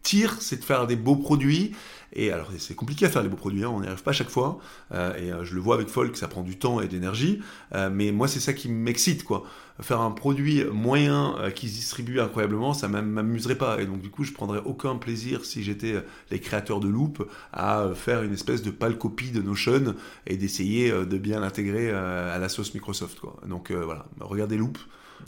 tire, 0.05 0.37
c'est 0.39 0.59
de 0.59 0.63
faire 0.63 0.87
des 0.87 0.95
beaux 0.95 1.17
produits 1.17 1.73
et 2.15 2.31
alors, 2.31 2.49
c'est 2.57 2.75
compliqué 2.75 3.05
à 3.05 3.09
faire 3.09 3.23
les 3.23 3.29
beaux 3.29 3.35
produits, 3.35 3.63
hein, 3.65 3.71
on 3.73 3.81
n'y 3.81 3.87
arrive 3.87 4.01
pas 4.01 4.11
à 4.11 4.13
chaque 4.13 4.29
fois. 4.29 4.57
Euh, 4.93 5.13
et 5.17 5.33
euh, 5.33 5.43
je 5.43 5.53
le 5.53 5.59
vois 5.59 5.75
avec 5.75 5.89
Folk, 5.89 6.15
ça 6.15 6.29
prend 6.29 6.43
du 6.43 6.57
temps 6.57 6.79
et 6.79 6.87
de 6.87 6.93
l'énergie. 6.93 7.41
Euh, 7.73 7.89
mais 7.91 8.13
moi, 8.13 8.29
c'est 8.29 8.39
ça 8.39 8.53
qui 8.53 8.69
m'excite, 8.69 9.25
quoi. 9.25 9.43
Faire 9.81 9.99
un 9.99 10.11
produit 10.11 10.63
moyen 10.63 11.35
qui 11.53 11.67
se 11.67 11.75
distribue 11.75 12.21
incroyablement, 12.21 12.73
ça 12.73 12.87
m'amuserait 12.87 13.57
pas. 13.57 13.81
Et 13.81 13.85
donc, 13.85 13.99
du 13.99 14.09
coup, 14.09 14.23
je 14.23 14.31
prendrais 14.31 14.61
aucun 14.63 14.95
plaisir 14.95 15.43
si 15.43 15.63
j'étais 15.63 16.01
les 16.31 16.39
créateurs 16.39 16.79
de 16.79 16.87
Loop 16.87 17.29
à 17.51 17.89
faire 17.93 18.23
une 18.23 18.31
espèce 18.31 18.61
de 18.61 18.71
pâle 18.71 18.97
copie 18.97 19.31
de 19.31 19.41
Notion 19.41 19.93
et 20.27 20.37
d'essayer 20.37 20.91
de 20.91 21.17
bien 21.17 21.41
l'intégrer 21.41 21.91
à 21.91 22.37
la 22.39 22.47
sauce 22.47 22.73
Microsoft, 22.73 23.19
quoi. 23.19 23.35
Donc, 23.45 23.73
voilà, 23.73 24.05
regardez 24.21 24.55
Loop, 24.55 24.77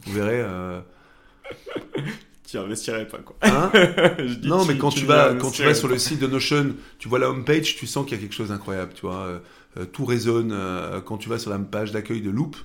vous 0.05 0.13
verrez 0.13 0.45
tu 2.47 2.57
investirais 2.57 3.05
pas 3.07 3.17
quoi. 3.17 3.36
Hein 3.41 3.71
non, 4.43 4.65
mais 4.65 4.77
quand 4.77 4.89
tu, 4.89 5.05
vas 5.05 5.36
quand 5.36 5.51
tu 5.51 5.63
vas 5.63 5.73
sur 5.73 5.89
le 5.89 5.97
site 5.97 6.19
de 6.19 6.27
Notion, 6.27 6.75
tu 6.97 7.10
vois 7.10 7.19
la 7.19 7.29
homepage, 7.29 7.75
tu 7.75 7.86
sens 7.86 8.05
qu'il 8.05 8.15
y 8.15 8.19
a 8.19 8.23
quelque 8.23 8.33
chose 8.33 8.49
d'incroyable, 8.49 8.93
tu 8.95 9.01
vois, 9.01 9.25
euh, 9.25 9.39
euh, 9.77 9.86
tout 9.86 10.05
résonne. 10.05 10.51
Euh, 10.53 11.01
quand 11.01 11.17
tu 11.17 11.27
vas 11.27 11.39
sur 11.39 11.51
la 11.51 11.60
page 11.60 11.91
d'accueil 11.91 12.21
de 12.21 12.29
Loop, 12.29 12.55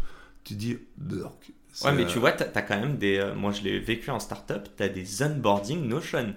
tu 0.44 0.54
te 0.54 0.58
dis 0.58 0.78
Ouais, 1.84 1.92
mais 1.92 2.06
tu 2.06 2.18
vois, 2.18 2.32
tu 2.32 2.44
as, 2.44 2.62
quand 2.62 2.78
même 2.78 2.96
des. 2.96 3.32
moi, 3.34 3.50
je 3.50 3.62
l'ai 3.62 3.80
vécu 3.80 4.10
en 4.10 4.20
startup, 4.20 4.68
tu 4.76 4.82
as 4.82 4.88
des 4.88 5.22
onboarding 5.22 5.86
Notion. 5.88 6.34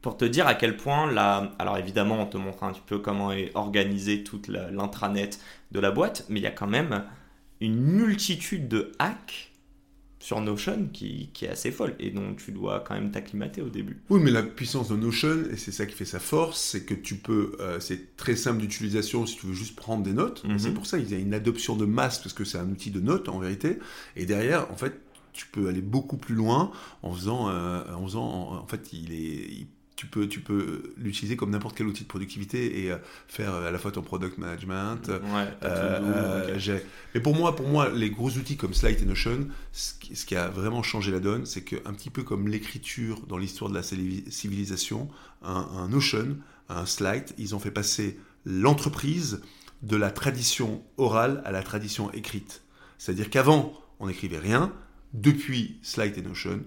Pour 0.00 0.16
te 0.16 0.24
dire 0.24 0.46
à 0.46 0.54
quel 0.54 0.76
point 0.76 1.10
là. 1.10 1.50
Alors, 1.58 1.78
évidemment, 1.78 2.22
on 2.22 2.26
te 2.26 2.36
montre 2.36 2.62
un 2.62 2.72
petit 2.72 2.82
peu 2.86 3.00
comment 3.00 3.32
est 3.32 3.50
organisée 3.54 4.22
toute 4.22 4.46
l'intranet 4.46 5.40
de 5.72 5.80
la 5.80 5.90
boîte, 5.90 6.26
mais 6.28 6.38
il 6.38 6.44
y 6.44 6.46
a 6.46 6.52
quand 6.52 6.68
même 6.68 7.04
une 7.60 7.80
multitude 7.80 8.68
de 8.68 8.92
hacks 9.00 9.47
sur 10.20 10.40
Notion 10.40 10.88
qui, 10.92 11.30
qui, 11.32 11.44
est 11.44 11.48
assez 11.48 11.70
folle 11.70 11.94
et 11.98 12.10
donc 12.10 12.42
tu 12.44 12.52
dois 12.52 12.80
quand 12.80 12.94
même 12.94 13.10
t'acclimater 13.10 13.62
au 13.62 13.68
début. 13.68 13.98
Oui, 14.10 14.20
mais 14.22 14.30
la 14.30 14.42
puissance 14.42 14.88
de 14.88 14.96
Notion, 14.96 15.44
et 15.52 15.56
c'est 15.56 15.72
ça 15.72 15.86
qui 15.86 15.94
fait 15.94 16.04
sa 16.04 16.18
force, 16.18 16.60
c'est 16.60 16.84
que 16.84 16.94
tu 16.94 17.16
peux, 17.16 17.52
euh, 17.60 17.78
c'est 17.80 18.16
très 18.16 18.34
simple 18.34 18.60
d'utilisation 18.60 19.26
si 19.26 19.36
tu 19.36 19.46
veux 19.46 19.54
juste 19.54 19.76
prendre 19.76 20.02
des 20.02 20.12
notes. 20.12 20.44
Mhm. 20.44 20.58
C'est 20.58 20.72
pour 20.72 20.86
ça 20.86 20.98
qu'il 20.98 21.10
y 21.10 21.14
a 21.14 21.18
une 21.18 21.34
adoption 21.34 21.76
de 21.76 21.84
masse 21.84 22.18
parce 22.18 22.32
que 22.32 22.44
c'est 22.44 22.58
un 22.58 22.68
outil 22.68 22.90
de 22.90 23.00
notes 23.00 23.28
en 23.28 23.38
vérité. 23.38 23.78
Et 24.16 24.26
derrière, 24.26 24.70
en 24.72 24.76
fait, 24.76 25.00
tu 25.32 25.46
peux 25.46 25.68
aller 25.68 25.82
beaucoup 25.82 26.16
plus 26.16 26.34
loin 26.34 26.72
en 27.02 27.12
faisant, 27.12 27.48
euh, 27.48 27.82
en 27.94 28.04
faisant, 28.04 28.60
en, 28.60 28.66
fait, 28.66 28.92
il 28.92 29.12
est, 29.12 29.66
tu 29.98 30.06
peux, 30.06 30.28
tu 30.28 30.38
peux 30.38 30.94
l'utiliser 30.96 31.36
comme 31.36 31.50
n'importe 31.50 31.76
quel 31.76 31.88
outil 31.88 32.04
de 32.04 32.08
productivité 32.08 32.84
et 32.84 32.92
euh, 32.92 32.98
faire 33.26 33.52
à 33.52 33.72
la 33.72 33.78
fois 33.78 33.90
ton 33.90 34.02
product 34.02 34.38
management. 34.38 35.08
Ouais, 35.08 35.48
euh, 35.64 36.54
euh, 36.56 36.78
mais 37.14 37.20
pour 37.20 37.34
moi, 37.34 37.56
pour 37.56 37.66
moi, 37.66 37.90
les 37.90 38.08
gros 38.08 38.30
outils 38.30 38.56
comme 38.56 38.74
Slide 38.74 39.02
et 39.02 39.04
Notion, 39.04 39.48
ce 39.72 39.94
qui, 40.24 40.36
a 40.36 40.50
vraiment 40.50 40.84
changé 40.84 41.10
la 41.10 41.18
donne, 41.18 41.46
c'est 41.46 41.62
qu'un 41.62 41.92
petit 41.94 42.10
peu 42.10 42.22
comme 42.22 42.46
l'écriture 42.46 43.26
dans 43.26 43.38
l'histoire 43.38 43.72
de 43.72 43.74
la 43.74 43.82
civilisation, 43.82 45.08
un, 45.42 45.88
Notion, 45.88 46.36
un 46.68 46.86
Slide, 46.86 47.32
ils 47.36 47.56
ont 47.56 47.58
fait 47.58 47.72
passer 47.72 48.20
l'entreprise 48.44 49.42
de 49.82 49.96
la 49.96 50.12
tradition 50.12 50.84
orale 50.96 51.42
à 51.44 51.50
la 51.50 51.64
tradition 51.64 52.12
écrite. 52.12 52.62
C'est-à-dire 52.98 53.30
qu'avant, 53.30 53.72
on 53.98 54.06
n'écrivait 54.06 54.38
rien. 54.38 54.72
Depuis 55.12 55.80
Slide 55.82 56.16
et 56.16 56.22
Notion, 56.22 56.60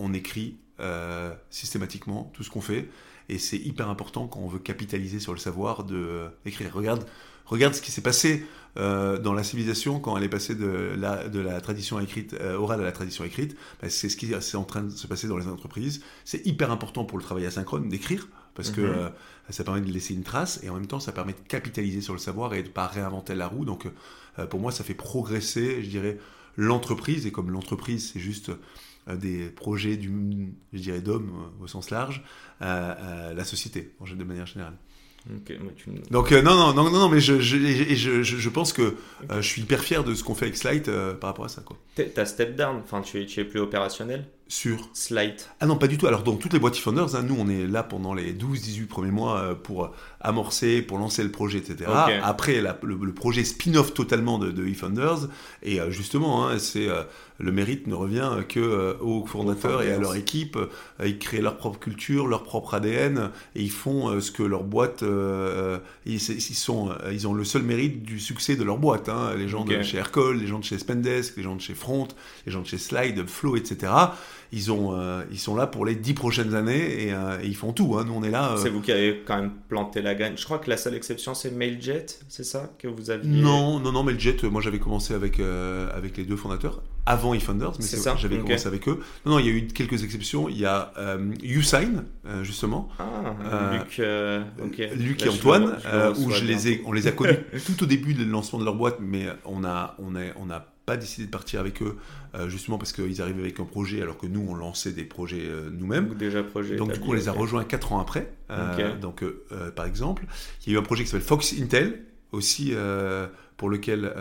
on 0.00 0.12
écrit 0.14 0.56
euh, 0.82 1.32
systématiquement 1.50 2.30
tout 2.34 2.42
ce 2.42 2.50
qu'on 2.50 2.60
fait. 2.60 2.88
Et 3.28 3.38
c'est 3.38 3.56
hyper 3.56 3.88
important 3.88 4.26
quand 4.26 4.40
on 4.40 4.48
veut 4.48 4.58
capitaliser 4.58 5.20
sur 5.20 5.32
le 5.32 5.38
savoir 5.38 5.84
de 5.84 6.26
écrire. 6.44 6.74
Regarde, 6.74 7.06
regarde 7.46 7.74
ce 7.74 7.80
qui 7.80 7.92
s'est 7.92 8.02
passé 8.02 8.44
euh, 8.78 9.18
dans 9.18 9.32
la 9.32 9.42
civilisation 9.44 10.00
quand 10.00 10.16
elle 10.16 10.24
est 10.24 10.28
passée 10.28 10.54
de 10.54 10.94
la, 10.98 11.28
de 11.28 11.38
la 11.40 11.60
tradition 11.60 12.00
écrite, 12.00 12.34
euh, 12.34 12.56
orale 12.56 12.80
à 12.80 12.84
la 12.84 12.92
tradition 12.92 13.24
écrite. 13.24 13.56
Bah, 13.80 13.88
c'est 13.88 14.08
ce 14.08 14.16
qui 14.16 14.32
est 14.32 14.54
en 14.56 14.64
train 14.64 14.82
de 14.82 14.90
se 14.90 15.06
passer 15.06 15.28
dans 15.28 15.36
les 15.36 15.46
entreprises. 15.46 16.02
C'est 16.24 16.44
hyper 16.46 16.70
important 16.70 17.04
pour 17.04 17.16
le 17.18 17.24
travail 17.24 17.46
asynchrone 17.46 17.88
d'écrire 17.88 18.28
parce 18.54 18.70
que 18.70 18.80
Mhm. 18.80 18.86
euh, 18.86 19.08
ça 19.50 19.64
permet 19.64 19.80
de 19.80 19.90
laisser 19.90 20.14
une 20.14 20.24
trace 20.24 20.60
et 20.62 20.68
en 20.70 20.74
même 20.74 20.86
temps 20.86 21.00
ça 21.00 21.12
permet 21.12 21.32
de 21.32 21.40
capitaliser 21.48 22.00
sur 22.00 22.12
le 22.12 22.18
savoir 22.18 22.54
et 22.54 22.62
de 22.62 22.68
pas 22.68 22.86
réinventer 22.86 23.34
la 23.34 23.46
roue. 23.46 23.64
Donc 23.64 23.86
euh, 24.38 24.46
pour 24.46 24.60
moi 24.60 24.72
ça 24.72 24.84
fait 24.84 24.94
progresser, 24.94 25.82
je 25.82 25.88
dirais, 25.88 26.18
l'entreprise 26.56 27.26
et 27.26 27.32
comme 27.32 27.50
l'entreprise 27.50 28.10
c'est 28.12 28.20
juste 28.20 28.50
euh, 28.50 28.58
des 29.08 29.48
projets 29.48 29.96
du, 29.96 30.54
je 30.72 30.78
dirais 30.78 31.00
d'hommes 31.00 31.32
euh, 31.34 31.64
au 31.64 31.66
sens 31.66 31.90
large, 31.90 32.22
euh, 32.60 32.94
euh, 32.98 33.34
la 33.34 33.44
société 33.44 33.92
de 34.00 34.24
manière 34.24 34.46
générale. 34.46 34.76
Tu 35.46 35.56
Donc 36.10 36.32
euh, 36.32 36.42
non, 36.42 36.56
non, 36.56 36.72
non, 36.74 36.90
non, 36.90 37.08
mais 37.08 37.20
je, 37.20 37.40
je, 37.40 38.22
je, 38.22 38.48
pense 38.48 38.72
que 38.72 38.96
euh, 39.30 39.40
je 39.40 39.46
suis 39.46 39.62
hyper 39.62 39.80
fier 39.80 40.02
de 40.02 40.14
ce 40.14 40.24
qu'on 40.24 40.34
fait 40.34 40.46
avec 40.46 40.56
Slide 40.56 40.88
euh, 40.88 41.14
par 41.14 41.30
rapport 41.30 41.44
à 41.44 41.48
ça. 41.48 41.62
Quoi. 41.62 41.76
T'as 41.94 42.24
step 42.26 42.56
down, 42.56 42.80
enfin 42.82 43.02
tu 43.02 43.20
es, 43.20 43.26
tu 43.26 43.40
es 43.40 43.44
plus 43.44 43.60
opérationnel? 43.60 44.26
Sur 44.48 44.90
Slide. 44.92 45.40
Ah 45.60 45.66
non, 45.66 45.76
pas 45.76 45.86
du 45.86 45.96
tout. 45.96 46.06
Alors, 46.06 46.24
dans 46.24 46.36
toutes 46.36 46.52
les 46.52 46.58
boîtes 46.58 46.76
e-founders, 46.76 47.14
hein, 47.14 47.22
nous, 47.22 47.36
on 47.38 47.48
est 47.48 47.66
là 47.66 47.82
pendant 47.82 48.12
les 48.12 48.34
12-18 48.34 48.86
premiers 48.86 49.10
mois 49.10 49.38
euh, 49.38 49.54
pour 49.54 49.92
amorcer, 50.22 50.82
pour 50.82 50.98
lancer 50.98 51.22
le 51.22 51.30
projet, 51.30 51.58
etc. 51.58 51.90
Après, 52.22 52.60
la- 52.60 52.78
le, 52.82 52.96
le 53.02 53.12
projet 53.12 53.44
spin-off 53.44 53.92
totalement 53.94 54.38
de, 54.38 54.50
de 54.50 54.62
e-founders. 54.62 55.28
Et 55.62 55.80
euh, 55.80 55.90
justement, 55.90 56.46
hein, 56.48 56.58
c'est 56.58 56.88
euh, 56.88 57.02
le 57.38 57.50
mérite 57.52 57.86
ne 57.88 57.94
revient 57.94 58.30
que 58.48 58.60
euh, 58.60 58.94
aux 59.00 59.26
fondateurs 59.26 59.82
et 59.82 59.92
à 59.92 59.98
leur 59.98 60.14
équipe. 60.14 60.56
Ils 61.04 61.18
créent 61.18 61.40
leur 61.40 61.56
propre 61.56 61.78
culture, 61.78 62.26
leur 62.28 62.44
propre 62.44 62.74
ADN, 62.74 63.30
et 63.56 63.62
ils 63.62 63.70
font 63.70 64.20
ce 64.20 64.30
que 64.30 64.42
leur 64.42 64.62
boîte... 64.64 65.02
euh, 65.02 65.78
ils, 66.06 66.20
sont, 66.20 66.90
ils 67.10 67.26
ont 67.26 67.34
le 67.34 67.44
seul 67.44 67.62
mérite 67.62 68.02
du 68.02 68.20
succès 68.20 68.56
de 68.56 68.62
leur 68.64 68.78
boîte. 68.78 69.08
hein. 69.08 69.32
Les 69.36 69.48
gens 69.48 69.64
de 69.64 69.82
chez 69.82 69.98
Aircall, 69.98 70.36
les 70.38 70.46
gens 70.46 70.58
de 70.58 70.64
chez 70.64 70.78
Spendesk, 70.78 71.36
les 71.36 71.42
gens 71.42 71.56
de 71.56 71.60
chez 71.60 71.74
Front, 71.74 72.08
les 72.46 72.52
gens 72.52 72.60
de 72.62 72.66
chez 72.66 72.78
Slide, 72.78 73.26
Flow, 73.26 73.56
etc. 73.56 73.92
Ils, 74.54 74.70
ont, 74.70 74.94
euh, 74.94 75.22
ils 75.30 75.38
sont 75.38 75.56
là 75.56 75.66
pour 75.66 75.86
les 75.86 75.94
10 75.94 76.12
prochaines 76.14 76.54
années 76.54 77.06
et, 77.06 77.12
euh, 77.14 77.38
et 77.42 77.46
ils 77.46 77.56
font 77.56 77.72
tout. 77.72 77.96
hein. 77.98 78.04
Nous, 78.06 78.12
on 78.12 78.22
est 78.22 78.30
là. 78.30 78.52
euh, 78.52 78.56
C'est 78.58 78.68
vous 78.68 78.82
qui 78.82 78.92
avez 78.92 79.22
quand 79.26 79.36
même 79.36 79.52
planté 79.68 80.02
la 80.02 80.14
gagne. 80.14 80.34
Je 80.36 80.44
crois 80.44 80.58
que 80.58 80.68
la 80.68 80.76
seule 80.76 80.94
exception 80.94 81.32
c'est 81.34 81.50
Mailjet, 81.50 82.04
c'est 82.28 82.44
ça 82.44 82.70
que 82.78 82.86
vous 82.86 83.10
aviez 83.10 83.28
Non, 83.42 83.80
non, 83.80 83.92
non, 83.92 84.02
mais 84.02 84.12
le 84.12 84.18
Jet, 84.18 84.44
euh, 84.44 84.50
moi 84.50 84.60
j'avais 84.60 84.78
commencé 84.78 85.14
avec, 85.14 85.40
avec 85.40 86.16
les 86.18 86.24
deux 86.24 86.36
fondateurs, 86.36 86.82
avant 87.06 87.32
eFounders, 87.34 87.72
mais 87.78 87.84
C'est 87.84 87.96
ça, 87.96 88.14
j'avais 88.16 88.38
commencé 88.38 88.66
avec 88.66 88.86
eux. 88.88 89.00
Non, 89.24 89.32
non, 89.32 89.38
il 89.38 89.46
y 89.46 89.48
a 89.48 89.52
eu 89.52 89.66
quelques 89.68 90.04
exceptions. 90.04 90.48
Il 90.50 90.58
y 90.58 90.66
a 90.66 90.92
euh, 90.98 91.32
justement, 92.42 92.88
Ah, 92.98 93.72
Luc. 93.72 94.00
Luc 94.96 95.22
et 95.24 95.28
Antoine, 95.28 95.76
où 96.18 96.30
je 96.30 96.44
les 96.44 96.54
bientôt. 96.54 96.68
ai, 96.68 96.82
on 96.86 96.92
les 96.92 97.06
a 97.06 97.12
connus 97.12 97.38
tout 97.66 97.82
au 97.82 97.86
début 97.86 98.14
du 98.14 98.24
lancement 98.26 98.58
de 98.58 98.64
leur 98.64 98.74
boîte, 98.74 98.98
mais 99.00 99.26
on 99.44 99.64
a, 99.64 99.96
on 99.98 100.14
a, 100.14 100.20
on 100.40 100.46
n'a 100.46 100.66
pas 100.84 100.96
décidé 100.96 101.26
de 101.26 101.30
partir 101.30 101.60
avec 101.60 101.82
eux, 101.82 101.96
euh, 102.34 102.48
justement 102.48 102.78
parce 102.78 102.92
qu'ils 102.92 103.22
arrivaient 103.22 103.42
avec 103.42 103.60
un 103.60 103.64
projet, 103.64 104.02
alors 104.02 104.18
que 104.18 104.26
nous, 104.26 104.44
on 104.48 104.54
lançait 104.54 104.92
des 104.92 105.04
projets 105.04 105.46
euh, 105.46 105.70
nous-mêmes. 105.70 106.08
Donc 106.08 106.18
déjà 106.18 106.42
projet. 106.42 106.76
Donc 106.76 106.92
du 106.92 107.00
coup, 107.00 107.10
on 107.10 107.14
les 107.14 107.28
a 107.28 107.32
rejoints 107.32 107.64
4 107.64 107.92
ans 107.92 108.00
après. 108.00 108.32
Euh. 108.50 108.96
Donc, 108.98 109.24
par 109.74 109.86
exemple, 109.86 110.24
il 110.66 110.72
y 110.72 110.74
a 110.74 110.78
eu 110.78 110.80
un 110.80 110.84
projet 110.84 111.04
qui 111.04 111.10
s'appelle 111.10 111.26
Fox 111.26 111.54
Intel, 111.60 112.02
aussi 112.32 112.74
pour 113.56 113.70
lequel 113.70 114.12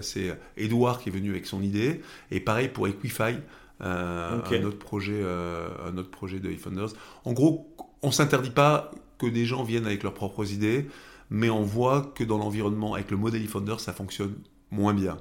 c'est 0.00 0.36
Edouard 0.56 1.00
qui 1.00 1.10
est 1.10 1.12
venu 1.12 1.30
avec 1.30 1.46
son 1.46 1.62
idée. 1.62 2.00
Et 2.30 2.40
pareil 2.40 2.68
pour 2.68 2.88
Equify, 2.88 3.36
euh, 3.80 4.38
Ok. 4.38 4.52
un 4.52 4.64
autre 4.64 4.78
projet, 4.78 5.22
un 5.22 5.96
autre 5.96 6.10
projet 6.10 6.40
de 6.40 6.50
eFounders. 6.50 6.88
En 7.24 7.32
gros, 7.32 7.74
on 8.02 8.10
s'interdit 8.10 8.50
pas 8.50 8.90
que 9.18 9.26
des 9.26 9.44
gens 9.44 9.62
viennent 9.62 9.86
avec 9.86 10.02
leurs 10.02 10.14
propres 10.14 10.52
idées, 10.52 10.88
mais 11.30 11.50
on 11.50 11.62
voit 11.62 12.12
que 12.14 12.24
dans 12.24 12.38
l'environnement, 12.38 12.94
avec 12.94 13.10
le 13.10 13.16
modèle 13.16 13.42
eFounders, 13.42 13.80
ça 13.80 13.92
fonctionne 13.92 14.34
moins 14.70 14.94
bien. 14.94 15.18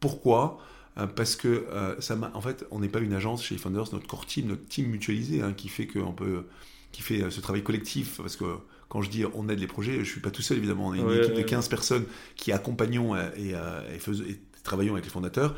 Pourquoi? 0.00 0.58
Euh, 0.98 1.06
parce 1.06 1.36
que 1.36 1.48
euh, 1.48 2.00
ça 2.00 2.16
m'a- 2.16 2.30
en 2.34 2.40
fait, 2.40 2.64
on 2.70 2.80
n'est 2.80 2.88
pas 2.88 3.00
une 3.00 3.12
agence 3.12 3.44
chez 3.44 3.54
eFounders, 3.56 3.92
notre 3.92 4.06
core 4.06 4.26
team, 4.26 4.48
notre 4.48 4.66
team 4.68 4.86
mutualisé, 4.88 5.42
hein, 5.42 5.52
qui 5.52 5.68
fait 5.68 5.86
qu'on 5.86 6.12
peut, 6.12 6.44
qui 6.92 7.02
fait 7.02 7.22
euh, 7.22 7.30
ce 7.30 7.40
travail 7.40 7.62
collectif. 7.62 8.16
Parce 8.18 8.36
que 8.36 8.44
quand 8.88 9.02
je 9.02 9.10
dis 9.10 9.24
on 9.34 9.48
aide 9.48 9.60
les 9.60 9.66
projets, 9.66 9.98
je 10.04 10.10
suis 10.10 10.20
pas 10.20 10.30
tout 10.30 10.42
seul 10.42 10.58
évidemment. 10.58 10.88
On 10.88 10.94
est 10.94 11.00
une 11.00 11.10
Ouais, 11.10 11.14
équipe 11.14 11.34
de 11.34 11.42
ouais, 11.42 11.42
15 11.42 11.68
personnes 11.68 12.04
qui 12.36 12.52
accompagnons 12.52 13.16
et, 13.16 13.54
et 13.94 13.98
faisons- 13.98 14.24
et 14.24 14.40
travaillons 14.64 14.94
avec 14.94 15.04
les 15.04 15.10
fondateurs. 15.10 15.56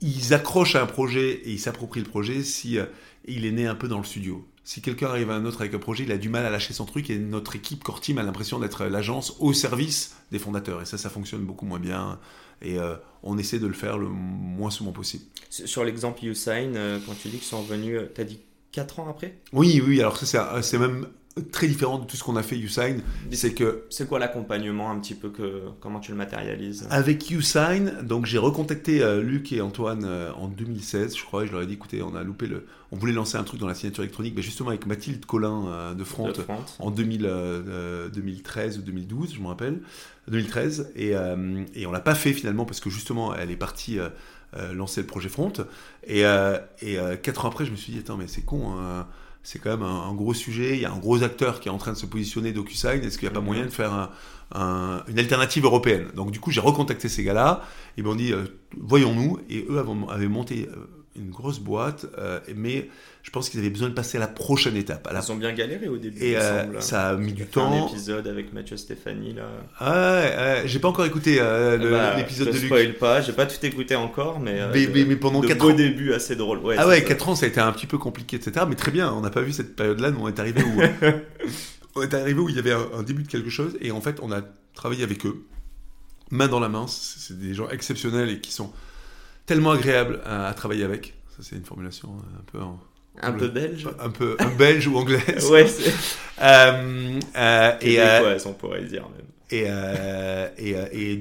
Ils 0.00 0.34
accrochent 0.34 0.76
à 0.76 0.82
un 0.82 0.86
projet 0.86 1.30
et 1.32 1.52
ils 1.52 1.60
s'approprient 1.60 2.00
le 2.02 2.08
projet 2.08 2.42
si 2.42 2.78
il 3.26 3.46
est 3.46 3.52
né 3.52 3.66
un 3.66 3.74
peu 3.76 3.88
dans 3.88 3.98
le 3.98 4.04
studio. 4.04 4.46
Si 4.64 4.80
quelqu'un 4.80 5.08
arrive 5.08 5.30
à 5.30 5.34
un 5.34 5.44
autre 5.44 5.60
avec 5.60 5.74
un 5.74 5.78
projet, 5.78 6.04
il 6.04 6.12
a 6.12 6.18
du 6.18 6.28
mal 6.28 6.46
à 6.46 6.50
lâcher 6.50 6.72
son 6.72 6.84
truc 6.84 7.10
et 7.10 7.18
notre 7.18 7.56
équipe 7.56 7.82
core 7.82 8.00
team 8.00 8.18
a 8.18 8.22
l'impression 8.22 8.60
d'être 8.60 8.84
l'agence 8.84 9.36
au 9.40 9.52
service 9.52 10.14
des 10.30 10.38
fondateurs. 10.38 10.80
Et 10.80 10.84
ça, 10.84 10.98
ça 10.98 11.10
fonctionne 11.10 11.42
beaucoup 11.42 11.66
moins 11.66 11.80
bien. 11.80 12.20
Et 12.60 12.78
euh, 12.78 12.94
on 13.24 13.38
essaie 13.38 13.58
de 13.58 13.66
le 13.66 13.72
faire 13.72 13.98
le 13.98 14.08
moins 14.08 14.70
souvent 14.70 14.92
possible. 14.92 15.24
Sur 15.50 15.82
l'exemple 15.84 16.24
Usign, 16.24 16.76
euh, 16.76 17.00
quand 17.04 17.14
tu 17.20 17.28
dis 17.28 17.38
qu'ils 17.38 17.46
sont 17.46 17.62
venus, 17.62 17.98
euh, 17.98 18.12
t'as 18.14 18.22
dit 18.22 18.38
4 18.70 19.00
ans 19.00 19.10
après? 19.10 19.40
Oui, 19.52 19.82
oui, 19.84 20.00
alors 20.00 20.16
ça, 20.16 20.62
c'est 20.62 20.78
même 20.78 21.08
très 21.50 21.66
différent 21.66 21.98
de 21.98 22.04
tout 22.04 22.16
ce 22.16 22.24
qu'on 22.24 22.36
a 22.36 22.42
fait 22.42 22.58
Usign. 22.58 23.00
C'est 23.32 23.54
que 23.54 23.84
C'est 23.90 24.08
quoi 24.08 24.18
l'accompagnement 24.18 24.90
un 24.90 24.98
petit 24.98 25.14
peu 25.14 25.30
que 25.30 25.62
comment 25.80 26.00
tu 26.00 26.10
le 26.10 26.16
matérialises? 26.16 26.86
Avec 26.90 27.30
Usign, 27.30 28.02
donc 28.02 28.26
j'ai 28.26 28.38
recontacté 28.38 29.02
euh, 29.02 29.22
Luc 29.22 29.52
et 29.52 29.60
Antoine 29.60 30.04
euh, 30.04 30.32
en 30.34 30.48
2016, 30.48 31.16
je 31.16 31.24
crois, 31.24 31.44
et 31.44 31.46
je 31.46 31.52
leur 31.52 31.62
ai 31.62 31.66
dit 31.66 31.74
écoutez, 31.74 32.02
on 32.02 32.14
a 32.14 32.22
loupé 32.22 32.46
le. 32.46 32.66
On 32.90 32.96
voulait 32.96 33.14
lancer 33.14 33.38
un 33.38 33.44
truc 33.44 33.58
dans 33.58 33.66
la 33.66 33.74
signature 33.74 34.02
électronique, 34.02 34.34
mais 34.36 34.42
justement 34.42 34.68
avec 34.68 34.84
Mathilde 34.84 35.24
Collin 35.24 35.66
euh, 35.66 35.94
de 35.94 36.04
Front. 36.04 36.30
en 36.78 36.90
2000, 36.90 37.24
euh, 37.24 37.28
euh, 37.66 38.08
2013 38.10 38.78
ou 38.78 38.82
2012, 38.82 39.34
je 39.34 39.40
me 39.40 39.46
rappelle, 39.46 39.80
2013, 40.28 40.92
et, 40.94 41.12
et 41.74 41.86
on 41.86 41.90
l'a 41.90 42.00
pas 42.00 42.14
fait 42.14 42.32
finalement 42.32 42.64
parce 42.64 42.80
que 42.80 42.90
justement 42.90 43.34
elle 43.34 43.50
est 43.50 43.56
partie 43.56 43.98
lancer 44.72 45.00
le 45.00 45.06
projet 45.06 45.28
Front, 45.28 45.52
et, 46.06 46.20
et 46.20 46.98
quatre 47.22 47.44
ans 47.44 47.48
après 47.48 47.64
je 47.64 47.72
me 47.72 47.76
suis 47.76 47.92
dit 47.92 47.98
attends 47.98 48.16
mais 48.16 48.28
c'est 48.28 48.42
con, 48.42 48.72
hein, 48.78 49.08
c'est 49.42 49.58
quand 49.58 49.70
même 49.70 49.82
un, 49.82 50.08
un 50.08 50.14
gros 50.14 50.34
sujet, 50.34 50.74
il 50.76 50.80
y 50.80 50.84
a 50.84 50.92
un 50.92 50.98
gros 50.98 51.22
acteur 51.22 51.60
qui 51.60 51.68
est 51.68 51.72
en 51.72 51.78
train 51.78 51.92
de 51.92 51.96
se 51.98 52.06
positionner 52.06 52.52
DocuSign, 52.52 53.02
est-ce 53.02 53.18
qu'il 53.18 53.26
n'y 53.28 53.32
a 53.32 53.34
pas 53.34 53.40
Mhm. 53.40 53.46
moyen 53.46 53.64
de 53.64 53.70
faire 53.70 53.92
un- 53.92 54.10
un- 54.54 55.02
une 55.08 55.18
alternative 55.18 55.64
européenne? 55.64 56.08
Donc 56.14 56.30
du 56.30 56.40
coup 56.40 56.50
j'ai 56.50 56.60
recontacté 56.60 57.08
ces 57.08 57.24
gars-là, 57.24 57.62
ils 57.96 58.04
m'ont 58.04 58.14
dit 58.14 58.32
euh, 58.32 58.44
voyons-nous, 58.78 59.40
et 59.50 59.66
eux 59.68 59.78
avaient, 59.78 59.92
avaient 60.10 60.28
monté 60.28 60.68
euh, 60.70 60.76
une 61.16 61.30
grosse 61.30 61.58
boîte, 61.58 62.06
euh, 62.18 62.40
mais 62.56 62.88
je 63.22 63.30
pense 63.30 63.50
qu'ils 63.50 63.60
avaient 63.60 63.68
besoin 63.70 63.88
de 63.88 63.94
passer 63.94 64.16
à 64.16 64.20
la 64.20 64.26
prochaine 64.28 64.76
étape, 64.76 65.06
à 65.06 65.12
la 65.12 65.20
Ils 65.20 65.30
ont 65.32 65.36
bien 65.36 65.52
galéré 65.52 65.86
au 65.88 65.98
début. 65.98 66.18
et 66.24 66.36
euh, 66.38 66.62
semble. 66.64 66.82
ça 66.82 67.08
a 67.10 67.16
mis 67.16 67.32
du 67.34 67.44
fait 67.44 67.60
un 67.60 67.68
temps. 67.68 67.88
épisode 67.88 68.26
avec 68.26 68.52
Mathieu 68.54 68.76
Stéphanie 68.78 69.34
là. 69.34 69.46
Ah 69.78 69.92
ouais, 70.14 70.36
ouais, 70.36 70.62
j'ai 70.66 70.78
pas 70.78 70.88
encore 70.88 71.04
écouté 71.04 71.36
euh, 71.40 71.76
Bah, 71.90 72.16
l'épisode 72.16 72.48
je 72.48 72.52
de 72.52 72.56
Luc. 72.58 72.66
spoil 72.66 72.94
pas, 72.94 73.20
j'ai 73.20 73.32
pas 73.32 73.44
tout 73.46 73.64
écouté 73.64 73.94
encore, 73.94 74.40
mais. 74.40 74.60
Mais- 74.72 74.86
de- 74.86 74.92
mais- 74.92 75.04
mais 75.04 75.16
pendant 75.16 75.40
de 75.40 75.46
quatre 75.46 75.58
beaux 75.58 75.70
ans. 75.70 75.74
débuts 75.74 76.14
assez 76.14 76.34
drôles. 76.34 76.58
Ouais, 76.60 76.76
ah 76.78 76.88
ouais, 76.88 77.00
ça. 77.00 77.06
4 77.08 77.28
ans, 77.28 77.34
ça 77.34 77.44
a 77.46 77.48
été 77.50 77.60
un 77.60 77.72
petit 77.72 77.86
peu 77.86 77.98
compliqué, 77.98 78.36
etc. 78.36 78.64
Mais 78.68 78.74
très 78.76 78.90
bien, 78.90 79.12
on 79.12 79.20
n'a 79.20 79.30
pas 79.30 79.42
vu 79.42 79.52
cette 79.52 79.76
période-là, 79.76 80.10
nous 80.12 80.20
on 80.20 80.28
est 80.28 80.40
arrivé 80.40 80.62
où 80.62 80.80
on 81.96 82.02
est 82.02 82.14
arrivé 82.14 82.40
où 82.40 82.48
il 82.48 82.56
y 82.56 82.58
avait 82.58 82.72
un, 82.72 82.86
un 82.98 83.02
début 83.02 83.22
de 83.22 83.28
quelque 83.28 83.50
chose, 83.50 83.76
et 83.80 83.90
en 83.92 84.00
fait 84.00 84.18
on 84.22 84.32
a 84.32 84.40
travaillé 84.74 85.04
avec 85.04 85.26
eux, 85.26 85.44
main 86.30 86.48
dans 86.48 86.60
la 86.60 86.70
main. 86.70 86.86
C'est 86.88 87.38
des 87.38 87.52
gens 87.54 87.68
exceptionnels 87.68 88.30
et 88.30 88.40
qui 88.40 88.50
sont 88.52 88.72
tellement 89.46 89.72
agréables 89.72 90.20
à, 90.24 90.48
à 90.48 90.54
travailler 90.54 90.84
avec. 90.84 91.14
Ça 91.30 91.38
c'est 91.42 91.56
une 91.56 91.64
formulation 91.64 92.08
un 92.38 92.42
peu 92.50 92.60
en- 92.60 92.78
Un 93.22 93.32
peu 93.32 93.48
belge. 93.48 93.86
un 94.00 94.10
peu 94.10 94.36
un 94.38 94.48
belge 94.48 94.86
ou 94.86 94.96
anglaise. 94.96 95.46
Ouais, 95.50 95.66
c'est. 95.66 95.92
Euh, 96.42 97.20
euh, 97.36 97.72
et, 97.80 98.00
euh, 98.00 98.18
Québécoise, 98.18 98.46
on 98.46 98.52
pourrait 98.54 98.82
dire 98.82 99.02
même. 99.02 99.26
Et, 99.52 99.64
euh, 99.66 100.48
et, 100.56 100.74
euh, 100.74 100.86
et 100.92 101.20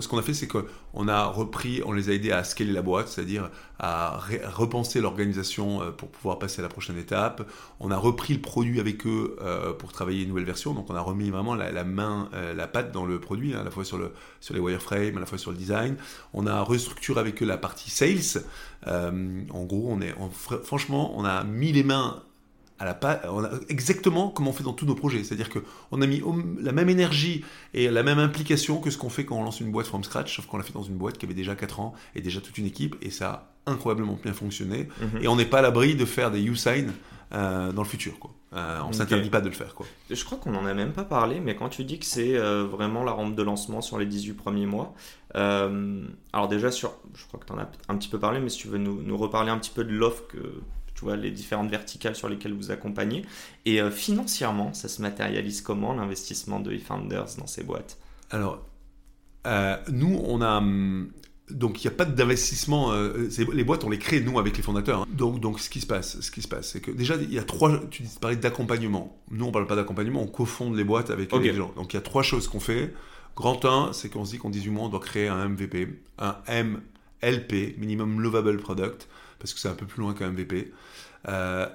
ce 0.00 0.06
qu'on 0.06 0.18
a 0.18 0.22
fait, 0.22 0.32
c'est 0.32 0.46
qu'on 0.46 1.08
a 1.08 1.24
repris, 1.24 1.82
on 1.84 1.90
les 1.90 2.08
a 2.08 2.12
aidés 2.12 2.30
à 2.30 2.44
scaler 2.44 2.72
la 2.72 2.82
boîte, 2.82 3.08
c'est-à-dire 3.08 3.50
à, 3.80 4.20
repenser 4.44 5.00
l'organisation 5.00 5.82
euh, 5.82 5.90
pour 5.90 6.08
pouvoir 6.08 6.38
passer 6.38 6.60
à 6.60 6.62
la 6.62 6.68
prochaine 6.68 6.96
étape. 6.96 7.44
On 7.80 7.90
a 7.90 7.96
repris 7.96 8.32
le 8.32 8.40
produit 8.40 8.78
avec 8.78 9.04
eux 9.08 9.36
euh, 9.42 9.72
pour 9.72 9.90
travailler 9.90 10.22
une 10.22 10.28
nouvelle 10.28 10.44
version, 10.44 10.72
donc 10.72 10.88
on 10.88 10.94
a 10.94 11.00
remis 11.00 11.30
vraiment 11.30 11.56
la, 11.56 11.82
main, 11.82 12.30
la 12.54 12.68
patte 12.68 12.92
dans 12.92 13.04
le 13.04 13.18
produit, 13.18 13.54
hein, 13.54 13.62
à 13.62 13.64
la 13.64 13.72
fois 13.72 13.84
sur, 13.84 13.98
le, 13.98 14.12
sur 14.40 14.54
les 14.54 14.60
wireframes, 14.60 15.16
à 15.16 15.20
la 15.20 15.26
fois 15.26 15.38
sur 15.38 15.50
le 15.50 15.56
design. 15.56 15.96
On 16.32 16.46
a 16.46 16.62
restructuré 16.62 17.18
avec 17.18 17.42
eux 17.42 17.46
la 17.46 17.58
partie 17.58 17.90
sales. 17.90 18.44
En 18.86 19.64
gros, 19.64 19.88
on 19.90 20.00
est, 20.00 20.14
franchement, 20.62 21.12
on 21.18 21.24
a 21.24 21.42
mis 21.42 21.72
les 21.72 21.82
mains 21.82 22.22
à 22.78 22.84
la 22.84 22.94
pa- 22.94 23.20
on 23.30 23.44
a 23.44 23.50
exactement 23.68 24.28
comme 24.30 24.48
on 24.48 24.52
fait 24.52 24.64
dans 24.64 24.72
tous 24.72 24.84
nos 24.86 24.94
projets. 24.96 25.22
C'est-à-dire 25.22 25.48
que 25.48 25.60
on 25.92 26.02
a 26.02 26.06
mis 26.06 26.22
la 26.60 26.72
même 26.72 26.88
énergie 26.88 27.44
et 27.72 27.88
la 27.88 28.02
même 28.02 28.18
implication 28.18 28.80
que 28.80 28.90
ce 28.90 28.98
qu'on 28.98 29.10
fait 29.10 29.24
quand 29.24 29.36
on 29.38 29.44
lance 29.44 29.60
une 29.60 29.70
boîte 29.70 29.86
from 29.86 30.02
scratch, 30.02 30.34
sauf 30.36 30.46
qu'on 30.46 30.56
l'a 30.58 30.64
fait 30.64 30.72
dans 30.72 30.82
une 30.82 30.96
boîte 30.96 31.16
qui 31.18 31.24
avait 31.26 31.34
déjà 31.34 31.54
4 31.54 31.78
ans 31.80 31.94
et 32.16 32.20
déjà 32.20 32.40
toute 32.40 32.58
une 32.58 32.66
équipe, 32.66 32.96
et 33.00 33.10
ça 33.10 33.48
a 33.66 33.70
incroyablement 33.70 34.18
bien 34.22 34.32
fonctionné. 34.32 34.88
Mhm. 35.00 35.22
Et 35.22 35.28
on 35.28 35.36
n'est 35.36 35.44
pas 35.46 35.60
à 35.60 35.62
l'abri 35.62 35.94
de 35.94 36.04
faire 36.04 36.30
des 36.30 36.42
U-sign 36.42 36.92
euh, 37.32 37.72
dans 37.72 37.82
le 37.82 37.88
futur. 37.88 38.18
Quoi. 38.18 38.32
Euh, 38.54 38.80
on 38.84 38.88
Ok. 38.88 38.94
s'interdit 38.94 39.30
pas 39.30 39.40
de 39.40 39.48
le 39.48 39.54
faire. 39.54 39.74
Quoi. 39.74 39.86
Je 40.10 40.24
crois 40.24 40.38
qu'on 40.38 40.50
n'en 40.52 40.66
a 40.66 40.74
même 40.74 40.92
pas 40.92 41.04
parlé, 41.04 41.40
mais 41.40 41.56
quand 41.56 41.68
tu 41.68 41.82
dis 41.84 41.98
que 41.98 42.04
c'est 42.06 42.36
euh, 42.36 42.64
vraiment 42.64 43.02
la 43.04 43.12
rampe 43.12 43.34
de 43.34 43.42
lancement 43.42 43.80
sur 43.80 43.98
les 43.98 44.06
18 44.06 44.34
premiers 44.34 44.66
mois, 44.66 44.94
alors 46.32 46.48
déjà, 46.48 46.70
sur, 46.70 46.94
je 47.14 47.24
crois 47.26 47.40
que 47.40 47.46
tu 47.46 47.52
en 47.52 47.58
as 47.58 47.68
un 47.88 47.96
petit 47.96 48.08
peu 48.08 48.18
parlé, 48.18 48.40
mais 48.40 48.48
si 48.48 48.58
tu 48.58 48.68
veux 48.68 48.78
nous, 48.78 49.00
nous 49.02 49.16
reparler 49.16 49.50
un 49.50 49.58
petit 49.58 49.70
peu 49.70 49.84
de 49.84 49.92
l'offre 49.92 50.24
que 50.28 50.38
tu 50.94 51.04
vois, 51.04 51.16
les 51.16 51.30
différentes 51.30 51.70
verticales 51.70 52.16
sur 52.16 52.28
lesquelles 52.28 52.54
vous 52.54 52.70
accompagnez. 52.70 53.24
Et 53.64 53.80
financièrement, 53.90 54.72
ça 54.72 54.88
se 54.88 55.02
matérialise 55.02 55.60
comment 55.60 55.92
l'investissement 55.94 56.60
de 56.60 56.72
eFounders 56.72 57.36
dans 57.38 57.46
ces 57.46 57.64
boîtes? 57.64 57.98
Alors, 58.30 58.64
nous, 59.90 60.20
on 60.24 60.40
a 60.40 60.58
hum, 60.58 61.10
donc 61.50 61.84
il 61.84 61.88
n'y 61.88 61.92
a 61.92 61.96
pas 61.96 62.04
d'investissement. 62.06 62.92
Euh, 62.92 63.28
les 63.52 63.64
boîtes, 63.64 63.84
on 63.84 63.90
les 63.90 63.98
crée 63.98 64.20
nous 64.20 64.38
avec 64.38 64.56
les 64.56 64.62
fondateurs. 64.62 65.02
Hein. 65.02 65.06
Donc, 65.10 65.40
donc 65.40 65.60
ce 65.60 65.68
qui 65.68 65.80
se 65.80 65.86
passe, 65.86 66.20
ce 66.20 66.30
qui 66.30 66.40
se 66.40 66.48
passe, 66.48 66.70
c'est 66.70 66.80
que 66.80 66.90
déjà 66.90 67.16
il 67.16 67.32
y 67.32 67.38
a 67.38 67.42
trois. 67.42 67.80
Tu 67.90 68.04
parlais 68.20 68.36
d'accompagnement. 68.36 69.20
Nous 69.30 69.44
on 69.44 69.52
parle 69.52 69.66
pas 69.66 69.76
d'accompagnement, 69.76 70.22
on 70.22 70.26
cofonde 70.26 70.76
les 70.76 70.84
boîtes 70.84 71.10
avec 71.10 71.32
les 71.32 71.54
gens. 71.54 71.72
Donc 71.76 71.92
il 71.92 71.96
y 71.96 71.98
a 71.98 72.02
trois 72.02 72.22
choses 72.22 72.48
qu'on 72.48 72.60
fait. 72.60 72.94
Grand 73.36 73.64
1, 73.64 73.92
c'est 73.92 74.08
qu'on 74.08 74.24
se 74.24 74.30
dit 74.30 74.38
qu'en 74.38 74.48
18 74.48 74.70
mois 74.70 74.84
on 74.84 74.88
doit 74.88 75.00
créer 75.00 75.26
un 75.26 75.48
MVP, 75.48 75.88
un 76.18 76.36
MLP, 76.48 77.76
minimum 77.78 78.20
lovable 78.20 78.58
product, 78.58 79.08
parce 79.44 79.52
que 79.52 79.60
c'est 79.60 79.68
un 79.68 79.74
peu 79.74 79.84
plus 79.84 80.00
loin 80.00 80.14
qu'un 80.14 80.30
MVP. 80.30 80.72
Euh, 81.28 81.68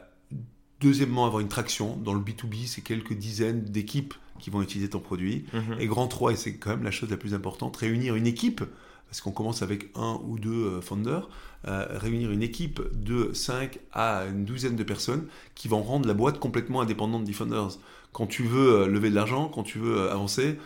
deuxièmement, 0.81 1.27
avoir 1.27 1.39
une 1.39 1.49
traction. 1.49 1.97
Dans 1.97 2.15
le 2.15 2.19
B2B, 2.19 2.65
c'est 2.65 2.81
quelques 2.81 3.13
dizaines 3.13 3.63
d'équipes 3.63 4.15
qui 4.39 4.49
vont 4.49 4.63
utiliser 4.63 4.89
ton 4.89 4.99
produit. 4.99 5.45
Mhm. 5.53 5.75
Et 5.79 5.85
grand 5.85 6.07
3, 6.07 6.31
et 6.31 6.35
c'est 6.35 6.55
quand 6.55 6.71
même 6.71 6.81
la 6.81 6.89
chose 6.89 7.11
la 7.11 7.17
plus 7.17 7.35
importante, 7.35 7.77
réunir 7.77 8.15
une 8.15 8.25
équipe 8.25 8.63
parce 9.07 9.21
qu'on 9.21 9.31
commence 9.31 9.61
avec 9.61 9.91
un 9.95 10.19
ou 10.23 10.39
deux 10.39 10.65
euh, 10.65 10.81
founders, 10.81 11.29
euh, 11.67 11.85
réunir 11.91 12.31
une 12.31 12.41
équipe 12.41 12.81
de 12.93 13.31
5 13.33 13.79
à 13.91 14.25
une 14.25 14.45
douzaine 14.45 14.75
de 14.75 14.83
personnes 14.83 15.27
qui 15.53 15.67
vont 15.67 15.83
rendre 15.83 16.07
la 16.07 16.15
boîte 16.15 16.39
complètement 16.39 16.81
indépendante 16.81 17.23
des 17.23 17.33
founders. 17.33 17.77
Quand 18.13 18.25
tu 18.25 18.43
veux 18.43 18.81
euh, 18.81 18.87
lever 18.87 19.11
de 19.11 19.15
l'argent, 19.15 19.47
quand 19.47 19.63
tu 19.63 19.77
veux 19.77 20.09
avancer, 20.09 20.57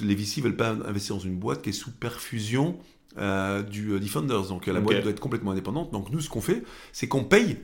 les 0.00 0.14
VC 0.14 0.38
ne 0.38 0.44
veulent 0.44 0.56
pas 0.56 0.70
investir 0.70 1.16
dans 1.16 1.22
une 1.22 1.36
boîte 1.36 1.62
qui 1.62 1.70
est 1.70 1.72
sous 1.72 1.92
perfusion 1.92 2.76
du 3.16 3.98
Defenders. 4.00 4.48
Donc 4.48 4.66
la 4.66 4.80
boîte 4.80 5.02
doit 5.02 5.10
être 5.10 5.20
complètement 5.20 5.52
indépendante. 5.52 5.92
Donc 5.92 6.10
nous, 6.10 6.20
ce 6.20 6.28
qu'on 6.28 6.40
fait, 6.40 6.64
c'est 6.92 7.08
qu'on 7.08 7.24
paye 7.24 7.58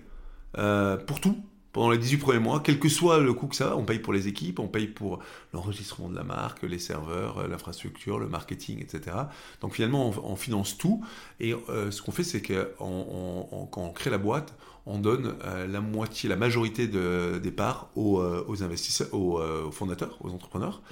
pour 1.07 1.21
tout 1.21 1.37
pendant 1.73 1.91
les 1.91 1.99
18 1.99 2.19
premiers 2.19 2.41
mois, 2.41 2.61
quel 2.61 2.79
que 2.79 2.89
soit 2.89 3.21
le 3.21 3.33
coût 3.33 3.47
que 3.47 3.55
ça, 3.55 3.77
on 3.77 3.85
paye 3.85 4.01
pour 4.01 4.13
les 4.13 4.27
équipes, 4.27 4.59
on 4.59 4.67
paye 4.67 4.89
pour 4.89 5.21
l'enregistrement 5.53 6.09
de 6.09 6.17
la 6.17 6.25
marque, 6.25 6.63
les 6.63 6.79
serveurs, 6.79 7.39
euh, 7.39 7.49
l'infrastructure, 7.49 8.19
le 8.19 8.29
marketing, 8.29 8.81
etc. 8.81 9.17
Donc 9.61 9.75
finalement, 9.75 10.13
on, 10.25 10.37
finance 10.37 10.77
tout. 10.77 11.05
Et 11.39 11.55
euh, 11.69 11.91
ce 11.91 12.03
qu'on 12.03 12.13
fait, 12.13 12.25
c'est 12.25 12.41
que 12.41 12.73
quand 12.79 13.71
on 13.77 13.91
crée 13.91 14.11
la 14.11 14.19
boîte, 14.19 14.55
on 14.87 14.99
donne 14.99 15.37
euh, 15.45 15.67
la 15.67 15.81
moitié, 15.81 16.29
la 16.29 16.37
majorité 16.37 16.89
de, 16.89 17.39
des 17.41 17.53
parts 17.53 17.91
aux, 17.95 18.21
investisseurs, 18.63 19.13
aux, 19.15 19.71
fondateurs, 19.71 20.19
aux 20.23 20.31
entrepreneurs. 20.31 20.83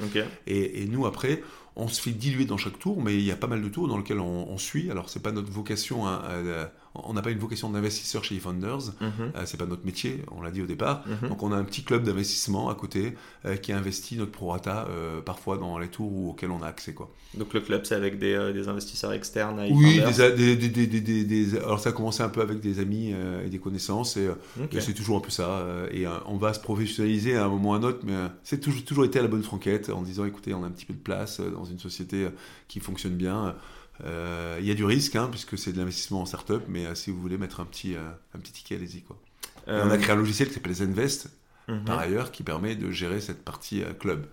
Et, 0.47 0.83
et, 0.83 0.87
nous, 0.87 1.07
après, 1.07 1.43
on 1.79 1.89
se 1.89 2.01
fait 2.01 2.11
diluer 2.11 2.45
dans 2.45 2.57
chaque 2.57 2.79
tour, 2.79 3.01
mais 3.01 3.14
il 3.14 3.22
y 3.22 3.31
a 3.31 3.37
pas 3.37 3.47
mal 3.47 3.62
de 3.62 3.68
tours 3.68 3.89
dans 3.89 3.97
lesquels 3.97 4.20
on, 4.20 4.59
suit. 4.59 4.91
Alors, 4.91 5.09
c'est 5.09 5.22
pas 5.22 5.33
notre 5.33 5.51
vocation, 5.51 6.07
on 6.95 7.12
n'a 7.12 7.22
pas 7.22 7.30
une 7.30 7.39
vocation 7.39 7.70
d'investisseur 7.70 8.24
chez 8.24 8.36
eFounders, 8.36 8.93
mm 9.01 9.07
-hmm. 9.07 9.47
c'est 9.47 9.57
pas 9.57 9.66
notre 9.66 9.84
métier, 9.84 10.22
on 10.30 10.41
l'a 10.43 10.51
dit 10.51 10.62
au 10.62 10.66
départ. 10.66 11.05
Mhm. 11.07 11.28
Donc, 11.28 11.43
on 11.43 11.53
a 11.53 11.57
un 11.57 11.64
petit 11.64 11.82
club 11.82 12.03
d'investissement 12.05 12.68
à 12.70 12.74
côté 12.74 13.14
euh, 13.45 13.57
qui 13.57 13.72
investit 13.72 14.16
notre 14.16 14.32
prorata 14.32 14.86
euh, 14.89 15.20
parfois 15.20 15.59
dans 15.59 15.78
les 15.78 15.89
tours 15.89 16.28
auxquels 16.30 16.51
on 16.51 16.62
a 16.62 16.66
accès. 16.66 16.95
Quoi. 16.95 17.09
Donc, 17.34 17.55
le 17.55 17.61
club, 17.61 17.82
c'est 17.84 17.95
avec 17.95 18.18
des, 18.18 18.34
investisseurs 18.68 19.12
externes 19.12 19.59
à 19.61 19.66
Oui, 19.66 20.01
des, 20.36 20.57
des, 21.24 21.57
alors 21.59 21.80
ça 21.80 21.91
a 21.91 21.93
commencé 21.93 22.22
un 22.22 22.28
peu 22.28 22.41
avec 22.41 22.61
des 22.61 22.78
amis 22.80 23.14
et 23.45 23.49
des 23.55 23.59
connaissances, 23.59 24.16
et, 24.16 24.28
c'est 24.80 24.95
toujours 24.95 25.16
un 25.18 25.20
peu 25.20 25.30
ça. 25.30 25.51
et 25.93 26.05
on 26.34 26.39
va 26.45 26.53
se 26.53 26.61
professionnaliser 26.61 27.36
à 27.36 27.45
un 27.47 27.49
moment 27.49 27.70
ou 27.70 27.74
à 27.74 27.76
un 27.76 27.82
autre, 27.82 28.03
mais 28.09 28.18
c'est 28.49 28.61
toujours, 28.61 28.84
toujours 28.84 29.05
été 29.05 29.18
à 29.18 29.22
la 29.22 29.28
bonne 29.28 29.43
franquette 29.51 29.91
en 29.91 30.03
disant 30.03 30.24
écoutez, 30.32 30.51
on 30.55 30.62
a 30.64 30.66
un 30.66 30.70
petit 30.70 30.89
peu 30.91 30.95
de 30.95 31.07
place 31.11 31.41
dans 31.41 31.64
une 31.64 31.78
société 31.78 32.18
qui 32.70 32.80
fonctionne 32.80 33.16
bien. 33.26 33.39
Euh, 34.05 34.59
il 34.61 34.67
y 34.67 34.71
a 34.71 34.75
du 34.75 34.85
risque, 34.85 35.17
hein, 35.17 35.29
puisque 35.31 35.59
c'est 35.59 35.73
de 35.73 35.79
l'investissement 35.79 36.23
en 36.23 36.27
start-up, 36.27 36.65
mais 36.69 36.87
euh, 36.87 36.95
si 36.95 37.11
vous 37.11 37.21
voulez 37.21 37.39
mettre 37.39 37.61
un 37.61 37.65
petit, 37.65 37.95
un 37.97 38.39
petit 38.39 38.53
ticket, 38.53 38.77
allez-y. 38.77 39.03
Quoi. 39.03 39.19
on 39.67 39.91
a 39.91 39.99
créé 39.99 40.13
un 40.13 40.17
logiciel 40.17 40.49
qui 40.49 40.55
s'appelle 40.55 40.75
Zenvest, 40.75 41.31
mhm. 41.69 41.85
par 41.85 41.99
ailleurs, 41.99 42.31
qui 42.31 42.43
permet 42.43 42.77
de 42.77 42.91
gérer 42.91 43.21
cette 43.21 43.45
partie 43.45 43.83
club. 43.99 44.27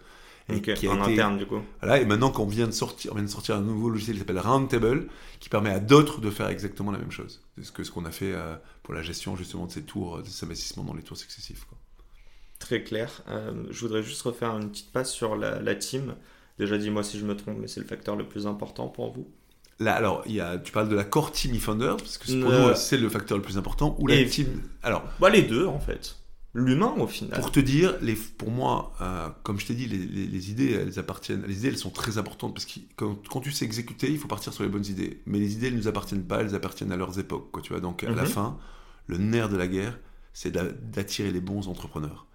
Et 0.48 0.62
qui 0.62 0.88
en 0.88 1.02
interne, 1.02 1.40
du 1.40 1.48
coup. 1.48 1.60
Voilà, 1.82 2.00
et 2.00 2.06
maintenant 2.06 2.30
qu'on 2.30 2.46
vient 2.46 2.68
de 2.68 2.72
sortir, 2.72 3.12
on 3.12 3.16
vient 3.16 3.24
de 3.24 3.30
sortir 3.30 3.56
un 3.56 3.62
nouveau 3.62 3.90
logiciel 3.90 4.16
qui 4.16 4.20
s'appelle 4.20 4.38
Roundtable, 4.38 5.08
qui 5.40 5.50
permet 5.50 5.72
à 5.72 5.80
d'autres 5.80 6.22
de 6.22 6.30
faire 6.30 6.50
exactement 6.50 6.92
la 6.92 7.00
même 7.00 7.10
chose. 7.10 7.42
C'est 7.58 7.66
ce 7.66 7.72
que 7.72 7.84
ce 7.84 7.90
qu'on 7.90 8.06
a 8.06 8.12
fait 8.12 8.36
pour 8.84 8.94
la 8.94 9.02
gestion 9.02 9.36
justement 9.36 9.66
de 9.66 9.72
ces 9.72 9.82
tours, 9.82 10.22
de 10.22 10.28
ces 10.28 10.46
investissements 10.46 10.84
dans 10.84 10.94
les 10.94 11.02
tours 11.02 11.18
successifs. 11.18 11.66
Quoi. 11.66 11.80
Très 12.60 12.84
clair. 12.84 13.24
je 13.72 13.80
voudrais 13.80 14.04
juste 14.04 14.22
refaire 14.22 14.56
une 14.56 14.70
petite 14.70 14.92
passe 14.92 15.12
sur 15.12 15.36
la, 15.36 15.60
la 15.60 15.74
team. 15.74 16.14
Déjà, 16.60 16.78
dis-moi 16.78 17.02
si 17.02 17.18
je 17.18 17.26
me 17.26 17.36
trompe, 17.36 17.58
mais 17.60 17.68
c'est 17.68 17.80
le 17.80 17.88
facteur 17.88 18.16
le 18.16 18.28
plus 18.28 18.46
important 18.46 18.88
pour 18.88 19.12
vous 19.12 19.28
Là, 19.80 19.94
alors, 19.94 20.24
il 20.26 20.34
y 20.34 20.42
a, 20.42 20.58
tu 20.58 20.72
parles 20.72 20.88
de 20.88 20.96
la 20.96 21.04
core 21.04 21.32
team 21.32 21.54
eFounder, 21.54 21.96
parce 21.98 22.18
que 22.18 22.42
pour 22.42 22.52
nous, 22.52 22.76
c'est 22.76 22.98
le 22.98 23.10
facteur 23.10 23.38
le 23.38 23.44
plus 23.44 23.58
important, 23.58 23.96
ou 24.00 24.08
la 24.08 24.24
team. 24.24 24.62
Alors, 24.84 25.04
bah, 25.20 25.30
les 25.30 25.42
deux, 25.42 25.66
en 25.66 25.80
fait. 25.80 26.18
L'humain, 26.54 26.94
au 26.98 27.08
final. 27.08 27.38
Pour 27.38 27.52
te 27.52 27.60
dire, 27.60 27.96
les, 28.02 28.16
pour 28.16 28.50
moi, 28.50 28.94
euh, 29.02 29.28
comme 29.44 29.60
je 29.60 29.66
t'ai 29.66 29.74
dit, 29.74 29.88
les, 29.88 29.98
les, 29.98 30.52
idées, 30.52 30.72
elles 30.72 30.98
appartiennent. 30.98 31.44
Les 31.46 31.58
idées, 31.58 31.68
elles 31.68 31.78
sont 31.78 31.90
très 31.90 32.18
importantes 32.18 32.54
parce 32.54 32.66
que 32.66 32.80
quand, 32.96 33.18
quand, 33.28 33.42
tu 33.42 33.52
sais 33.52 33.66
exécuter, 33.66 34.10
il 34.10 34.18
faut 34.18 34.30
partir 34.30 34.54
sur 34.54 34.64
les 34.64 34.70
bonnes 34.70 34.86
idées. 34.86 35.22
Mais 35.26 35.38
les 35.38 35.52
idées, 35.52 35.68
elles 35.68 35.74
ne 35.74 35.80
nous 35.80 35.90
appartiennent 35.90 36.24
pas, 36.24 36.40
elles 36.40 36.56
appartiennent 36.56 36.94
à 36.94 36.96
leurs 36.96 37.20
époques. 37.20 37.52
Quoi, 37.52 37.62
tu 37.62 37.74
vois 37.74 37.82
Donc, 37.82 38.06
à 38.06 38.10
la 38.10 38.22
mhm. 38.22 38.30
fin, 38.30 38.58
le 39.08 39.18
nerf 39.18 39.50
de 39.50 39.58
la 39.58 39.68
guerre, 39.68 40.00
c'est 40.32 40.52
d'attirer 40.52 41.32
les 41.32 41.42
bons 41.42 41.68
entrepreneurs. 41.68 42.26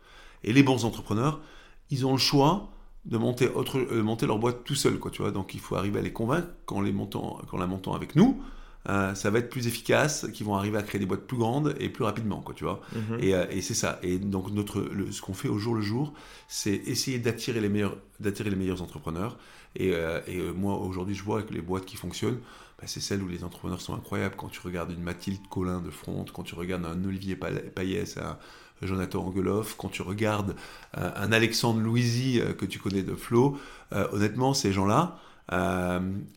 Et 0.45 0.53
les 0.53 0.63
bons 0.63 0.85
entrepreneurs, 0.85 1.41
ils 1.89 2.05
ont 2.05 2.13
le 2.13 2.19
choix 2.19 2.71
de 3.05 3.19
monter, 3.19 3.49
autre, 3.49 3.79
euh, 3.79 4.03
monter 4.03 4.27
leur 4.27 4.39
boîte 4.39 4.65
tout 4.65 4.75
seul, 4.75 4.99
quoi, 4.99 5.11
tu 5.11 5.23
vois. 5.23 5.31
Donc 5.31 5.55
il 5.55 5.61
faut 5.61 5.77
arriver 5.77 5.99
à 5.99 6.03
les 6.03 6.13
convaincre 6.13 6.49
qu'en 6.67 6.81
les 6.81 6.93
montant, 6.93 7.41
qu'en 7.51 7.59
la 7.59 7.67
montant 7.67 7.95
avec 7.95 8.15
nous, 8.15 8.43
euh, 8.89 9.15
ça 9.15 9.31
va 9.31 9.39
être 9.39 9.51
plus 9.51 9.67
efficace, 9.67 10.27
qu'ils 10.33 10.47
vont 10.47 10.55
arriver 10.55 10.79
à 10.79 10.83
créer 10.83 10.99
des 10.99 11.07
boîtes 11.07 11.27
plus 11.27 11.37
grandes 11.37 11.75
et 11.81 11.89
plus 11.89 12.05
rapidement, 12.05 12.41
quoi, 12.41 12.55
tu 12.55 12.65
vois. 12.65 12.81
Mhm. 12.95 13.19
Et, 13.21 13.35
euh, 13.35 13.47
et 13.51 13.63
c'est 13.63 13.75
ça. 13.75 13.99
Et 14.03 14.19
donc 14.19 14.51
notre, 14.53 14.87
ce 15.11 15.21
qu'on 15.21 15.35
fait 15.35 15.49
au 15.49 15.59
jour 15.59 15.75
le 15.75 15.83
jour, 15.83 16.13
c'est 16.49 16.75
essayer 16.75 17.19
d'attirer 17.19 17.61
les 17.61 17.69
meilleurs, 17.69 17.97
d'attirer 18.21 18.51
les 18.51 18.57
meilleurs 18.57 18.83
entrepreneurs. 18.83 19.39
Et, 19.77 19.93
et 20.27 20.41
moi 20.53 20.79
aujourd'hui, 20.79 21.15
je 21.15 21.23
vois 21.23 21.45
que 21.45 21.55
les 21.55 21.61
boîtes 21.61 21.85
qui 21.85 21.97
fonctionnent, 21.97 22.41
bah, 22.81 22.87
c'est 22.87 23.01
celles 23.01 23.23
où 23.23 23.29
les 23.29 23.45
entrepreneurs 23.45 23.81
sont 23.81 23.95
incroyables. 23.95 24.35
Quand 24.37 24.49
tu 24.49 24.61
regardes 24.61 24.91
une 24.91 25.03
Mathilde 25.03 25.47
Collin 25.49 25.81
de 25.81 25.91
Front, 25.91 26.25
quand 26.33 26.43
tu 26.43 26.55
regardes 26.55 26.85
un 26.87 27.05
Olivier 27.05 27.37
Payès, 27.37 28.17
un, 28.17 28.37
Jonathan 28.83 29.27
Angeloff, 29.27 29.75
quand 29.77 29.89
tu 29.89 30.03
regardes 30.03 30.57
euh, 30.97 31.11
un 31.15 31.33
Alexandre 31.33 31.81
Louisy 31.81 32.41
euh, 32.41 32.53
que 32.53 32.67
tu 32.67 32.79
connais 32.79 33.03
de 33.03 33.15
Flo, 33.15 33.59
euh, 33.93 34.09
honnêtement, 34.13 34.55
ces 34.55 34.73
gens-là, 34.73 35.19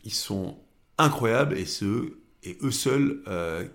ils 0.04 0.12
sont 0.12 0.58
incroyables 0.98 1.56
et 1.56 1.66
c'est 1.66 1.84
eux, 1.84 2.18
et 2.42 2.58
eux 2.62 2.72
seuls 2.72 3.22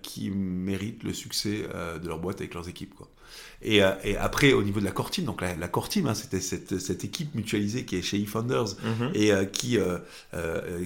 qui 0.01 0.31
méritent 0.31 1.03
le 1.03 1.13
succès 1.13 1.65
de 2.03 2.05
leur 2.05 2.19
boîte 2.19 2.41
avec 2.41 2.53
leurs 2.55 2.67
équipes. 2.67 2.93
Quoi. 2.93 3.07
Et, 3.61 3.81
après, 3.81 4.51
au 4.51 4.63
niveau 4.63 4.81
de 4.81 4.85
la 4.85 4.91
core 4.91 5.11
team, 5.11 5.23
donc 5.23 5.41
la, 5.41 5.55
la 5.55 5.69
core 5.69 5.87
team, 5.87 6.07
hein, 6.07 6.13
c'était 6.13 6.41
cette, 6.41 7.05
équipe 7.05 7.35
mutualisée 7.35 7.85
qui 7.85 7.95
est 7.95 8.01
chez 8.01 8.19
eFounders 8.19 8.75
mm 8.83 9.11
et 9.13 9.31
qui, 9.53 9.77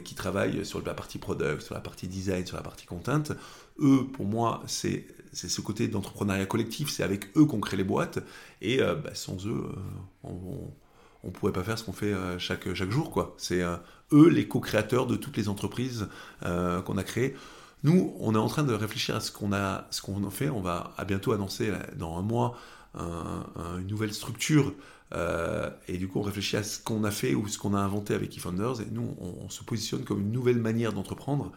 qui 0.05 0.13
travaille 0.13 0.63
sur 0.63 0.85
la 0.85 0.93
partie 0.93 1.17
product, 1.17 1.61
sur 1.61 1.73
la 1.73 1.81
partie 1.81 2.07
design, 2.07 2.45
sur 2.45 2.57
la 2.57 2.63
partie 2.63 2.85
content. 2.85 3.23
Eux, 3.79 4.05
pour 4.13 4.27
moi, 4.27 4.61
c'est 4.67 5.07
c'est 5.33 5.49
ce 5.49 5.61
côté 5.61 5.87
d'entrepreneuriat 5.87 6.45
collectif, 6.45 6.89
c'est 6.89 7.03
avec 7.03 7.35
eux 7.37 7.45
qu'on 7.45 7.59
crée 7.59 7.77
les 7.77 7.83
boîtes, 7.83 8.19
et 8.61 8.81
euh, 8.81 8.95
bah, 8.95 9.11
sans 9.13 9.45
eux, 9.47 9.65
euh, 10.23 10.29
on 11.23 11.27
ne 11.27 11.31
pourrait 11.31 11.51
pas 11.51 11.63
faire 11.63 11.77
ce 11.77 11.83
qu'on 11.83 11.93
fait 11.93 12.13
euh, 12.13 12.37
chaque, 12.39 12.73
chaque 12.73 12.91
jour. 12.91 13.11
quoi. 13.11 13.33
C'est 13.37 13.61
eux 14.11 14.29
les 14.29 14.47
co-créateurs 14.47 15.07
de 15.07 15.15
toutes 15.15 15.37
les 15.37 15.49
entreprises 15.49 16.07
qu'on 16.41 16.97
a 16.97 17.03
créées. 17.03 17.35
Nous, 17.83 18.15
on 18.19 18.33
est 18.35 18.37
en 18.37 18.47
train 18.47 18.63
de 18.63 18.73
réfléchir 18.73 19.15
à 19.15 19.19
ce 19.19 19.31
qu'on 19.31 19.51
a, 19.51 19.87
ce 19.89 20.01
fait. 20.29 20.49
On 20.49 20.61
va 20.61 20.93
à 20.97 21.03
bientôt 21.03 21.33
annoncer 21.33 21.71
dans 21.97 22.17
un 22.17 22.21
mois 22.21 22.57
une 22.95 23.87
nouvelle 23.87 24.13
structure. 24.13 24.73
et 25.87 25.97
du 25.97 26.07
coup, 26.07 26.19
on 26.19 26.23
réfléchit 26.23 26.57
à 26.57 26.63
ce 26.63 26.79
qu'on 26.79 27.03
a 27.03 27.11
fait 27.11 27.33
ou 27.33 27.47
ce 27.47 27.57
qu'on 27.57 27.73
a 27.73 27.79
inventé 27.79 28.13
avec 28.13 28.37
eFounders. 28.37 28.81
Et 28.81 28.87
nous, 28.91 29.15
on, 29.19 29.49
se 29.49 29.63
positionne 29.63 30.03
comme 30.03 30.21
une 30.21 30.31
nouvelle 30.31 30.59
manière 30.59 30.93
d'entreprendre 30.93 31.51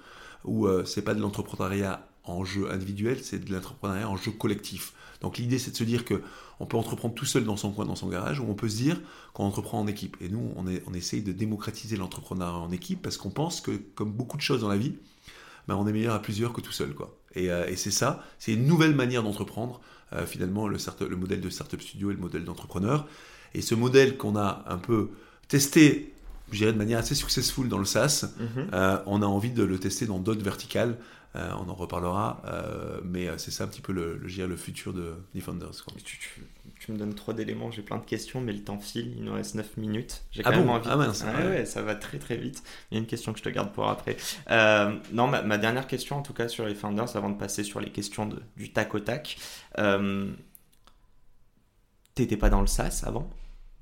où 0.45 0.67
c'est 0.85 1.03
pas 1.03 1.15
de 1.15 1.21
l'entrepreneuriat 1.21 2.07
en 2.27 2.45
jeu 2.45 2.71
individuel, 2.71 3.19
c'est 3.23 3.45
de 3.45 3.53
l'entrepreneuriat 3.53 4.09
en 4.09 4.17
jeu 4.17 4.31
collectif. 4.31 4.93
Donc 5.21 5.39
l'idée, 5.39 5.59
c'est 5.59 5.71
de 5.71 5.77
se 5.77 5.85
dire 5.85 6.05
que 6.05 6.23
on 6.61 6.67
peut 6.67 6.77
entreprendre 6.77 7.15
tout 7.15 7.25
seul 7.25 7.45
dans 7.45 7.57
son 7.57 7.73
coin, 7.73 7.85
dans 7.85 7.97
son 7.97 8.09
garage, 8.09 8.41
ou 8.41 8.47
on 8.49 8.55
peut 8.55 8.69
se 8.69 8.77
dire 8.77 9.01
qu'on 9.35 9.45
entreprend 9.45 9.79
en 9.79 9.87
équipe. 9.87 10.17
Et 10.21 10.29
nous, 10.29 10.53
on, 10.57 10.67
est, 10.67 10.83
on 10.87 10.95
essaye 10.95 11.23
de 11.23 11.33
démocratiser 11.33 11.97
l'entrepreneuriat 11.97 12.57
en 12.57 12.73
équipe 12.73 13.03
parce 13.03 13.17
qu'on 13.17 13.31
pense 13.31 13.61
que, 13.61 13.73
comme 13.95 14.13
beaucoup 14.13 14.37
de 14.37 14.43
choses 14.43 14.63
dans 14.63 14.69
la 14.69 14.77
vie, 14.77 14.95
ben, 15.69 15.75
on 15.75 15.87
est 15.87 15.93
meilleur 15.93 16.15
à 16.15 16.23
plusieurs 16.23 16.53
que 16.53 16.61
tout 16.61 16.73
seul. 16.73 16.95
Quoi. 16.95 17.15
Et, 17.35 17.51
euh, 17.51 17.67
et 17.67 17.77
c'est 17.77 17.91
ça, 17.91 18.23
c'est 18.39 18.53
une 18.53 18.67
nouvelle 18.67 18.95
manière 18.95 19.23
d'entreprendre, 19.23 19.81
euh, 20.13 20.27
finalement, 20.27 20.69
le, 20.69 20.79
le, 21.09 21.17
modèle 21.17 21.41
de 21.41 21.51
Startup 21.51 21.81
Studio 21.81 22.11
et 22.11 22.15
le 22.15 22.21
modèle 22.21 22.45
d'entrepreneur. 22.45 23.07
Et 23.55 23.61
ce 23.61 23.75
modèle 23.75 24.17
qu'on 24.17 24.37
a 24.37 24.65
un 24.69 24.79
peu 24.79 25.11
testé, 25.49 26.15
je 26.53 26.59
dirais 26.59 26.73
de 26.73 26.79
manière 26.79 26.99
assez 26.99 27.15
successful 27.15 27.69
dans 27.69 27.79
le 27.79 27.85
SaaS, 27.85 28.25
mm-hmm. 28.25 28.75
euh, 28.75 28.99
on 29.07 29.23
a 29.23 29.27
envie 29.27 29.51
de 29.51 29.65
le 29.65 29.79
tester 29.79 30.07
dans 30.07 30.19
d'autres 30.19 30.45
verticales. 30.45 30.97
Euh, 31.37 31.51
on 31.61 31.69
en 31.69 31.75
reparlera, 31.75 32.41
euh, 32.47 33.01
mais 33.05 33.29
euh, 33.29 33.37
c'est 33.37 33.51
ça 33.51 33.65
un 33.65 33.67
petit 33.69 33.83
peu 33.83 33.93
le, 33.93 34.17
le, 34.17 34.47
le 34.47 34.57
futur 34.57 34.93
de 34.95 35.15
Defenders. 35.35 35.71
tu 36.81 36.93
me 36.93 36.99
donnes 36.99 37.15
trop 37.15 37.33
d'éléments, 37.33 37.71
j'ai 37.71 37.83
plein 37.83 37.99
de 37.99 38.05
questions, 38.05 38.41
mais 38.41 38.53
le 38.53 38.63
temps 38.63 38.79
file, 38.79 39.13
il 39.17 39.25
nous 39.25 39.33
reste 39.33 39.55
9 39.55 39.77
minutes. 39.77 40.23
J'ai 40.33 40.43
Ah 40.45 40.51
quand 40.51 40.57
même 40.59 40.67
bon? 40.67 40.73
envie. 40.75 40.89
Ah 40.89 40.97
mince, 40.97 41.23
Ouais, 41.25 41.35
ouais. 41.35 41.49
ouais, 41.49 41.67
ça 41.67 41.83
va 41.83 41.95
très 41.95 42.19
très 42.19 42.37
vite. 42.37 42.63
Il 42.91 42.95
y 42.95 42.99
a 42.99 43.01
une 43.01 43.07
question 43.07 43.33
que 43.33 43.39
je 43.39 43.45
te 43.45 43.49
garde 43.49 43.73
pour 43.73 43.89
après. 43.89 44.17
Euh, 44.51 44.97
non, 45.13 45.27
ma, 45.27 45.43
ma 45.43 45.59
dernière 45.59 45.87
question 45.87 46.17
en 46.17 46.23
tout 46.23 46.33
cas 46.35 46.49
sur 46.49 46.67
les 46.67 46.75
founders, 46.75 47.17
avant 47.17 47.31
de 47.31 47.37
passer 47.39 47.65
sur 47.65 47.81
les 47.81 47.91
questions 47.91 48.27
de- 48.27 48.43
du 48.57 48.73
tac 48.73 48.95
au 48.95 49.01
tac. 49.01 49.37
T'étais 52.15 52.37
pas 52.37 52.49
dans 52.51 52.61
le 52.63 52.67
SaaS 52.67 53.05
avant, 53.07 53.31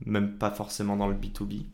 même 0.05 0.37
pas 0.39 0.51
forcément 0.51 0.97
dans 0.97 1.09
le 1.09 1.15
B2B. 1.15 1.67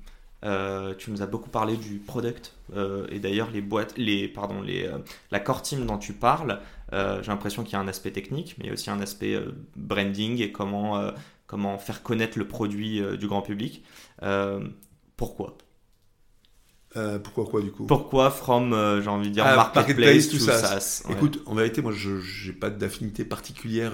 Euh, 0.43 0.95
tu 0.97 1.11
nous 1.11 1.21
as 1.21 1.27
beaucoup 1.27 1.51
parlé 1.51 1.77
du 1.77 1.99
product 1.99 2.55
euh, 2.75 3.07
et 3.11 3.19
d'ailleurs 3.19 3.51
les 3.51 3.61
boîtes, 3.61 3.99
les 3.99 4.27
pardon, 4.27 4.63
les 4.63 4.87
euh, 4.87 4.97
la 5.31 5.39
core 5.39 5.61
team 5.61 5.85
dont 5.85 5.99
tu 5.99 6.13
parles. 6.13 6.61
J'ai 6.93 7.29
l'impression 7.29 7.63
qu'il 7.63 7.75
y 7.75 7.77
a 7.77 7.81
un 7.81 7.87
aspect 7.87 8.11
technique, 8.11 8.57
mais 8.59 8.65
il 8.65 8.67
y 8.67 8.71
a 8.71 8.73
aussi 8.73 8.91
un 8.91 9.01
aspect 9.01 9.39
branding 9.77 10.43
et 10.43 10.51
comment 10.51 11.13
comment 11.47 11.79
faire 11.79 12.03
connaître 12.03 12.37
le 12.37 12.49
produit 12.49 13.01
du 13.17 13.29
grand 13.29 13.43
public. 13.43 13.85
Pourquoi? 15.17 15.57
Pourquoi 17.23 17.47
quoi 17.47 17.63
du 17.63 17.71
coup? 17.71 17.87
Pourquoi 17.87 18.33
from 18.33 18.73
j'ai 19.01 19.09
envie 19.09 19.29
de 19.29 19.35
dire 19.35 19.45
Ah, 19.47 19.55
marketplace, 19.55 19.87
marketplace 19.87 20.29
to 20.31 20.39
to 20.39 20.45
SaaS, 20.45 20.63
SaaS. 20.63 21.03
ouais. 21.07 21.15
Écoute, 21.15 21.41
en 21.47 21.55
vérité, 21.55 21.81
moi, 21.81 21.93
je 21.93 22.49
n'ai 22.49 22.57
pas 22.57 22.71
d'affinité 22.71 23.25
particulière 23.25 23.93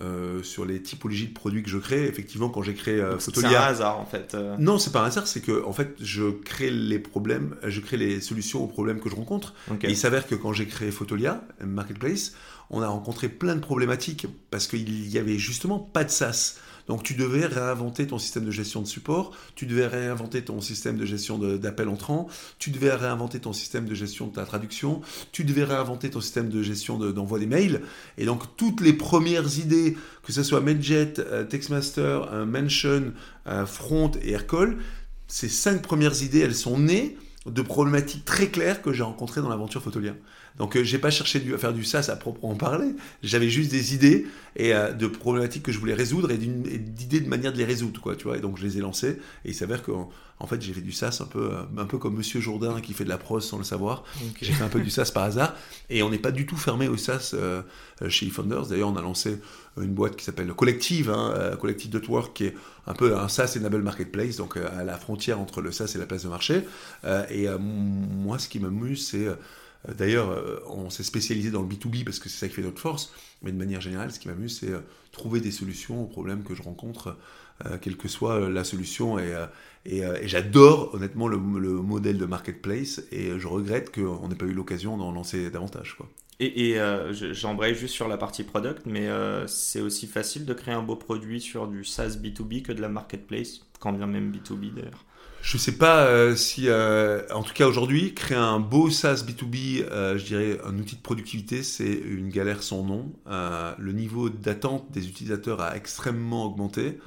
euh, 0.00 0.38
euh, 0.38 0.42
sur 0.42 0.64
les 0.64 0.82
typologies 0.82 1.28
de 1.28 1.34
produits 1.34 1.62
que 1.62 1.68
je 1.68 1.78
crée. 1.78 2.06
Effectivement, 2.06 2.48
quand 2.48 2.62
j'ai 2.62 2.74
créé 2.74 3.00
euh, 3.00 3.12
Donc, 3.12 3.20
c'est 3.20 3.30
un 3.30 3.34
Photolia, 3.34 3.64
hasard 3.64 3.98
en 3.98 4.06
fait. 4.06 4.34
euh. 4.34 4.56
non, 4.58 4.78
c'est 4.78 4.92
pas 4.92 5.02
un 5.02 5.06
hasard, 5.06 5.26
c'est 5.26 5.40
que 5.40 5.64
en 5.64 5.72
fait, 5.72 5.96
je 6.00 6.30
crée 6.30 6.70
les 6.70 6.98
problèmes, 6.98 7.56
je 7.64 7.80
crée 7.80 7.96
les 7.96 8.20
solutions 8.20 8.62
aux 8.62 8.66
problèmes 8.66 9.00
que 9.00 9.08
je 9.10 9.14
rencontre. 9.14 9.54
Et 9.82 9.90
il 9.90 9.96
s'avère 9.96 10.26
que 10.26 10.34
quand 10.34 10.52
j'ai 10.52 10.66
créé 10.66 10.90
Photolia, 10.90 11.42
Marketplace, 11.64 12.34
on 12.70 12.82
a 12.82 12.88
rencontré 12.88 13.28
plein 13.28 13.54
de 13.54 13.60
problématiques 13.60 14.26
parce 14.50 14.66
qu'il 14.66 15.08
y 15.08 15.18
avait 15.18 15.38
justement 15.38 15.78
pas 15.78 16.04
de 16.04 16.10
SaaS. 16.10 16.56
Donc 16.88 17.02
tu 17.02 17.14
devais 17.14 17.46
réinventer 17.46 18.06
ton 18.06 18.18
système 18.18 18.44
de 18.44 18.50
gestion 18.50 18.80
de 18.82 18.86
support, 18.86 19.32
tu 19.54 19.66
devais 19.66 19.86
réinventer 19.86 20.42
ton 20.42 20.60
système 20.60 20.96
de 20.96 21.04
gestion 21.04 21.38
de- 21.38 21.56
d'appel 21.56 21.88
entrant, 21.88 22.28
tu 22.58 22.70
devais 22.70 22.94
réinventer 22.94 23.40
ton 23.40 23.52
système 23.52 23.84
de 23.84 23.94
gestion 23.94 24.26
de 24.26 24.34
ta 24.34 24.44
traduction, 24.44 25.02
tu 25.30 25.44
devais 25.44 25.64
réinventer 25.64 26.10
ton 26.10 26.20
système 26.20 26.48
de 26.48 26.62
gestion 26.62 26.98
de- 26.98 27.12
d'envoi 27.12 27.38
des 27.38 27.46
mails. 27.46 27.82
Et 28.16 28.24
donc 28.24 28.56
toutes 28.56 28.80
les 28.80 28.94
premières 28.94 29.58
idées, 29.58 29.96
que 30.22 30.32
ce 30.32 30.42
soit 30.42 30.60
Medjet, 30.60 31.14
euh, 31.18 31.44
Textmaster, 31.44 32.28
euh, 32.32 32.44
Mention, 32.46 33.12
euh, 33.46 33.66
Front 33.66 34.10
et 34.22 34.32
Aircall, 34.32 34.78
ces 35.26 35.48
cinq 35.48 35.82
premières 35.82 36.22
idées, 36.22 36.40
elles 36.40 36.54
sont 36.54 36.78
nées 36.78 37.18
de 37.46 37.62
problématiques 37.62 38.24
très 38.24 38.48
claires 38.48 38.82
que 38.82 38.92
j'ai 38.92 39.02
rencontrées 39.02 39.40
dans 39.42 39.48
l'aventure 39.48 39.82
Photolia. 39.82 40.14
Donc 40.58 40.76
euh, 40.76 40.82
j'ai 40.84 40.98
pas 40.98 41.10
cherché 41.10 41.40
du- 41.40 41.54
à 41.54 41.58
faire 41.58 41.72
du 41.72 41.84
SaaS 41.84 42.08
à 42.10 42.16
proprement 42.16 42.54
parler, 42.54 42.88
j'avais 43.22 43.48
juste 43.48 43.70
des 43.70 43.94
idées 43.94 44.26
et 44.56 44.74
euh, 44.74 44.92
de 44.92 45.06
problématiques 45.06 45.62
que 45.62 45.72
je 45.72 45.78
voulais 45.78 45.94
résoudre 45.94 46.30
et 46.30 46.34
et 46.34 46.78
d'idées 46.78 47.20
de 47.20 47.28
manière 47.28 47.52
de 47.52 47.58
les 47.58 47.64
résoudre 47.64 48.00
quoi, 48.00 48.16
tu 48.16 48.24
vois. 48.24 48.36
Et 48.36 48.40
donc 48.40 48.58
je 48.58 48.64
les 48.64 48.78
ai 48.78 48.80
lancées 48.80 49.18
et 49.44 49.50
il 49.50 49.54
s'avère 49.54 49.82
que 49.82 49.92
en 50.40 50.46
fait 50.46 50.60
j'ai 50.62 50.72
fait 50.72 50.80
du 50.80 50.92
SaaS 50.92 51.18
un 51.20 51.26
peu 51.26 51.50
euh, 51.52 51.62
un 51.82 51.84
peu 51.86 51.98
comme 51.98 52.16
Monsieur 52.16 52.40
Jourdain 52.40 52.80
qui 52.80 52.92
fait 52.92 53.04
de 53.04 53.08
la 53.08 53.18
prose 53.18 53.44
sans 53.46 53.58
le 53.58 53.64
savoir. 53.64 54.04
J'ai 54.40 54.52
fait 54.52 54.64
un 54.64 54.68
peu 54.68 54.80
du 54.80 54.90
SaaS 54.90 55.10
par 55.12 55.24
hasard 55.24 55.54
et 55.90 56.02
on 56.02 56.10
n'est 56.10 56.18
pas 56.18 56.32
du 56.32 56.46
tout 56.46 56.56
fermé 56.56 56.88
au 56.88 56.96
SaaS 56.96 57.32
euh, 57.34 57.62
euh, 58.02 58.08
chez 58.08 58.26
eFounders. 58.26 58.66
D'ailleurs, 58.66 58.88
on 58.90 58.96
a 58.96 59.02
lancé 59.02 59.38
une 59.80 59.92
boîte 59.94 60.16
qui 60.16 60.24
s'appelle 60.24 60.48
Collective, 60.54 61.08
hein, 61.10 61.32
euh, 61.36 61.56
Collective.work, 61.56 62.34
qui 62.36 62.44
est 62.46 62.54
un 62.88 62.94
peu 62.94 63.16
un 63.16 63.28
SaaS 63.28 63.56
enable 63.58 63.82
marketplace, 63.82 64.36
donc 64.36 64.56
à 64.56 64.82
la 64.82 64.96
frontière 64.98 65.38
entre 65.40 65.60
le 65.60 65.70
SaaS 65.72 65.92
et 65.94 65.98
la 65.98 66.06
place 66.06 66.24
de 66.24 66.28
marché. 66.28 66.62
Euh, 67.04 67.24
et 67.30 67.48
euh, 67.48 67.58
moi, 67.58 68.38
ce 68.40 68.48
qui 68.48 68.58
m'amuse, 68.58 69.06
c'est 69.08 69.26
euh, 69.26 69.34
D'ailleurs, 69.86 70.30
euh, 70.30 70.60
on 70.68 70.90
s'est 70.90 71.02
spécialisé 71.04 71.50
dans 71.50 71.62
le 71.62 71.68
B2B 71.68 72.04
parce 72.04 72.18
que 72.18 72.28
c'est 72.28 72.38
ça 72.38 72.48
qui 72.48 72.54
fait 72.54 72.62
notre 72.62 72.80
force, 72.80 73.12
mais 73.42 73.52
de 73.52 73.56
manière 73.56 73.80
générale, 73.80 74.12
ce 74.12 74.18
qui 74.18 74.28
m'amuse, 74.28 74.58
c'est 74.60 74.70
euh, 74.70 74.80
trouver 75.12 75.40
des 75.40 75.52
solutions 75.52 76.02
aux 76.02 76.06
problèmes 76.06 76.42
que 76.42 76.54
je 76.54 76.62
rencontre, 76.62 77.16
euh, 77.66 77.78
quelle 77.80 77.96
que 77.96 78.08
soit 78.08 78.34
euh, 78.34 78.50
la 78.50 78.64
solution. 78.64 79.18
Et, 79.18 79.32
euh, 79.34 79.46
euh, 79.92 80.18
j'adore 80.24 80.94
honnêtement 80.94 81.28
le, 81.28 81.36
le 81.58 81.70
modèle 81.82 82.18
de 82.18 82.26
marketplace, 82.26 83.02
et 83.12 83.38
je 83.38 83.46
regrette 83.46 83.94
qu'on 83.94 84.28
n'ait 84.28 84.34
pas 84.34 84.46
eu 84.46 84.52
l'occasion 84.52 84.96
d'en 84.96 85.12
lancer 85.12 85.50
davantage. 85.50 85.94
Quoi. 85.96 86.08
Et, 86.40 86.70
et, 86.70 86.78
euh, 86.80 87.12
je- 87.12 87.32
j'embraye 87.32 87.74
juste 87.74 87.94
sur 87.94 88.06
la 88.08 88.16
partie 88.16 88.44
product, 88.44 88.86
mais 88.86 89.08
euh, 89.08 89.46
c'est 89.48 89.80
aussi 89.80 90.06
facile 90.06 90.44
de 90.46 90.54
créer 90.54 90.74
un 90.74 90.82
beau 90.82 90.94
produit 90.96 91.40
sur 91.40 91.66
du 91.66 91.84
SaaS 91.84 92.16
B2B 92.20 92.62
que 92.62 92.72
de 92.72 92.80
la 92.80 92.88
marketplace, 92.88 93.60
quand 93.80 93.92
bien 93.92 94.06
même 94.06 94.30
B2B 94.30 94.70
d'ailleurs. 94.70 95.04
Je 95.42 95.56
sais 95.56 95.72
pas 95.72 96.04
euh, 96.06 96.36
si, 96.36 96.64
euh, 96.68 97.22
en 97.32 97.42
tout 97.42 97.54
cas 97.54 97.66
aujourd'hui, 97.66 98.12
créer 98.12 98.36
un 98.36 98.60
beau 98.60 98.90
SaaS 98.90 99.24
B2B, 99.26 99.82
euh, 99.90 100.18
je 100.18 100.24
dirais 100.24 100.60
un 100.66 100.76
outil 100.78 100.96
de 100.96 101.00
productivité, 101.00 101.62
c'est 101.62 101.90
une 101.92 102.28
galère 102.28 102.62
sans 102.62 102.84
nom. 102.84 103.12
Le 103.78 103.92
niveau 103.92 104.28
d'attente 104.28 104.90
des 104.90 105.08
utilisateurs 105.08 105.60
a 105.60 105.76
extrêmement 105.76 106.44
augmenté. 106.44 106.98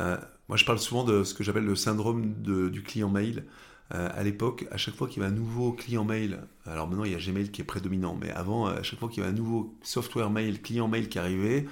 Euh, 0.00 0.16
moi, 0.48 0.56
je 0.58 0.64
parle 0.64 0.78
souvent 0.78 1.04
de 1.04 1.24
ce 1.24 1.34
que 1.34 1.44
j'appelle 1.44 1.64
le 1.64 1.76
syndrome 1.76 2.34
de- 2.42 2.68
du 2.68 2.82
client 2.82 3.08
mail. 3.10 3.44
À 3.90 4.22
l'époque, 4.22 4.66
à 4.70 4.76
chaque 4.76 4.94
fois 4.94 5.08
qu'il 5.08 5.22
y 5.22 5.24
avait 5.24 5.32
un 5.34 5.36
nouveau 5.36 5.72
client 5.72 6.04
mail, 6.04 6.40
alors 6.66 6.88
maintenant 6.88 7.04
il 7.04 7.12
y 7.12 7.14
a 7.14 7.18
Gmail 7.18 7.50
qui 7.50 7.62
est 7.62 7.64
prédominant, 7.64 8.18
mais 8.20 8.30
avant, 8.32 8.66
à 8.66 8.82
chaque 8.82 8.98
fois 8.98 9.08
qu'il 9.08 9.22
y 9.22 9.26
avait 9.26 9.32
un 9.32 9.36
nouveau 9.36 9.74
software 9.82 10.28
mail, 10.28 10.60
client 10.60 10.88
mail 10.88 11.08
qui 11.08 11.18
arrivait, 11.18 11.64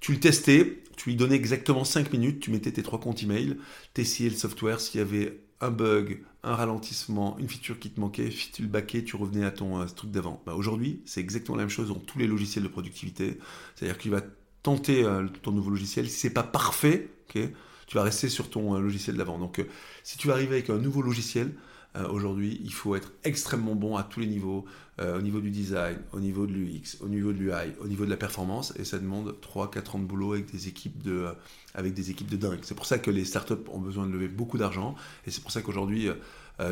tu 0.00 0.12
le 0.12 0.20
testais, 0.20 0.82
tu 0.96 1.10
lui 1.10 1.16
donnais 1.16 1.36
exactement 1.36 1.84
5 1.84 2.12
minutes, 2.12 2.40
tu 2.40 2.50
mettais 2.50 2.72
tes 2.72 2.82
trois 2.82 3.00
comptes 3.00 3.22
email, 3.22 3.56
tu 3.94 4.00
essayais 4.00 4.30
le 4.30 4.36
software, 4.36 4.80
s'il 4.80 5.00
y 5.00 5.02
avait 5.02 5.40
un 5.60 5.70
bug, 5.70 6.22
un 6.42 6.54
ralentissement, 6.54 7.36
une 7.38 7.48
feature 7.48 7.78
qui 7.78 7.90
te 7.90 8.00
manquait, 8.00 8.30
tu 8.30 8.62
le 8.62 8.68
baquais, 8.68 9.04
tu 9.04 9.16
revenais 9.16 9.44
à 9.44 9.50
ton 9.50 9.84
truc 9.86 10.10
d'avant. 10.10 10.42
Bah, 10.46 10.54
Aujourd'hui, 10.54 11.02
c'est 11.04 11.20
exactement 11.20 11.56
la 11.56 11.64
même 11.64 11.70
chose 11.70 11.88
dans 11.88 11.98
tous 11.98 12.18
les 12.18 12.26
logiciels 12.26 12.64
de 12.64 12.68
productivité. 12.68 13.38
C'est-à-dire 13.74 13.98
que 13.98 14.02
tu 14.02 14.10
vas 14.10 14.22
tenter 14.62 15.04
euh, 15.04 15.26
ton 15.42 15.52
nouveau 15.52 15.70
logiciel, 15.70 16.08
si 16.08 16.18
c'est 16.18 16.32
pas 16.32 16.42
parfait, 16.42 17.08
tu 17.28 17.50
vas 17.92 18.02
rester 18.02 18.28
sur 18.28 18.50
ton 18.50 18.74
euh, 18.74 18.80
logiciel 18.80 19.16
d'avant. 19.16 19.38
Donc, 19.38 19.58
euh, 19.58 19.64
si 20.02 20.18
tu 20.18 20.28
vas 20.28 20.34
arriver 20.34 20.56
avec 20.56 20.70
un 20.70 20.78
nouveau 20.78 21.02
logiciel, 21.02 21.52
euh, 21.96 22.08
aujourd'hui, 22.08 22.60
il 22.64 22.72
faut 22.72 22.94
être 22.94 23.12
extrêmement 23.24 23.74
bon 23.74 23.96
à 23.96 24.02
tous 24.02 24.20
les 24.20 24.26
niveaux, 24.26 24.64
euh, 25.00 25.18
au 25.18 25.22
niveau 25.22 25.40
du 25.40 25.50
design, 25.50 25.98
au 26.12 26.20
niveau 26.20 26.46
de 26.46 26.52
l'UX, 26.52 26.98
au 27.00 27.08
niveau 27.08 27.32
de 27.32 27.38
l'UI, 27.38 27.72
au 27.80 27.88
niveau 27.88 28.04
de 28.04 28.10
la 28.10 28.16
performance, 28.16 28.72
et 28.78 28.84
ça 28.84 28.98
demande 28.98 29.34
3-4 29.40 29.96
ans 29.96 29.98
de 29.98 30.04
boulot 30.04 30.34
avec 30.34 30.50
des 30.50 30.68
équipes 30.68 31.02
de, 31.02 31.12
euh, 31.12 31.32
avec 31.74 31.94
des 31.94 32.10
équipes 32.10 32.30
de 32.30 32.36
dingue. 32.36 32.60
C'est 32.62 32.76
pour 32.76 32.86
ça 32.86 32.98
que 32.98 33.10
les 33.10 33.24
startups 33.24 33.54
ont 33.72 33.80
besoin 33.80 34.06
de 34.06 34.12
lever 34.12 34.28
beaucoup 34.28 34.58
d'argent, 34.58 34.94
et 35.26 35.30
c'est 35.30 35.42
pour 35.42 35.50
ça 35.50 35.62
qu'aujourd'hui, 35.62 36.08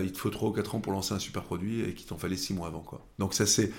il 0.03 0.13
te 0.13 0.19
faut 0.19 0.29
3 0.29 0.51
ou 0.51 0.53
4 0.53 0.75
ans 0.75 0.81
pour 0.81 0.93
lancer 0.93 1.15
un 1.15 1.19
super 1.19 1.43
produit 1.43 1.81
et 1.81 1.95
qu'il 1.95 2.07
t'en 2.07 2.19
fallait 2.19 2.37
6 2.37 2.53
mois 2.53 2.67
avant. 2.67 2.83
Quoi. 2.83 3.07
Donc 3.19 3.33
ça 3.33 3.47
c'est, 3.47 3.73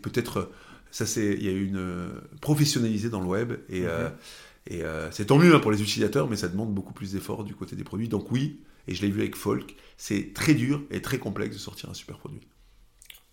peut-être, 0.00 0.52
ça 0.92 1.06
c'est, 1.06 1.34
il 1.34 1.44
y 1.44 1.48
a 1.48 1.52
une 1.52 1.76
euh, 1.76 2.08
professionnalisé 2.40 3.10
dans 3.10 3.20
le 3.20 3.26
web, 3.26 3.54
et, 3.68 3.84
et 4.66 4.82
euh, 4.82 5.10
c'est 5.10 5.26
tant 5.26 5.38
mieux 5.38 5.54
hein, 5.54 5.60
pour 5.60 5.70
les 5.70 5.82
utilisateurs, 5.82 6.28
mais 6.28 6.36
ça 6.36 6.48
demande 6.48 6.72
beaucoup 6.72 6.94
plus 6.94 7.12
d'efforts 7.12 7.44
du 7.44 7.54
côté 7.54 7.76
des 7.76 7.84
produits. 7.84 8.08
Donc 8.08 8.32
oui, 8.32 8.60
et 8.86 8.94
je 8.94 9.02
l'ai 9.02 9.10
vu 9.10 9.20
avec 9.20 9.36
Folk, 9.36 9.74
c'est 9.96 10.32
très 10.34 10.54
dur 10.54 10.82
et 10.90 11.00
très 11.02 11.18
complexe 11.18 11.54
de 11.54 11.60
sortir 11.60 11.90
un 11.90 11.94
super 11.94 12.18
produit. 12.18 12.40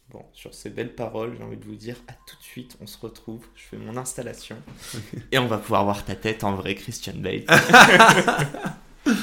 Bon, 0.09 0.25
sur 0.33 0.53
ces 0.53 0.69
belles 0.69 0.93
paroles, 0.93 1.35
j'ai 1.37 1.43
envie 1.43 1.57
de 1.57 1.63
vous 1.63 1.75
dire 1.75 1.95
à 2.09 2.13
tout 2.27 2.35
de 2.35 2.43
suite, 2.43 2.77
on 2.81 2.87
se 2.87 2.97
retrouve, 2.97 3.45
je 3.55 3.63
fais 3.63 3.77
mon 3.77 3.95
installation 3.95 4.57
et 5.31 5.39
on 5.39 5.47
va 5.47 5.57
pouvoir 5.57 5.85
voir 5.85 6.03
ta 6.03 6.15
tête 6.15 6.43
en 6.43 6.53
vrai, 6.53 6.75
Christian 6.75 7.13
Bale. 7.15 7.45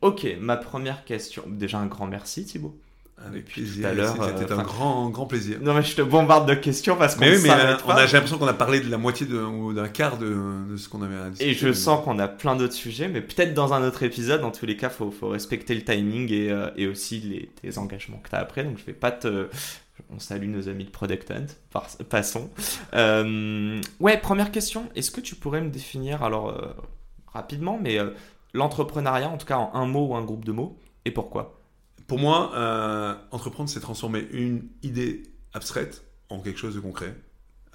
ok, 0.00 0.26
ma 0.40 0.56
première 0.56 1.04
question. 1.04 1.44
Déjà 1.46 1.78
un 1.78 1.86
grand 1.86 2.06
merci 2.06 2.44
Thibaut. 2.44 2.76
Avec 3.24 3.44
Depuis 3.44 3.62
plaisir. 3.62 3.82
tout 3.82 3.88
à 3.88 3.94
l'heure, 3.94 4.16
C'était 4.38 4.52
euh, 4.52 4.58
un 4.58 4.62
grand, 4.62 5.08
grand 5.10 5.26
plaisir. 5.26 5.58
Non 5.62 5.74
mais 5.74 5.82
je 5.82 5.94
te 5.94 6.02
bombarde 6.02 6.48
de 6.48 6.54
questions 6.54 6.96
parce 6.96 7.14
qu'on 7.14 7.24
oui, 7.24 7.48
euh, 7.48 7.76
a, 7.86 8.06
j'ai 8.06 8.14
l'impression 8.14 8.38
qu'on 8.38 8.48
a 8.48 8.52
parlé 8.52 8.80
de 8.80 8.90
la 8.90 8.98
moitié 8.98 9.26
de, 9.26 9.38
ou 9.38 9.72
d'un 9.72 9.88
quart 9.88 10.18
de, 10.18 10.36
de 10.70 10.76
ce 10.76 10.88
qu'on 10.88 11.02
avait 11.02 11.16
à 11.16 11.30
discuter. 11.30 11.50
Et 11.50 11.54
je 11.54 11.72
sens 11.72 12.04
qu'on 12.04 12.18
a 12.18 12.26
plein 12.26 12.56
d'autres 12.56 12.74
sujets, 12.74 13.06
mais 13.08 13.20
peut-être 13.20 13.54
dans 13.54 13.72
un 13.74 13.86
autre 13.86 14.02
épisode. 14.02 14.42
En 14.42 14.50
tous 14.50 14.66
les 14.66 14.76
cas, 14.76 14.88
faut, 14.90 15.10
faut 15.12 15.28
respecter 15.28 15.74
le 15.74 15.82
timing 15.82 16.32
et, 16.32 16.50
euh, 16.50 16.70
et 16.76 16.88
aussi 16.88 17.20
les, 17.20 17.46
tes 17.60 17.78
engagements 17.78 18.18
que 18.18 18.28
tu 18.30 18.34
as 18.34 18.40
après. 18.40 18.64
Donc, 18.64 18.78
je 18.78 18.84
vais 18.84 18.92
pas 18.92 19.12
te. 19.12 19.48
On 20.10 20.18
salue 20.18 20.48
nos 20.48 20.68
amis 20.68 20.84
de 20.84 20.90
Product 20.90 21.30
Hunt. 21.30 21.46
Passons. 22.08 22.50
Euh, 22.94 23.80
ouais, 24.00 24.16
première 24.18 24.50
question. 24.50 24.88
Est-ce 24.96 25.10
que 25.12 25.20
tu 25.20 25.36
pourrais 25.36 25.60
me 25.60 25.70
définir, 25.70 26.24
alors 26.24 26.58
rapidement, 27.32 27.78
mais 27.80 27.98
l'entrepreneuriat, 28.52 29.28
en 29.28 29.36
tout 29.36 29.46
cas 29.46 29.58
en 29.58 29.70
un 29.74 29.86
mot 29.86 30.08
ou 30.08 30.16
un 30.16 30.22
groupe 30.22 30.44
de 30.44 30.52
mots, 30.52 30.76
et 31.04 31.12
pourquoi? 31.12 31.61
Pour 32.06 32.18
moi, 32.18 32.52
euh, 32.54 33.14
entreprendre, 33.30 33.68
c'est 33.68 33.80
transformer 33.80 34.26
une 34.32 34.68
idée 34.82 35.22
abstraite 35.52 36.04
en 36.28 36.40
quelque 36.40 36.58
chose 36.58 36.74
de 36.74 36.80
concret, 36.80 37.14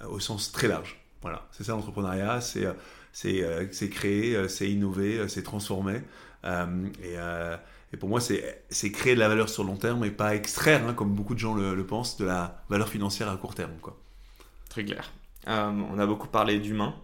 euh, 0.00 0.08
au 0.08 0.20
sens 0.20 0.52
très 0.52 0.68
large. 0.68 1.00
Voilà, 1.22 1.46
c'est 1.50 1.64
ça 1.64 1.72
l'entrepreneuriat, 1.72 2.40
c'est 2.40 2.64
euh, 2.64 3.66
c'est 3.72 3.88
créer, 3.88 4.48
c'est 4.48 4.70
innover, 4.70 5.28
c'est 5.28 5.42
transformer. 5.42 6.02
Et, 6.44 7.96
pour 7.96 8.08
moi, 8.08 8.20
c'est 8.20 8.92
créer 8.92 9.14
de 9.14 9.20
la 9.20 9.28
valeur 9.28 9.48
sur 9.48 9.64
le 9.64 9.70
long 9.70 9.76
terme 9.76 10.04
et 10.04 10.10
pas 10.10 10.34
extraire, 10.34 10.86
hein, 10.86 10.94
comme 10.94 11.14
beaucoup 11.14 11.34
de 11.34 11.40
gens 11.40 11.54
le, 11.54 11.86
pensent, 11.86 12.18
de 12.18 12.26
la 12.26 12.62
valeur 12.68 12.88
financière 12.88 13.28
à 13.28 13.36
court 13.36 13.54
terme. 13.54 13.72
Très 14.68 14.84
clair. 14.84 15.10
On 15.46 15.98
a 15.98 16.06
beaucoup 16.06 16.28
parlé 16.28 16.60
d'humain. 16.60 16.94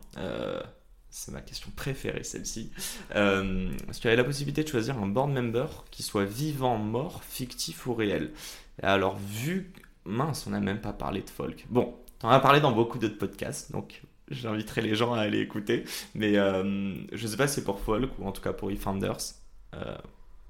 C'est 1.17 1.31
ma 1.31 1.43
question 1.43 1.71
préférée, 1.77 2.25
celle-ci. 2.25 2.73
Euh, 3.15 3.71
si 3.93 4.01
tu 4.01 4.09
avais 4.09 4.17
la 4.17 4.25
possibilité 4.25 4.65
de 4.65 4.69
choisir 4.69 4.99
un 4.99 5.07
board 5.07 5.31
member 5.31 5.85
qui 5.93 6.03
soit 6.03 6.25
vivant, 6.25 6.77
mort, 6.77 7.23
fictif 7.23 7.87
ou 7.87 7.95
réel. 7.95 8.33
Alors, 8.83 9.17
vu. 9.17 9.73
Mince, 10.05 10.47
on 10.49 10.51
n'a 10.51 10.61
même 10.61 10.81
pas 10.81 10.93
parlé 10.93 11.23
de 11.23 11.31
folk. 11.31 11.67
Bon, 11.71 11.95
t'en 12.19 12.31
as 12.31 12.41
parlé 12.41 12.61
dans 12.61 12.73
beaucoup 12.73 12.99
d'autres 12.99 13.17
podcasts, 13.17 13.71
donc 13.71 14.03
J'inviterai 14.31 14.81
les 14.81 14.95
gens 14.95 15.13
à 15.13 15.21
aller 15.21 15.39
écouter. 15.39 15.85
Mais 16.15 16.37
euh, 16.37 16.95
je 17.13 17.27
sais 17.27 17.37
pas 17.37 17.47
si 17.47 17.57
c'est 17.57 17.65
pour 17.65 17.79
Folk 17.79 18.11
ou 18.19 18.27
en 18.27 18.33
tout 18.33 18.43
cas 18.43 18.53
pour 18.53 18.71
eFounders. 18.71 19.19
Euh, 19.75 19.97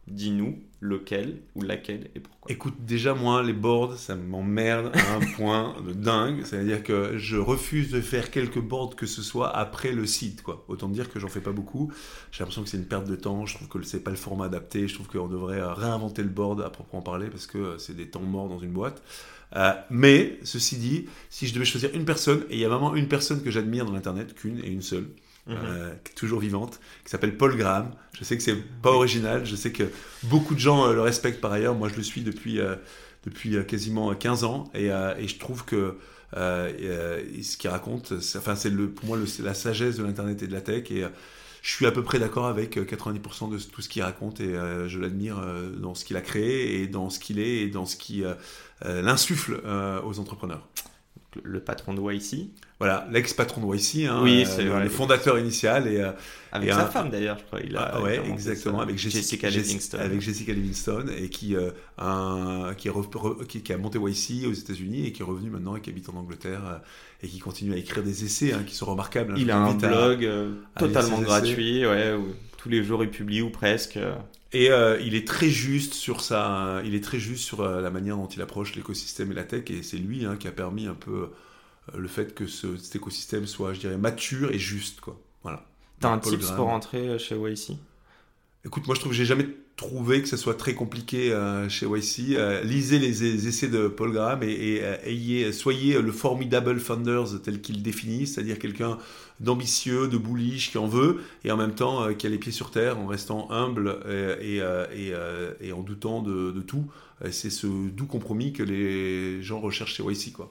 Dis-nous 0.06 0.58
lequel 0.80 1.40
ou 1.54 1.62
laquelle 1.62 2.10
et 2.14 2.20
pourquoi. 2.20 2.52
Écoute, 2.52 2.74
déjà 2.80 3.14
moi, 3.14 3.42
les 3.42 3.54
boards, 3.54 3.96
ça 3.96 4.14
m'emmerde 4.14 4.92
à 4.94 5.14
un 5.14 5.20
point 5.36 5.74
de 5.86 5.92
dingue. 5.92 6.42
C'est-à-dire 6.44 6.82
que 6.82 7.16
je 7.16 7.36
refuse 7.36 7.90
de 7.90 8.02
faire 8.02 8.30
quelques 8.30 8.60
boards 8.60 8.94
que 8.96 9.06
ce 9.06 9.22
soit 9.22 9.56
après 9.56 9.92
le 9.92 10.06
site. 10.06 10.42
Quoi. 10.42 10.64
Autant 10.68 10.88
dire 10.88 11.10
que 11.10 11.18
j'en 11.18 11.28
fais 11.28 11.40
pas 11.40 11.52
beaucoup. 11.52 11.90
J'ai 12.30 12.40
l'impression 12.40 12.62
que 12.62 12.68
c'est 12.68 12.76
une 12.76 12.86
perte 12.86 13.08
de 13.08 13.16
temps. 13.16 13.46
Je 13.46 13.54
trouve 13.56 13.68
que 13.68 13.82
c'est 13.82 14.04
pas 14.04 14.10
le 14.10 14.16
format 14.16 14.44
adapté. 14.44 14.86
Je 14.86 14.94
trouve 14.94 15.08
qu'on 15.08 15.28
devrait 15.28 15.60
euh, 15.60 15.72
réinventer 15.72 16.22
le 16.22 16.28
board 16.28 16.60
à 16.60 16.68
proprement 16.68 17.02
parler 17.02 17.28
parce 17.28 17.46
que 17.46 17.58
euh, 17.58 17.78
c'est 17.78 17.96
des 17.96 18.08
temps 18.08 18.20
morts 18.20 18.48
dans 18.48 18.58
une 18.58 18.72
boîte. 18.72 19.02
Euh, 19.56 19.72
mais, 19.90 20.38
ceci 20.42 20.76
dit, 20.76 21.06
si 21.30 21.46
je 21.46 21.54
devais 21.54 21.64
choisir 21.64 21.90
une 21.94 22.04
personne, 22.04 22.44
et 22.50 22.54
il 22.54 22.58
y 22.58 22.64
a 22.64 22.68
vraiment 22.68 22.94
une 22.94 23.08
personne 23.08 23.42
que 23.42 23.50
j'admire 23.50 23.84
dans 23.84 23.92
l'Internet, 23.92 24.34
qu'une 24.34 24.58
et 24.58 24.68
une 24.68 24.82
seule, 24.82 25.06
Mhm. 25.46 25.56
Euh, 25.62 25.94
toujours 26.16 26.40
vivante, 26.40 26.80
qui 27.04 27.10
s'appelle 27.10 27.36
Paul 27.36 27.56
Graham. 27.56 27.90
Je 28.18 28.24
sais 28.24 28.36
que 28.36 28.42
c'est 28.42 28.56
pas 28.80 28.90
original, 28.90 29.44
je 29.44 29.56
sais 29.56 29.72
que 29.72 29.84
beaucoup 30.22 30.54
de 30.54 30.60
gens 30.60 30.86
euh, 30.86 30.94
le 30.94 31.02
respectent 31.02 31.40
par 31.40 31.52
ailleurs. 31.52 31.74
Moi, 31.74 31.88
je 31.90 31.96
le 31.96 32.02
suis 32.02 32.22
depuis, 32.22 32.60
euh, 32.60 32.76
depuis 33.24 33.56
quasiment 33.66 34.14
15 34.14 34.44
ans 34.44 34.70
et, 34.74 34.86
et 34.86 35.28
je 35.28 35.38
trouve 35.38 35.64
que 35.64 35.98
ce 36.34 37.56
qu'il 37.56 37.70
raconte, 37.70 38.12
enfin, 38.36 38.56
c'est 38.56 38.70
pour 38.70 39.06
moi 39.06 39.18
le, 39.18 39.26
la 39.44 39.54
sagesse 39.54 39.96
de 39.96 40.04
l'Internet 40.04 40.42
et 40.42 40.46
de 40.46 40.52
la 40.52 40.60
tech. 40.60 40.90
Et, 40.90 41.04
je 41.62 41.70
suis 41.70 41.86
à 41.86 41.90
peu 41.90 42.02
près 42.02 42.18
d'accord 42.18 42.44
avec 42.44 42.76
90% 42.76 43.50
de 43.50 43.56
tout 43.56 43.80
ce 43.80 43.88
qu'il 43.88 44.02
raconte 44.02 44.38
et 44.38 44.54
je 44.86 44.98
l'admire 44.98 45.42
dans 45.78 45.94
ce 45.94 46.04
qu'il 46.04 46.14
a 46.18 46.20
créé 46.20 46.82
et 46.82 46.86
dans 46.86 47.08
ce 47.08 47.18
qu'il 47.18 47.38
est 47.38 47.62
et 47.62 47.68
dans 47.68 47.86
ce 47.86 47.96
qui 47.96 48.22
l'insuffle 48.82 49.62
aux 50.04 50.18
entrepreneurs 50.18 50.68
le 51.42 51.60
patron 51.60 51.94
de 51.94 52.00
YC. 52.00 52.50
Voilà, 52.80 53.06
l'ex-patron 53.12 53.64
de 53.64 53.76
YC, 53.76 54.08
hein, 54.08 54.20
oui, 54.22 54.44
c'est 54.44 54.64
le, 54.64 54.88
fondateur 54.88 55.38
initial. 55.38 55.86
Et, 55.86 56.00
euh, 56.00 56.10
avec 56.50 56.72
sa 56.72 56.86
femme 56.86 57.08
d'ailleurs, 57.08 57.38
je 57.38 57.44
crois. 57.44 57.60
Il 57.64 57.76
a, 57.76 57.92
ah, 57.94 58.02
ouais, 58.02 58.20
exactement, 58.28 58.80
avec 58.80 58.98
Jessica, 58.98 59.48
Livingston. 59.48 59.98
Avec 59.98 60.20
Jessica 60.20 60.52
Livingston, 60.52 61.06
et 61.16 61.28
qui, 61.28 61.54
euh, 61.54 61.70
un, 61.98 62.74
qui, 62.76 63.62
qui, 63.62 63.72
a 63.72 63.78
monté 63.78 63.98
YC 63.98 64.46
aux 64.48 64.52
États-Unis 64.52 65.06
et 65.06 65.12
qui 65.12 65.22
est 65.22 65.24
revenu 65.24 65.50
maintenant 65.50 65.76
et 65.76 65.80
qui 65.80 65.90
habite 65.90 66.08
en 66.08 66.16
Angleterre 66.16 66.62
euh, 66.66 66.78
et 67.22 67.28
qui 67.28 67.38
continue 67.38 67.74
à 67.74 67.76
écrire 67.76 68.02
des 68.02 68.24
essais 68.24 68.52
hein, 68.52 68.64
qui 68.66 68.74
sont 68.74 68.86
remarquables. 68.86 69.32
Hein, 69.32 69.38
il 69.38 69.52
a 69.52 69.58
un 69.58 69.74
blog 69.74 70.28
totalement 70.76 71.20
gratuit, 71.20 71.86
ouais, 71.86 72.12
où 72.12 72.34
tous 72.56 72.68
les 72.68 72.82
jours 72.82 73.04
il 73.04 73.10
publie 73.10 73.40
ou 73.40 73.50
presque. 73.50 73.98
Et 74.52 74.70
il 75.00 75.14
est 75.14 75.26
très 75.26 75.48
juste 75.48 75.94
sur 75.94 76.20
ça. 76.22 76.80
Il 76.84 76.96
est 76.96 77.02
très 77.04 77.20
juste 77.20 77.44
sur 77.44 77.62
la 77.62 77.90
manière 77.90 78.16
dont 78.16 78.26
il 78.26 78.42
approche 78.42 78.74
l'écosystème 78.74 79.30
et 79.30 79.34
la 79.34 79.44
tech. 79.44 79.70
Et 79.70 79.84
c'est 79.84 79.96
lui 79.96 80.24
hein, 80.26 80.36
qui 80.36 80.48
a 80.48 80.52
permis 80.52 80.86
un 80.86 80.94
peu 80.94 81.12
euh, 81.12 81.26
le 81.92 82.08
fait 82.08 82.34
que 82.34 82.46
ce, 82.46 82.76
cet 82.76 82.96
écosystème 82.96 83.46
soit, 83.46 83.74
je 83.74 83.80
dirais, 83.80 83.98
mature 83.98 84.50
et 84.50 84.58
juste. 84.58 85.00
Quoi. 85.00 85.20
Voilà. 85.42 85.64
T'as 86.00 86.10
un 86.10 86.18
tips 86.18 86.50
pour 86.52 86.66
rentrer 86.66 87.08
euh, 87.08 87.18
chez 87.18 87.36
YC 87.36 87.76
Écoute, 88.64 88.86
moi 88.86 88.94
je 88.94 89.00
trouve 89.00 89.12
que 89.12 89.16
j'ai 89.16 89.26
jamais 89.26 89.46
trouvé 89.76 90.22
que 90.22 90.28
ce 90.28 90.38
soit 90.38 90.54
très 90.54 90.74
compliqué 90.74 91.32
euh, 91.32 91.68
chez 91.68 91.86
YC. 91.86 92.38
lisez 92.62 92.98
les, 92.98 93.46
essais 93.46 93.68
de 93.68 93.88
Paul 93.88 94.12
Graham 94.12 94.42
et, 94.42 94.80
ayez, 95.04 95.52
soyez 95.52 96.00
le 96.00 96.12
formidable 96.12 96.78
founders 96.80 97.42
tel 97.42 97.60
qu'il 97.60 97.82
définit, 97.82 98.26
c'est-à-dire 98.26 98.58
quelqu'un 98.58 98.98
d'ambitieux, 99.40 100.08
de 100.08 100.16
bullish, 100.16 100.70
qui 100.70 100.78
en 100.78 100.86
veut, 100.86 101.20
et 101.44 101.50
en 101.50 101.58
même 101.58 101.74
temps 101.74 102.14
qui 102.14 102.26
a 102.26 102.30
les 102.30 102.38
pieds 102.38 102.52
sur 102.52 102.70
terre 102.70 102.98
en 102.98 103.06
restant 103.06 103.50
humble 103.50 103.98
et, 104.40 104.62
et 105.60 105.72
en 105.72 105.82
doutant 105.82 106.22
de, 106.22 106.52
de 106.52 106.60
tout. 106.62 106.86
C'est 107.30 107.50
ce 107.50 107.66
doux 107.66 108.06
compromis 108.06 108.54
que 108.54 108.62
les 108.62 109.42
gens 109.42 109.60
recherchent 109.60 109.96
chez 109.96 110.04
YC. 110.04 110.32
Quoi. 110.32 110.50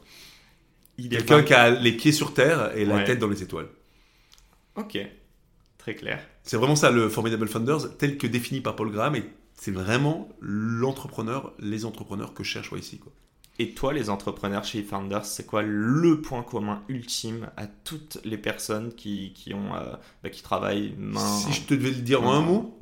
Quelqu'un 0.98 1.44
qui 1.44 1.54
a 1.54 1.70
les 1.70 1.92
pieds 1.92 2.12
sur 2.12 2.34
terre 2.34 2.76
et 2.78 2.86
la 2.86 3.04
tête 3.04 3.20
dans 3.20 3.28
les 3.28 3.44
étoiles. 3.44 3.68
Ok, 4.76 4.98
très 5.78 5.96
clair. 5.96 6.26
C'est 6.44 6.58
vraiment 6.58 6.76
ça 6.76 6.92
le 6.92 7.10
Formidable 7.10 7.48
Founders, 7.48 7.98
tel 7.98 8.18
que 8.18 8.28
défini 8.28 8.62
par 8.62 8.76
Paul 8.76 8.92
Graham, 8.92 9.16
et 9.16 9.24
c'est 9.54 9.72
vraiment 9.72 10.30
l'entrepreneur, 10.42 11.54
les 11.60 11.86
entrepreneurs 11.86 12.34
que 12.34 12.44
cherche 12.44 12.72
ici. 12.76 12.98
Quoi. 12.98 13.12
Et 13.60 13.74
toi, 13.76 13.94
les 13.94 14.10
entrepreneurs 14.10 14.66
chez 14.66 14.82
Founders, 14.82 15.26
c'est 15.26 15.46
quoi 15.46 15.62
le 15.62 16.22
point 16.22 16.42
commun 16.42 16.82
ultime 16.90 17.50
à 17.56 17.68
toutes 17.68 18.18
les 18.26 18.38
personnes 18.38 18.94
qui, 18.94 19.32
qui 19.34 19.54
ont, 19.54 19.76
euh, 19.76 19.94
bah, 20.24 20.30
qui 20.30 20.42
travaillent 20.42 20.96
main. 20.98 21.38
Si 21.38 21.54
je 21.54 21.62
te 21.62 21.74
devais 21.76 21.92
le 21.92 22.02
dire 22.02 22.24
en 22.24 22.34
un 22.34 22.42
mot 22.42 22.78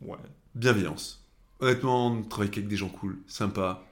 ouais. 0.00 0.16
Bienveillance. 0.54 1.22
Honnêtement, 1.60 2.08
on 2.08 2.22
travaille 2.22 2.48
avec 2.50 2.66
des 2.66 2.76
gens 2.76 2.88
cool, 2.88 3.18
sympas, 3.26 3.86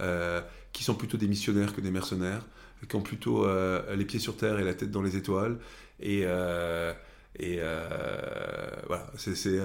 euh, 0.00 0.42
qui 0.74 0.84
sont 0.84 0.94
plutôt 0.94 1.16
des 1.16 1.26
missionnaires 1.28 1.74
que 1.74 1.80
des 1.80 1.90
mercenaires 1.90 2.44
qui 2.86 2.96
ont 2.96 3.02
plutôt 3.02 3.44
euh, 3.44 3.94
les 3.94 4.04
pieds 4.04 4.18
sur 4.18 4.36
terre 4.36 4.58
et 4.58 4.64
la 4.64 4.74
tête 4.74 4.90
dans 4.90 5.02
les 5.02 5.16
étoiles. 5.16 5.58
Et, 6.00 6.22
euh, 6.24 6.92
et 7.38 7.58
euh, 7.60 8.70
voilà, 8.86 9.06
c'est, 9.16 9.58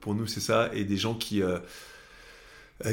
pour 0.00 0.14
nous, 0.14 0.26
c'est 0.26 0.40
ça. 0.40 0.70
Et 0.72 0.84
des 0.84 0.96
gens 0.96 1.14
qui, 1.14 1.42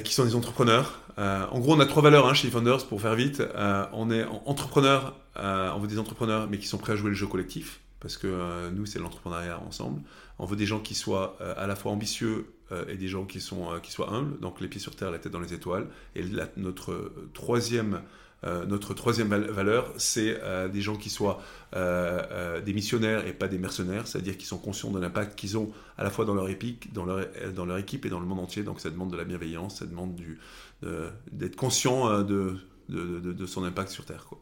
qui 0.03 0.13
sont 0.13 0.25
des 0.25 0.35
entrepreneurs. 0.35 1.01
en 1.17 1.59
gros, 1.59 1.75
on 1.75 1.79
a 1.79 1.85
trois 1.85 2.03
valeurs 2.03 2.27
hein, 2.27 2.33
chez 2.33 2.49
Founders 2.49 2.85
pour 2.87 3.01
faire 3.01 3.15
vite. 3.15 3.43
on 3.93 4.11
est 4.11 4.23
entrepreneur, 4.45 5.15
on 5.35 5.79
veut 5.79 5.87
des 5.87 5.99
entrepreneurs, 5.99 6.47
mais 6.49 6.57
qui 6.59 6.67
sont 6.67 6.77
prêts 6.77 6.93
à 6.93 6.95
jouer 6.95 7.09
le 7.09 7.15
jeu 7.15 7.27
collectif. 7.27 7.81
Parce 7.99 8.15
que 8.15 8.69
nous, 8.69 8.85
c'est 8.85 8.99
l'entrepreneuriat 8.99 9.59
ensemble. 9.67 10.01
On 10.37 10.45
veut 10.45 10.55
des 10.55 10.67
gens 10.67 10.79
qui 10.79 10.93
soient 10.93 11.35
à 11.57 11.65
la 11.65 11.75
fois 11.75 11.91
ambitieux 11.91 12.53
et 12.87 12.95
des 12.95 13.07
gens 13.07 13.25
qui, 13.25 13.41
sont, 13.41 13.79
qui 13.81 13.91
soient 13.91 14.13
humbles, 14.13 14.39
donc 14.39 14.61
les 14.61 14.67
pieds 14.67 14.79
sur 14.79 14.95
terre, 14.95 15.09
la 15.09 15.17
tête 15.17 15.31
dans 15.31 15.39
les 15.39 15.53
étoiles. 15.53 15.87
Et 16.15 16.23
notre 16.57 17.11
troisième 17.33 18.01
euh, 18.43 18.65
notre 18.65 18.93
troisième 18.93 19.29
valeur, 19.29 19.91
c'est 19.97 20.37
euh, 20.43 20.67
des 20.67 20.81
gens 20.81 20.95
qui 20.95 21.09
soient 21.09 21.41
euh, 21.75 22.61
des 22.61 22.73
missionnaires 22.73 23.25
et 23.25 23.33
pas 23.33 23.47
des 23.47 23.57
mercenaires, 23.57 24.07
c'est-à-dire 24.07 24.37
qui 24.37 24.45
sont 24.45 24.59
conscients 24.59 24.91
de 24.91 24.99
l'impact 24.99 25.37
qu'ils 25.37 25.57
ont 25.57 25.71
à 25.97 26.03
la 26.03 26.11
fois 26.11 26.23
dans 26.25 26.35
leur, 26.35 26.47
épique, 26.49 26.93
dans, 26.93 27.05
leur, 27.05 27.25
dans 27.55 27.65
leur 27.65 27.77
équipe 27.79 28.05
et 28.05 28.09
dans 28.09 28.19
le 28.19 28.27
monde 28.27 28.39
entier. 28.39 28.63
Donc 28.63 28.79
ça 28.79 28.91
demande 28.91 29.11
de 29.11 29.17
la 29.17 29.23
bienveillance, 29.23 29.79
ça 29.79 29.85
demande 29.85 30.15
du, 30.15 30.39
d'être 31.31 31.55
conscient 31.55 32.21
de, 32.21 32.57
de, 32.89 33.19
de, 33.19 33.45
son 33.47 33.63
impact 33.63 33.89
sur 33.89 34.05
Terre. 34.05 34.25
Quoi. 34.25 34.39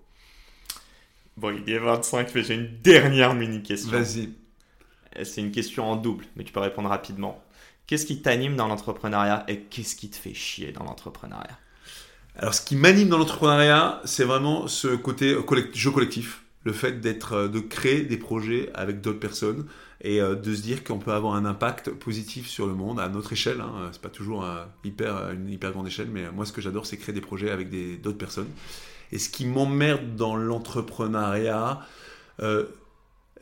Bon, 1.37 1.55
il 1.55 1.71
est 1.71 1.79
25, 1.79 2.35
mais 2.35 2.43
j'ai 2.43 2.55
une 2.55 2.81
dernière 2.81 3.33
mini-question. 3.33 3.91
Vas-y. 3.91 4.29
C'est 5.23 5.39
une 5.39 5.51
question 5.51 5.89
en 5.89 5.95
double, 5.95 6.25
mais 6.35 6.43
tu 6.43 6.51
peux 6.51 6.59
répondre 6.59 6.89
rapidement. 6.89 7.41
Qu'est-ce 7.87 8.05
qui 8.05 8.21
t'anime 8.21 8.57
dans 8.57 8.67
l'entrepreneuriat 8.67 9.45
et 9.47 9.61
qu'est-ce 9.61 9.95
qui 9.95 10.09
te 10.09 10.17
fait 10.17 10.33
chier 10.33 10.73
dans 10.73 10.83
l'entrepreneuriat? 10.83 11.57
Alors, 12.37 12.53
ce 12.53 12.61
qui 12.61 12.75
m'anime 12.75 13.09
dans 13.09 13.17
l'entrepreneuriat, 13.17 14.01
c'est 14.05 14.25
vraiment 14.25 14.67
ce 14.67 14.95
côté 14.95 15.35
jeu 15.73 15.91
collectif, 15.91 16.43
le 16.63 16.73
fait 16.73 16.99
d'être, 16.99 17.33
euh, 17.33 17.47
de 17.47 17.59
créer 17.59 18.01
des 18.03 18.17
projets 18.17 18.69
avec 18.73 19.01
d'autres 19.01 19.19
personnes 19.19 19.65
et 20.01 20.21
euh, 20.21 20.35
de 20.35 20.53
se 20.53 20.61
dire 20.61 20.83
qu'on 20.83 20.99
peut 20.99 21.13
avoir 21.13 21.35
un 21.35 21.45
impact 21.45 21.91
positif 21.91 22.47
sur 22.47 22.67
le 22.67 22.73
monde 22.73 22.99
à 22.99 23.07
notre 23.07 23.33
échelle. 23.33 23.61
Hein. 23.61 23.89
C'est 23.91 24.01
pas 24.01 24.09
toujours 24.09 24.45
hyper, 24.83 25.31
une 25.31 25.49
hyper 25.49 25.71
grande 25.71 25.87
échelle, 25.87 26.09
mais 26.11 26.29
moi, 26.31 26.45
ce 26.45 26.51
que 26.51 26.61
j'adore, 26.61 26.85
c'est 26.85 26.97
créer 26.97 27.13
des 27.13 27.21
projets 27.21 27.51
avec 27.51 27.69
d'autres 28.01 28.17
personnes. 28.17 28.49
Et 29.11 29.19
ce 29.19 29.29
qui 29.29 29.45
m'emmerde 29.45 30.15
dans 30.15 30.35
l'entrepreneuriat, 30.35 31.79
euh, 32.41 32.65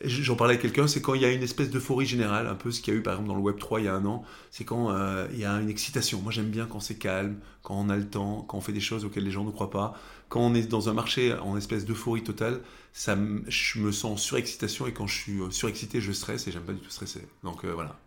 j'en 0.02 0.36
parlais 0.36 0.56
à 0.56 0.58
quelqu'un, 0.58 0.88
c'est 0.88 1.02
quand 1.02 1.14
il 1.14 1.22
y 1.22 1.26
a 1.26 1.32
une 1.32 1.44
espèce 1.44 1.70
d'euphorie 1.70 2.06
générale, 2.06 2.48
un 2.48 2.56
peu 2.56 2.72
ce 2.72 2.82
qu'il 2.82 2.94
y 2.94 2.98
a 2.98 3.00
eu 3.00 3.04
par 3.04 3.14
exemple 3.14 3.30
dans 3.30 3.36
le 3.36 3.41
Web 3.41 3.58
3 3.58 3.80
il 3.82 3.86
y 3.86 3.88
a 3.88 3.96
un 3.96 4.06
an, 4.06 4.24
c'est 4.52 4.66
quand 4.66 4.91
euh, 4.91 5.28
il 5.32 5.39
y 5.39 5.46
a 5.46 5.54
une 5.54 5.70
excitation. 5.70 6.20
Moi 6.22 6.32
j'aime 6.32 6.50
bien 6.50 6.66
quand 6.66 6.80
c'est 6.80 6.98
calme, 6.98 7.38
quand 7.62 7.76
on 7.76 7.89
a 7.89 7.96
le 7.96 8.10
temps, 8.10 8.41
quand 8.48 8.58
on 8.58 8.62
fait 8.62 8.74
des 8.74 8.80
choses 8.80 9.06
auxquelles 9.06 9.24
les 9.24 9.32
gens 9.32 9.44
ne 9.44 9.52
croient 9.52 9.70
pas. 9.70 9.96
Quand 10.30 10.41
on 10.41 10.54
est 10.56 10.68
dans 10.68 10.89
un 10.89 10.94
marché 10.94 11.34
en 11.34 11.58
espèce 11.58 11.86
d'euphorie 11.86 12.24
totale, 12.24 12.62
ça, 12.91 13.16
je 13.48 13.80
me 13.80 13.91
sens 13.91 14.12
en 14.12 14.18
surexcitation 14.18 14.88
et 14.88 14.94
quand 14.94 15.08
je 15.08 15.16
suis 15.16 15.39
euh, 15.39 15.52
surexcité, 15.52 16.02
je 16.02 16.12
stresse 16.12 16.48
et 16.48 16.52
j'aime 16.52 16.64
pas 16.64 16.74
du 16.74 16.80
tout 16.80 16.89
stresser. 16.89 17.28
Donc 17.44 17.66
euh, 17.66 17.74
voilà, 17.74 18.00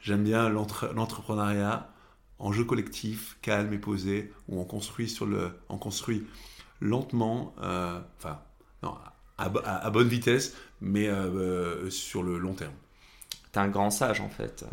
j'aime 0.00 0.24
bien 0.24 0.48
l'entrepreneuriat 0.48 1.90
en 2.38 2.52
jeu 2.52 2.64
collectif, 2.64 3.36
calme 3.42 3.72
et 3.74 3.78
posé, 3.78 4.32
où 4.48 4.58
on 4.58 4.64
construit 4.64 5.08
sur 5.08 5.26
le, 5.26 5.50
on 5.68 5.76
construit 5.76 6.26
lentement, 6.80 7.54
enfin 7.58 8.40
non, 8.82 8.94
à, 9.40 9.90
bonne 9.90 10.08
vitesse, 10.08 10.54
mais 10.80 11.08
euh, 11.08 11.14
euh, 11.14 11.90
sur 11.90 12.22
le 12.22 12.38
long 12.38 12.54
terme. 12.54 12.72
T'es 13.52 13.60
un 13.60 13.68
grand 13.68 13.90
sage 13.90 14.20
en 14.20 14.28
fait. 14.28 14.64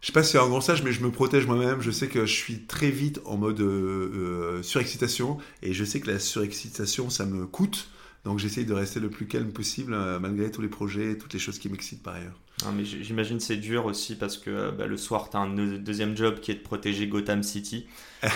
Je 0.00 0.08
sais 0.08 0.12
pas 0.12 0.24
si 0.24 0.32
c'est 0.32 0.38
un 0.38 0.48
grand 0.48 0.60
sage, 0.60 0.82
mais 0.82 0.92
je 0.92 1.02
me 1.02 1.10
protège 1.10 1.46
moi-même. 1.46 1.80
Je 1.80 1.90
sais 1.90 2.08
que 2.08 2.26
je 2.26 2.34
suis 2.34 2.62
très 2.62 2.90
vite 2.90 3.20
en 3.24 3.36
mode 3.36 3.60
euh, 3.60 4.62
surexcitation, 4.62 5.38
et 5.62 5.72
je 5.72 5.84
sais 5.84 6.00
que 6.00 6.10
la 6.10 6.18
surexcitation, 6.18 7.10
ça 7.10 7.24
me 7.24 7.46
coûte. 7.46 7.88
Donc 8.24 8.38
j'essaye 8.38 8.64
de 8.64 8.72
rester 8.72 9.00
le 9.00 9.10
plus 9.10 9.26
calme 9.26 9.52
possible, 9.52 9.96
malgré 10.20 10.50
tous 10.50 10.62
les 10.62 10.68
projets 10.68 11.12
et 11.12 11.18
toutes 11.18 11.32
les 11.32 11.40
choses 11.40 11.58
qui 11.58 11.68
m'excitent 11.68 12.02
par 12.02 12.14
ailleurs. 12.14 12.38
Mais 12.74 12.84
j'imagine 12.84 13.40
c'est 13.40 13.56
dur 13.56 13.86
aussi 13.86 14.14
parce 14.14 14.36
que 14.36 14.70
bah, 14.70 14.86
le 14.86 14.96
soir, 14.96 15.30
tu 15.30 15.36
as 15.36 15.40
un 15.40 15.48
deuxième 15.48 16.16
job 16.16 16.40
qui 16.40 16.50
est 16.50 16.56
de 16.56 16.60
protéger 16.60 17.06
Gotham 17.06 17.42
City. 17.42 17.86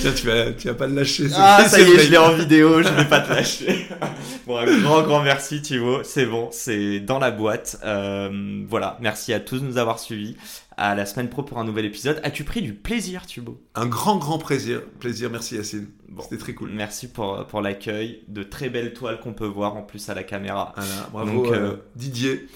Tiens, 0.00 0.12
tu 0.14 0.26
vas, 0.26 0.52
tu 0.52 0.68
vas 0.68 0.74
pas 0.74 0.86
le 0.86 0.94
lâcher. 0.94 1.28
Ah, 1.34 1.64
ça 1.68 1.80
y 1.80 1.82
est, 1.82 1.98
je 1.98 2.10
l'ai 2.10 2.18
en 2.18 2.34
vidéo, 2.34 2.82
je 2.82 2.88
vais 2.88 3.06
pas 3.06 3.20
te 3.20 3.30
lâcher. 3.30 3.86
bon, 4.46 4.58
un 4.58 4.80
grand, 4.80 5.02
grand 5.02 5.22
merci 5.22 5.62
Thibaut. 5.62 6.02
C'est 6.04 6.26
bon, 6.26 6.50
c'est 6.52 7.00
dans 7.00 7.18
la 7.18 7.30
boîte. 7.30 7.78
Euh, 7.84 8.64
voilà, 8.68 8.98
merci 9.00 9.32
à 9.32 9.40
tous 9.40 9.60
de 9.60 9.64
nous 9.64 9.78
avoir 9.78 9.98
suivis. 9.98 10.36
À 10.76 10.96
la 10.96 11.06
semaine 11.06 11.28
pro 11.28 11.44
pour 11.44 11.58
un 11.58 11.64
nouvel 11.64 11.84
épisode. 11.84 12.20
As-tu 12.24 12.42
pris 12.42 12.60
du 12.60 12.74
plaisir, 12.74 13.26
Thubaut 13.26 13.60
Un 13.76 13.86
grand, 13.86 14.16
grand 14.16 14.38
plaisir. 14.38 14.82
Plaisir, 14.98 15.30
merci 15.30 15.54
Yacine. 15.54 15.86
C'était 16.20 16.36
très 16.36 16.52
cool. 16.52 16.70
Merci 16.72 17.08
pour, 17.08 17.46
pour 17.46 17.60
l'accueil. 17.60 18.22
De 18.26 18.42
très 18.42 18.70
belles 18.70 18.92
toiles 18.92 19.20
qu'on 19.20 19.34
peut 19.34 19.46
voir 19.46 19.76
en 19.76 19.82
plus 19.82 20.08
à 20.08 20.14
la 20.14 20.24
caméra. 20.24 20.72
Voilà, 21.12 21.30
bravo 21.30 21.46
euh, 21.46 21.54
euh, 21.54 21.76
Didier. 21.96 22.48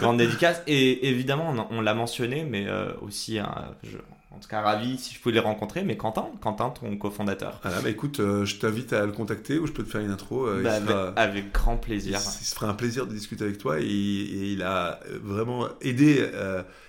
Grande 0.00 0.18
dédicace. 0.18 0.62
Et 0.66 1.08
évidemment, 1.08 1.68
on, 1.70 1.80
l'a 1.80 1.94
mentionné, 1.94 2.44
mais 2.44 2.66
euh, 2.68 2.92
aussi, 3.02 3.38
je, 3.82 3.96
en 4.30 4.38
tout 4.38 4.48
cas 4.48 4.60
ravi 4.60 4.98
si 4.98 5.14
je 5.14 5.20
pouvais 5.20 5.34
les 5.34 5.40
rencontrer, 5.40 5.82
mais 5.82 5.96
Quentin, 5.96 6.26
Quentin, 6.40 6.70
ton 6.70 6.96
cofondateur. 6.96 7.60
Ah 7.64 7.70
bah 7.82 7.88
écoute, 7.88 8.18
je 8.18 8.56
t'invite 8.56 8.92
à 8.92 9.06
le 9.06 9.12
contacter 9.12 9.58
ou 9.58 9.66
je 9.66 9.72
peux 9.72 9.84
te 9.84 9.90
faire 9.90 10.00
une 10.00 10.10
intro. 10.10 10.46
Bah, 10.62 11.12
avec, 11.16 11.52
grand 11.52 11.76
plaisir. 11.76 12.18
Il, 12.18 12.46
se 12.46 12.54
fera 12.54 12.68
un 12.68 12.74
plaisir 12.74 13.06
de 13.06 13.12
discuter 13.12 13.44
avec 13.44 13.58
toi 13.58 13.80
et, 13.80 13.84
il 13.84 14.62
a 14.62 15.00
vraiment 15.22 15.68
aidé 15.80 16.28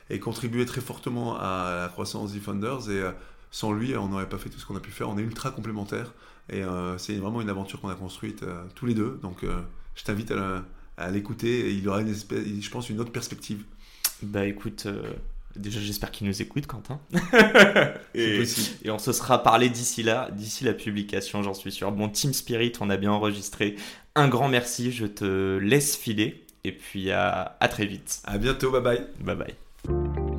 et 0.10 0.20
contribué 0.20 0.66
très 0.66 0.82
fortement 0.82 1.38
à 1.38 1.82
la 1.84 1.88
croissance 1.88 2.34
d'eFounders 2.34 2.90
et 2.90 3.04
sans 3.52 3.72
lui, 3.72 3.96
on 3.98 4.08
n'aurait 4.08 4.30
pas 4.30 4.38
fait 4.38 4.50
tout 4.50 4.60
ce 4.60 4.66
qu'on 4.66 4.76
a 4.76 4.80
pu 4.80 4.92
faire. 4.92 5.10
On 5.10 5.18
est 5.18 5.24
ultra 5.24 5.52
complémentaires 5.52 6.14
et 6.50 6.64
euh, 6.64 6.98
c'est 6.98 7.16
vraiment 7.16 7.42
une 7.42 7.50
aventure 7.50 7.82
qu'on 7.82 7.90
a 7.90 7.96
construite 7.96 8.44
euh, 8.44 8.64
tous 8.76 8.86
les 8.86 8.94
deux. 8.94 9.20
Donc, 9.22 9.44
euh, 9.44 9.62
je 9.96 10.04
t'invite 10.04 10.32
à, 10.32 10.64
l'écouter. 11.12 11.74
Il 11.74 11.88
aura 11.88 12.02
une 12.02 12.10
espèce, 12.10 12.44
je 12.60 12.70
pense, 12.70 12.90
une 12.90 13.00
autre 13.00 13.12
perspective. 13.12 13.64
Bah 14.22 14.46
écoute, 14.46 14.88
déjà 15.56 15.80
j'espère 15.80 16.12
qu'il 16.12 16.28
nous 16.28 16.42
écoute, 16.42 16.68
Quentin. 16.68 17.00
et, 18.14 18.44
et, 18.84 18.92
on 18.92 19.00
se 19.00 19.14
sera 19.14 19.44
parlé 19.44 19.70
d'ici 19.70 20.04
là, 20.04 20.30
d'ici 20.32 20.64
la 20.64 20.74
publication, 20.74 21.42
j'en 21.44 21.54
suis 21.54 21.72
sûr. 21.72 21.92
Bon, 21.92 22.10
Team 22.10 22.34
Spirit, 22.34 22.74
on 22.82 22.90
a 22.90 22.98
bien 22.98 23.12
enregistré. 23.12 23.76
Un 24.16 24.28
grand 24.28 24.50
merci. 24.50 24.92
Je 24.92 25.06
te 25.06 25.58
laisse 25.58 25.96
filer 25.96 26.46
et 26.64 26.72
puis 26.72 27.12
à, 27.12 27.58
à 27.60 27.68
très 27.68 27.86
vite. 27.86 28.22
À 28.26 28.38
bientôt. 28.38 28.72
Bye 28.72 28.82
bye. 28.82 29.08
Bye 29.20 29.36
bye. 29.36 30.39